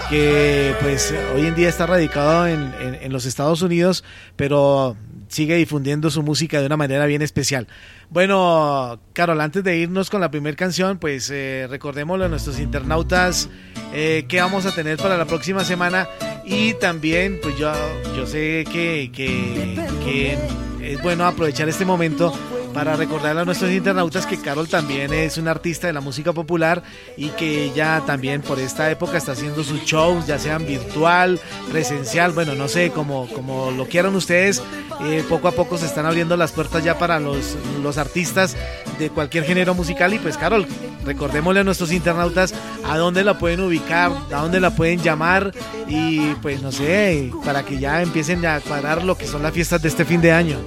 que 0.09 0.75
pues 0.81 1.12
hoy 1.35 1.45
en 1.45 1.55
día 1.55 1.68
está 1.68 1.85
radicado 1.85 2.47
en, 2.47 2.73
en 2.81 3.12
los 3.12 3.27
Estados 3.27 3.61
Unidos, 3.61 4.05
pero 4.37 4.97
sigue 5.29 5.57
difundiendo 5.57 6.11
su 6.11 6.23
música 6.23 6.61
de 6.61 6.66
una 6.66 6.79
manera 6.79 7.05
bien 7.05 7.21
especial. 7.21 7.68
Bueno, 8.11 8.98
Carol, 9.12 9.40
antes 9.40 9.62
de 9.62 9.76
irnos 9.76 10.11
con 10.11 10.20
la 10.20 10.32
primera 10.32 10.56
canción, 10.56 10.98
pues 10.98 11.30
eh, 11.30 11.68
recordémoslo 11.70 12.24
a 12.24 12.28
nuestros 12.28 12.58
internautas 12.58 13.48
eh, 13.94 14.24
que 14.28 14.40
vamos 14.40 14.66
a 14.66 14.74
tener 14.74 14.98
para 14.98 15.16
la 15.16 15.26
próxima 15.26 15.64
semana. 15.64 16.08
Y 16.44 16.74
también 16.74 17.38
pues 17.40 17.56
yo, 17.56 17.72
yo 18.16 18.26
sé 18.26 18.64
que, 18.72 19.12
que, 19.14 19.78
que 20.04 20.36
es 20.82 21.00
bueno 21.02 21.24
aprovechar 21.24 21.68
este 21.68 21.84
momento 21.84 22.32
para 22.73 22.97
recordarle 22.97 23.43
a 23.43 23.45
nuestros 23.45 23.71
internautas 23.71 24.27
que 24.27 24.41
Carol 24.41 24.68
también 24.68 25.12
es 25.12 25.39
una 25.39 25.51
artista 25.51 25.87
de 25.87 25.93
la 25.93 26.01
música 26.01 26.33
popular 26.33 26.83
y 27.16 27.29
que 27.31 27.64
ella 27.64 28.03
también 28.07 28.43
por 28.43 28.59
esta 28.59 28.91
época 28.91 29.18
está 29.18 29.33
haciendo 29.33 29.64
sus 29.64 29.85
shows, 29.85 30.27
ya 30.27 30.39
sean 30.39 30.66
virtual, 30.66 31.41
presencial, 31.71 32.33
bueno, 32.33 32.55
no 32.55 32.68
sé, 32.68 32.91
como, 32.91 33.29
como 33.29 33.71
lo 33.71 33.87
quieran 33.87 34.14
ustedes, 34.14 34.62
eh, 35.03 35.25
poco 35.29 35.49
a 35.49 35.53
poco 35.53 35.79
se 35.79 35.87
están 35.87 36.07
abriendo 36.07 36.37
las 36.37 36.53
puertas 36.53 36.85
ya 36.85 36.99
para 36.99 37.21
los, 37.21 37.57
los 37.83 37.99
artistas 37.99 38.57
de 38.99 39.11
cualquier 39.11 39.45
género 39.45 39.75
musical 39.75 40.14
y 40.14 40.18
pues 40.18 40.37
Carol, 40.37 40.66
recordémosle 41.05 41.61
a 41.61 41.64
nuestros 41.64 41.93
internautas 41.93 42.55
a 42.87 42.99
dónde 42.99 43.25
la 43.25 43.39
pueden 43.39 43.61
ubicar, 43.61 44.12
a 44.33 44.43
dónde 44.43 44.61
la 44.61 44.75
pueden 44.75 45.01
llamar 45.01 45.53
y 45.89 46.35
pues 46.43 46.62
no 46.62 46.71
sé, 46.73 47.31
para 47.45 47.64
que 47.64 47.79
ya 47.79 48.03
empiecen 48.03 48.45
a 48.47 48.61
cuadrar 48.61 49.03
lo 49.05 49.16
que 49.16 49.27
son 49.27 49.43
las 49.43 49.53
fiestas 49.53 49.83
de 49.83 49.89
este 49.89 50.05
fin 50.05 50.21
de 50.21 50.33
año. 50.33 50.59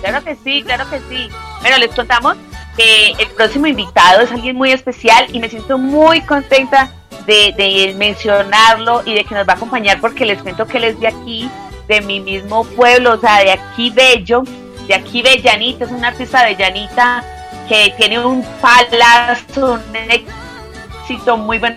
Claro 0.00 0.24
que 0.24 0.36
sí, 0.36 0.62
claro 0.62 0.88
que 0.90 0.98
sí. 1.08 1.28
Bueno, 1.60 1.78
les 1.78 1.94
contamos 1.94 2.36
que 2.76 3.10
el 3.18 3.28
próximo 3.28 3.66
invitado 3.66 4.20
es 4.20 4.30
alguien 4.30 4.56
muy 4.56 4.70
especial 4.70 5.26
y 5.32 5.40
me 5.40 5.48
siento 5.48 5.78
muy 5.78 6.20
contenta 6.22 6.90
de, 7.26 7.94
mencionarlo 7.98 9.02
y 9.04 9.14
de 9.14 9.24
que 9.24 9.34
nos 9.34 9.46
va 9.46 9.52
a 9.52 9.56
acompañar 9.56 10.00
porque 10.00 10.24
les 10.24 10.40
cuento 10.40 10.66
que 10.66 10.78
él 10.78 10.84
es 10.84 11.00
de 11.00 11.08
aquí, 11.08 11.50
de 11.86 12.00
mi 12.00 12.20
mismo 12.20 12.64
pueblo, 12.64 13.14
o 13.14 13.20
sea, 13.20 13.40
de 13.40 13.52
aquí 13.52 13.90
Bello, 13.90 14.42
de 14.86 14.94
aquí 14.94 15.22
Bellanita, 15.22 15.84
es 15.84 15.90
un 15.90 16.04
artista 16.04 16.44
de 16.44 16.56
Llanita 16.56 17.22
que 17.68 17.92
tiene 17.98 18.24
un 18.24 18.42
palazo, 18.60 19.74
un 19.74 19.96
éxito 19.96 21.36
muy 21.36 21.58
bueno 21.58 21.76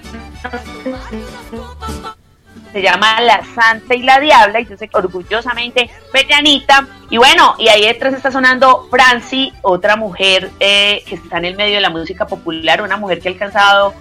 se 2.72 2.82
llama 2.82 3.20
La 3.22 3.44
Santa 3.56 3.96
y 3.96 4.04
la 4.04 4.20
Diabla, 4.20 4.62
y 4.62 4.66
yo 4.66 4.78
sé 4.78 4.90
orgullosamente 4.94 5.90
Bellanita. 6.14 6.88
Y 7.10 7.18
bueno, 7.18 7.56
y 7.60 7.68
ahí 7.68 7.86
detrás 7.86 8.14
está 8.14 8.32
sonando 8.32 8.88
Franci, 8.90 9.54
otra 9.62 9.96
mujer 9.96 10.50
eh, 10.60 11.04
que 11.08 11.16
está 11.16 11.38
en 11.38 11.46
el 11.46 11.56
medio 11.56 11.76
de 11.76 11.82
la 11.82 11.90
música 11.90 12.26
popular, 12.26 12.82
una 12.82 12.98
mujer 12.98 13.20
que 13.20 13.30
ha 13.30 13.32
alcanzado 13.32 13.94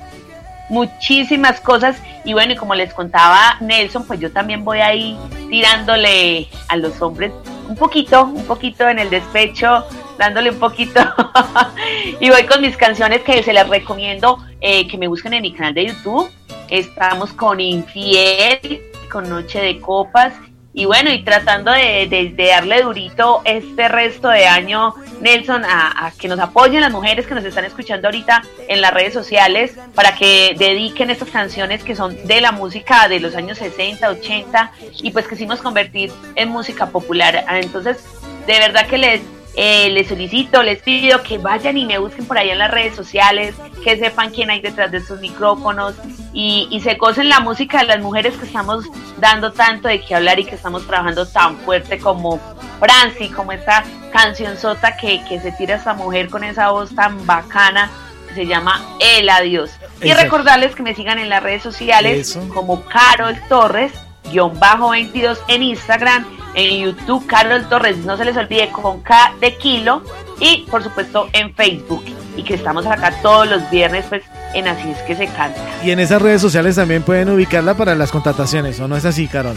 muchísimas 0.68 1.60
cosas. 1.60 2.00
Y 2.24 2.32
bueno, 2.32 2.52
y 2.52 2.56
como 2.56 2.74
les 2.74 2.94
contaba 2.94 3.56
Nelson, 3.60 4.06
pues 4.06 4.20
yo 4.20 4.32
también 4.32 4.64
voy 4.64 4.78
ahí 4.80 5.18
tirándole 5.50 6.48
a 6.68 6.76
los 6.76 7.00
hombres 7.02 7.32
un 7.68 7.76
poquito, 7.76 8.24
un 8.24 8.44
poquito 8.46 8.88
en 8.88 8.98
el 8.98 9.10
despecho, 9.10 9.86
dándole 10.18 10.50
un 10.50 10.58
poquito. 10.58 11.00
y 12.20 12.30
voy 12.30 12.44
con 12.44 12.60
mis 12.60 12.76
canciones 12.76 13.22
que 13.22 13.42
se 13.42 13.52
las 13.52 13.68
recomiendo 13.68 14.38
eh, 14.60 14.88
que 14.88 14.98
me 14.98 15.06
busquen 15.06 15.34
en 15.34 15.42
mi 15.42 15.52
canal 15.52 15.74
de 15.74 15.86
YouTube. 15.86 16.30
Estamos 16.70 17.32
con 17.32 17.60
Infiel, 17.60 18.80
con 19.10 19.28
Noche 19.28 19.60
de 19.60 19.80
Copas. 19.80 20.32
Y 20.72 20.84
bueno, 20.84 21.10
y 21.10 21.24
tratando 21.24 21.72
de, 21.72 22.32
darle 22.36 22.82
durito 22.82 23.42
este 23.44 23.88
resto 23.88 24.28
de 24.28 24.46
año, 24.46 24.94
Nelson, 25.20 25.64
a, 25.64 26.12
que 26.16 26.28
nos 26.28 26.38
apoyen 26.38 26.80
las 26.80 26.92
mujeres 26.92 27.26
que 27.26 27.34
nos 27.34 27.44
están 27.44 27.64
escuchando 27.64 28.06
ahorita 28.06 28.42
en 28.68 28.80
las 28.80 28.94
redes 28.94 29.12
sociales 29.12 29.76
para 29.96 30.14
que 30.14 30.54
dediquen 30.56 31.10
estas 31.10 31.28
canciones 31.30 31.82
que 31.82 31.96
son 31.96 32.16
de 32.24 32.40
la 32.40 32.52
música 32.52 33.08
de 33.08 33.18
los 33.18 33.34
años 33.34 33.58
60, 33.58 34.08
80 34.08 34.72
y 35.02 35.10
pues 35.10 35.26
quisimos 35.26 35.60
convertir 35.60 36.12
en 36.36 36.50
música 36.50 36.86
popular. 36.86 37.44
Entonces, 37.50 38.04
de 38.46 38.58
verdad 38.60 38.86
que 38.86 38.98
les 38.98 39.20
eh, 39.57 39.90
les 39.90 40.09
solicito, 40.09 40.62
les 40.62 40.80
pido 40.80 41.22
que 41.22 41.38
vayan 41.38 41.76
y 41.76 41.84
me 41.84 41.98
busquen 41.98 42.24
por 42.26 42.38
ahí 42.38 42.51
en 42.51 42.59
las 42.59 42.70
redes 42.70 42.94
sociales, 42.94 43.55
que 43.82 43.98
sepan 43.98 44.30
quién 44.30 44.51
hay 44.51 44.61
detrás 44.61 44.90
de 44.90 44.98
estos 44.98 45.20
micrófonos 45.20 45.94
y, 46.32 46.80
se 46.82 46.94
gocen 46.94 47.28
la 47.28 47.40
música 47.40 47.80
de 47.80 47.86
las 47.86 48.01
mujeres 48.01 48.36
que 48.36 48.46
estamos 48.46 48.84
dando 49.18 49.53
tanto 49.53 49.88
de 49.88 50.01
qué 50.01 50.14
hablar 50.14 50.38
y 50.38 50.44
que 50.44 50.55
estamos 50.55 50.86
trabajando 50.86 51.26
tan 51.26 51.57
fuerte 51.59 51.98
como 51.98 52.40
Franci, 52.78 53.28
como 53.28 53.53
esta 53.53 53.84
canción 54.12 54.57
sota 54.57 54.96
que, 54.96 55.22
que 55.28 55.40
se 55.40 55.53
tira 55.53 55.76
esta 55.76 55.94
mujer 55.94 56.30
con 56.30 56.44
esa 56.44 56.70
voz 56.70 56.94
tan 56.94 57.26
bacana 57.26 57.90
que 58.28 58.34
se 58.34 58.46
llama 58.46 58.80
El 59.01 59.28
Adiós. 59.28 59.70
Y 60.01 60.12
recordarles 60.14 60.74
que 60.74 60.82
me 60.82 60.94
sigan 60.94 61.18
en 61.18 61.28
las 61.28 61.42
redes 61.42 61.62
sociales 61.62 62.38
como 62.55 62.84
Carol 62.86 63.36
Torres, 63.48 63.92
guion 64.31 64.59
bajo 64.59 64.91
22 64.91 65.39
en 65.49 65.62
Instagram 65.62 66.24
en 66.55 66.85
YouTube, 66.85 67.26
Carlos 67.26 67.68
Torres, 67.68 67.99
no 67.99 68.16
se 68.16 68.24
les 68.24 68.37
olvide 68.37 68.70
con 68.70 69.01
K 69.03 69.35
de 69.41 69.57
kilo 69.57 70.03
y 70.41 70.66
por 70.70 70.83
supuesto 70.83 71.28
en 71.33 71.55
Facebook 71.55 72.05
y 72.37 72.43
que 72.43 72.55
estamos 72.55 72.87
acá 72.87 73.12
todos 73.22 73.49
los 73.49 73.70
viernes 73.70 74.05
pues 74.09 74.22
en 74.55 74.66
Así 74.66 74.91
es 74.91 74.99
que 75.03 75.14
se 75.14 75.26
canta. 75.26 75.61
Y 75.85 75.91
en 75.91 76.01
esas 76.01 76.20
redes 76.20 76.41
sociales 76.41 76.76
también 76.76 77.03
pueden 77.03 77.28
ubicarla 77.28 77.74
para 77.74 77.95
las 77.95 78.11
contrataciones, 78.11 78.81
¿o 78.81 78.89
no 78.89 78.97
es 78.97 79.05
así, 79.05 79.28
Carol? 79.28 79.57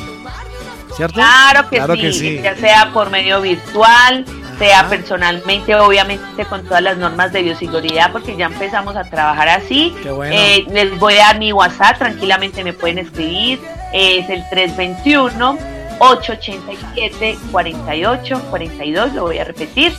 ¿Cierto? 0.95 1.15
Claro 1.15 1.69
que, 1.69 2.13
sí, 2.13 2.39
ya 2.43 2.55
sea 2.55 2.91
por 2.93 3.09
medio 3.09 3.41
virtual, 3.41 4.25
sea 4.59 4.87
personalmente, 4.87 5.73
obviamente 5.75 6.45
con 6.45 6.63
todas 6.65 6.83
las 6.83 6.97
normas 6.97 7.33
de 7.33 7.41
bioseguridad, 7.41 8.11
porque 8.11 8.35
ya 8.37 8.45
empezamos 8.45 8.95
a 8.95 9.03
trabajar 9.03 9.49
así. 9.49 9.95
Eh, 10.31 10.65
les 10.71 10.99
voy 10.99 11.15
a 11.15 11.27
dar 11.27 11.39
mi 11.39 11.51
WhatsApp, 11.51 11.97
tranquilamente 11.97 12.63
me 12.63 12.73
pueden 12.73 12.99
escribir, 12.99 13.59
es 13.93 14.29
el 14.29 14.43
321 14.49 15.57
887 15.99 17.37
48 17.51 18.41
42, 18.49 19.13
lo 19.13 19.23
voy 19.23 19.37
a 19.37 19.43
repetir, 19.45 19.93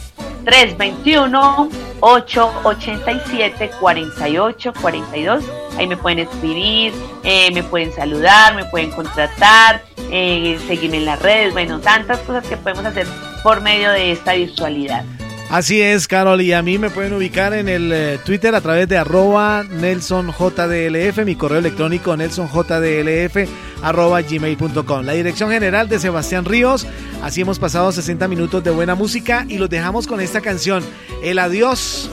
321 0.45 1.69
887 2.01 3.71
48 3.81 4.73
42. 4.81 5.45
Ahí 5.79 5.87
me 5.87 5.97
pueden 5.97 6.21
escribir, 6.21 6.93
eh, 7.23 7.51
me 7.53 7.63
pueden 7.63 7.93
saludar, 7.93 8.55
me 8.55 8.65
pueden 8.67 8.91
contratar, 8.91 9.83
eh, 10.11 10.59
seguirme 10.67 10.99
en 10.99 11.07
las 11.07 11.23
redes, 11.23 11.53
bueno, 11.53 11.81
tantas 11.81 12.19
cosas 12.21 12.47
que 12.47 12.57
podemos 12.57 12.85
hacer 12.85 13.07
por 13.43 13.61
medio 13.61 13.91
de 13.91 14.13
esta 14.13 14.35
virtualidad. 14.35 15.05
Así 15.51 15.81
es, 15.81 16.09
Carol, 16.09 16.41
y 16.41 16.53
a 16.53 16.63
mí 16.63 16.79
me 16.79 16.91
pueden 16.91 17.13
ubicar 17.13 17.53
en 17.55 17.69
el 17.69 17.93
eh, 17.93 18.19
Twitter 18.25 18.55
a 18.55 18.61
través 18.61 18.89
de 18.89 18.97
arroba 18.97 19.63
NelsonJDLF, 19.63 21.25
mi 21.25 21.37
correo 21.37 21.59
electrónico 21.59 22.17
nelsonjdlf 22.17 23.37
arroba 23.83 24.23
gmail.com. 24.23 25.05
La 25.05 25.13
dirección 25.13 25.51
general 25.51 25.89
de 25.89 26.01
Sebastián 26.01 26.45
Ríos, 26.45 26.87
así 27.23 27.43
hemos 27.43 27.59
pasado 27.59 27.93
60 27.93 28.27
minutos 28.27 28.65
de 28.65 28.71
buena 28.71 28.95
música 28.95 29.45
y 29.49 29.59
los 29.59 29.71
dejamos 29.71 30.07
con 30.07 30.21
esta 30.21 30.41
canción, 30.41 30.83
El 31.23 31.39
Adiós 31.39 32.11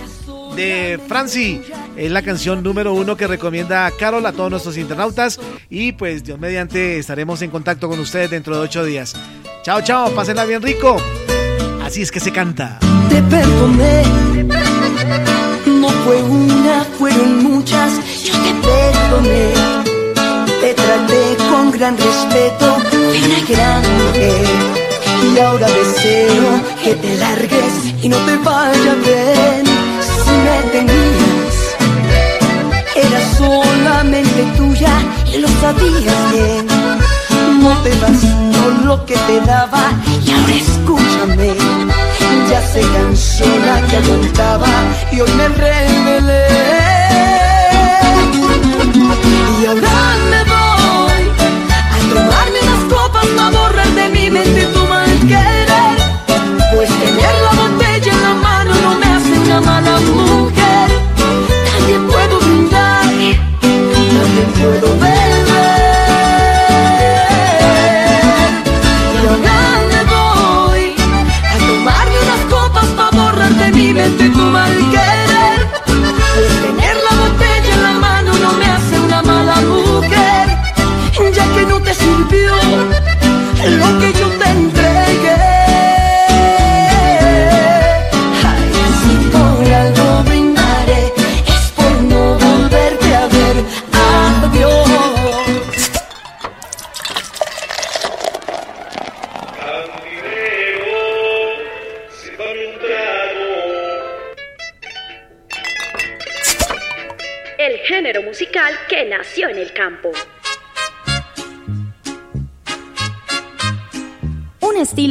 de 0.56 1.00
Franci. 1.08 1.62
Es 1.98 2.12
la 2.12 2.22
canción 2.22 2.62
número 2.62 2.94
uno 2.94 3.18
que 3.18 3.28
recomienda 3.28 3.86
a 3.86 3.92
Carol 3.92 4.26
a 4.26 4.34
todos 4.34 4.52
nuestros 4.52 4.78
internautas 4.78 5.40
y 5.70 5.94
pues 5.94 6.24
Dios 6.24 6.40
mediante 6.40 7.00
estaremos 7.00 7.42
en 7.42 7.50
contacto 7.50 7.90
con 7.90 8.00
ustedes 8.00 8.30
dentro 8.30 8.56
de 8.56 8.62
ocho 8.62 8.84
días. 8.84 9.16
Chao, 9.64 9.82
chao, 9.82 10.12
pásenla 10.12 10.46
bien 10.46 10.62
rico. 10.62 10.98
Así 11.84 12.02
es 12.02 12.12
que 12.12 12.20
se 12.20 12.32
canta 12.32 12.80
te 13.12 13.22
perdoné. 13.24 14.04
No 15.66 15.90
fue 16.04 16.22
una, 16.24 16.86
fueron 16.98 17.44
muchas, 17.44 17.92
yo 18.24 18.34
te 18.44 18.52
perdoné. 18.68 19.46
Te 20.62 20.74
traté 20.74 21.24
con 21.50 21.72
gran 21.72 21.98
respeto, 21.98 22.68
una 23.26 23.40
gran 23.52 23.82
mujer. 24.00 24.46
Y 25.34 25.40
ahora 25.40 25.68
deseo 25.68 26.52
que 26.84 26.94
te 26.96 27.18
largues 27.18 27.74
y 28.02 28.10
no 28.10 28.18
te 28.28 28.38
vaya 28.38 28.94
bien. 29.08 29.64
Si 30.24 30.34
me 30.46 30.58
tenías, 30.76 31.56
era 32.96 33.22
solamente 33.38 34.42
tuya 34.58 34.94
y 35.34 35.38
lo 35.40 35.50
sabías 35.62 36.22
bien. 36.32 36.68
No 37.62 37.72
te 37.84 37.92
bastó 38.04 38.64
lo 38.86 39.06
que 39.06 39.16
te 39.28 39.42
daba 39.42 39.92
y 40.26 40.32
ahora 40.32 40.54
escúchame 40.54 41.81
ya 42.52 42.62
se 42.62 42.82
cansó 42.82 43.46
la 43.66 43.88
que 43.88 43.98
aguantaba 43.98 44.68
y 45.12 45.22
hoy 45.22 45.32
me 45.38 45.48
rebelé. 45.48 46.81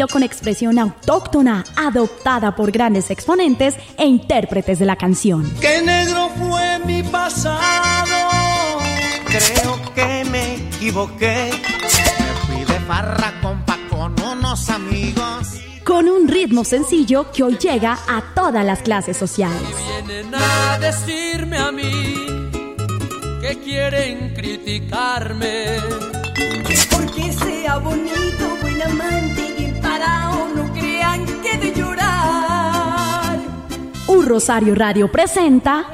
Estilo 0.01 0.09
con 0.09 0.23
expresión 0.23 0.79
autóctona, 0.79 1.65
adoptada 1.77 2.55
por 2.55 2.71
grandes 2.71 3.11
exponentes 3.11 3.75
e 3.99 4.07
intérpretes 4.07 4.79
de 4.79 4.87
la 4.87 4.97
canción. 4.97 5.51
Que 5.61 5.83
negro 5.83 6.31
fue 6.39 6.79
mi 6.87 7.03
pasado. 7.03 8.79
Creo 9.27 9.79
que 9.95 10.25
me 10.31 10.55
equivoqué. 10.55 11.51
Me 11.53 12.55
fui 12.55 12.65
de 12.65 12.81
farra 12.87 13.33
compa 13.43 13.79
con 13.91 14.15
unos 14.21 14.71
amigos. 14.71 15.49
Con 15.85 16.09
un 16.09 16.29
ritmo 16.29 16.65
sencillo 16.65 17.31
que 17.33 17.43
hoy 17.43 17.59
llega 17.59 17.99
a 18.09 18.23
todas 18.35 18.65
las 18.65 18.81
clases 18.81 19.17
sociales. 19.17 19.61
Vienen 20.07 20.35
a 20.35 20.79
decirme 20.79 21.59
a 21.59 21.73
mí 21.73 22.15
que 23.41 23.59
quieren 23.63 24.35
criticarme. 24.35 25.77
Porque 26.91 27.33
sea 27.33 27.79
bonito, 27.79 28.20
Un 34.21 34.27
Rosario 34.27 34.75
Radio 34.75 35.11
presenta 35.11 35.87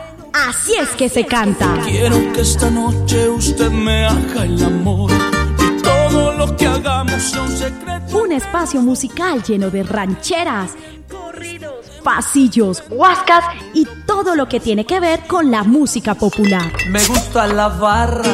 Así 0.49 0.75
es 0.75 0.89
que 0.97 1.09
se 1.09 1.25
canta. 1.25 1.79
Quiero 1.85 2.33
que 2.33 2.41
esta 2.41 2.69
noche 2.69 3.29
usted 3.29 3.71
me 3.71 4.05
haga 4.05 4.45
el 4.45 4.61
amor 4.65 5.13
y 5.61 5.81
todo 5.81 6.33
lo 6.33 6.57
que 6.57 6.67
hagamos 6.67 7.23
sea 7.23 7.43
un 7.43 7.57
secreto. 7.57 8.19
Un 8.19 8.33
espacio 8.33 8.83
musical 8.83 9.45
lleno 9.45 9.71
de 9.71 9.85
rancheras, 9.85 10.73
corridos, 11.09 11.87
pasillos, 12.03 12.83
huascas 12.91 13.45
y 13.73 13.87
todo 14.09 14.35
lo 14.35 14.49
que 14.49 14.59
tiene 14.59 14.85
que 14.85 14.99
ver 14.99 15.21
con 15.29 15.53
la 15.53 15.63
música 15.63 16.17
popular. 16.17 16.73
Me 16.91 17.05
gusta 17.07 17.47
la 17.47 17.69
barra, 17.69 18.25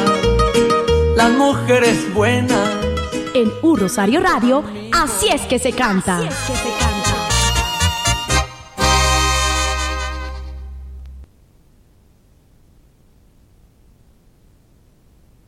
las 1.15 1.31
mujeres 1.33 2.11
buenas. 2.15 2.67
En 3.35 3.51
Un 3.61 3.77
Rosario 3.77 4.21
Radio, 4.21 4.63
Así 4.91 5.27
es 5.27 5.41
que 5.41 5.59
se 5.59 5.71
canta. 5.71 6.17
Así 6.17 6.27
es 6.27 6.35
que 6.35 6.55
se 6.55 6.82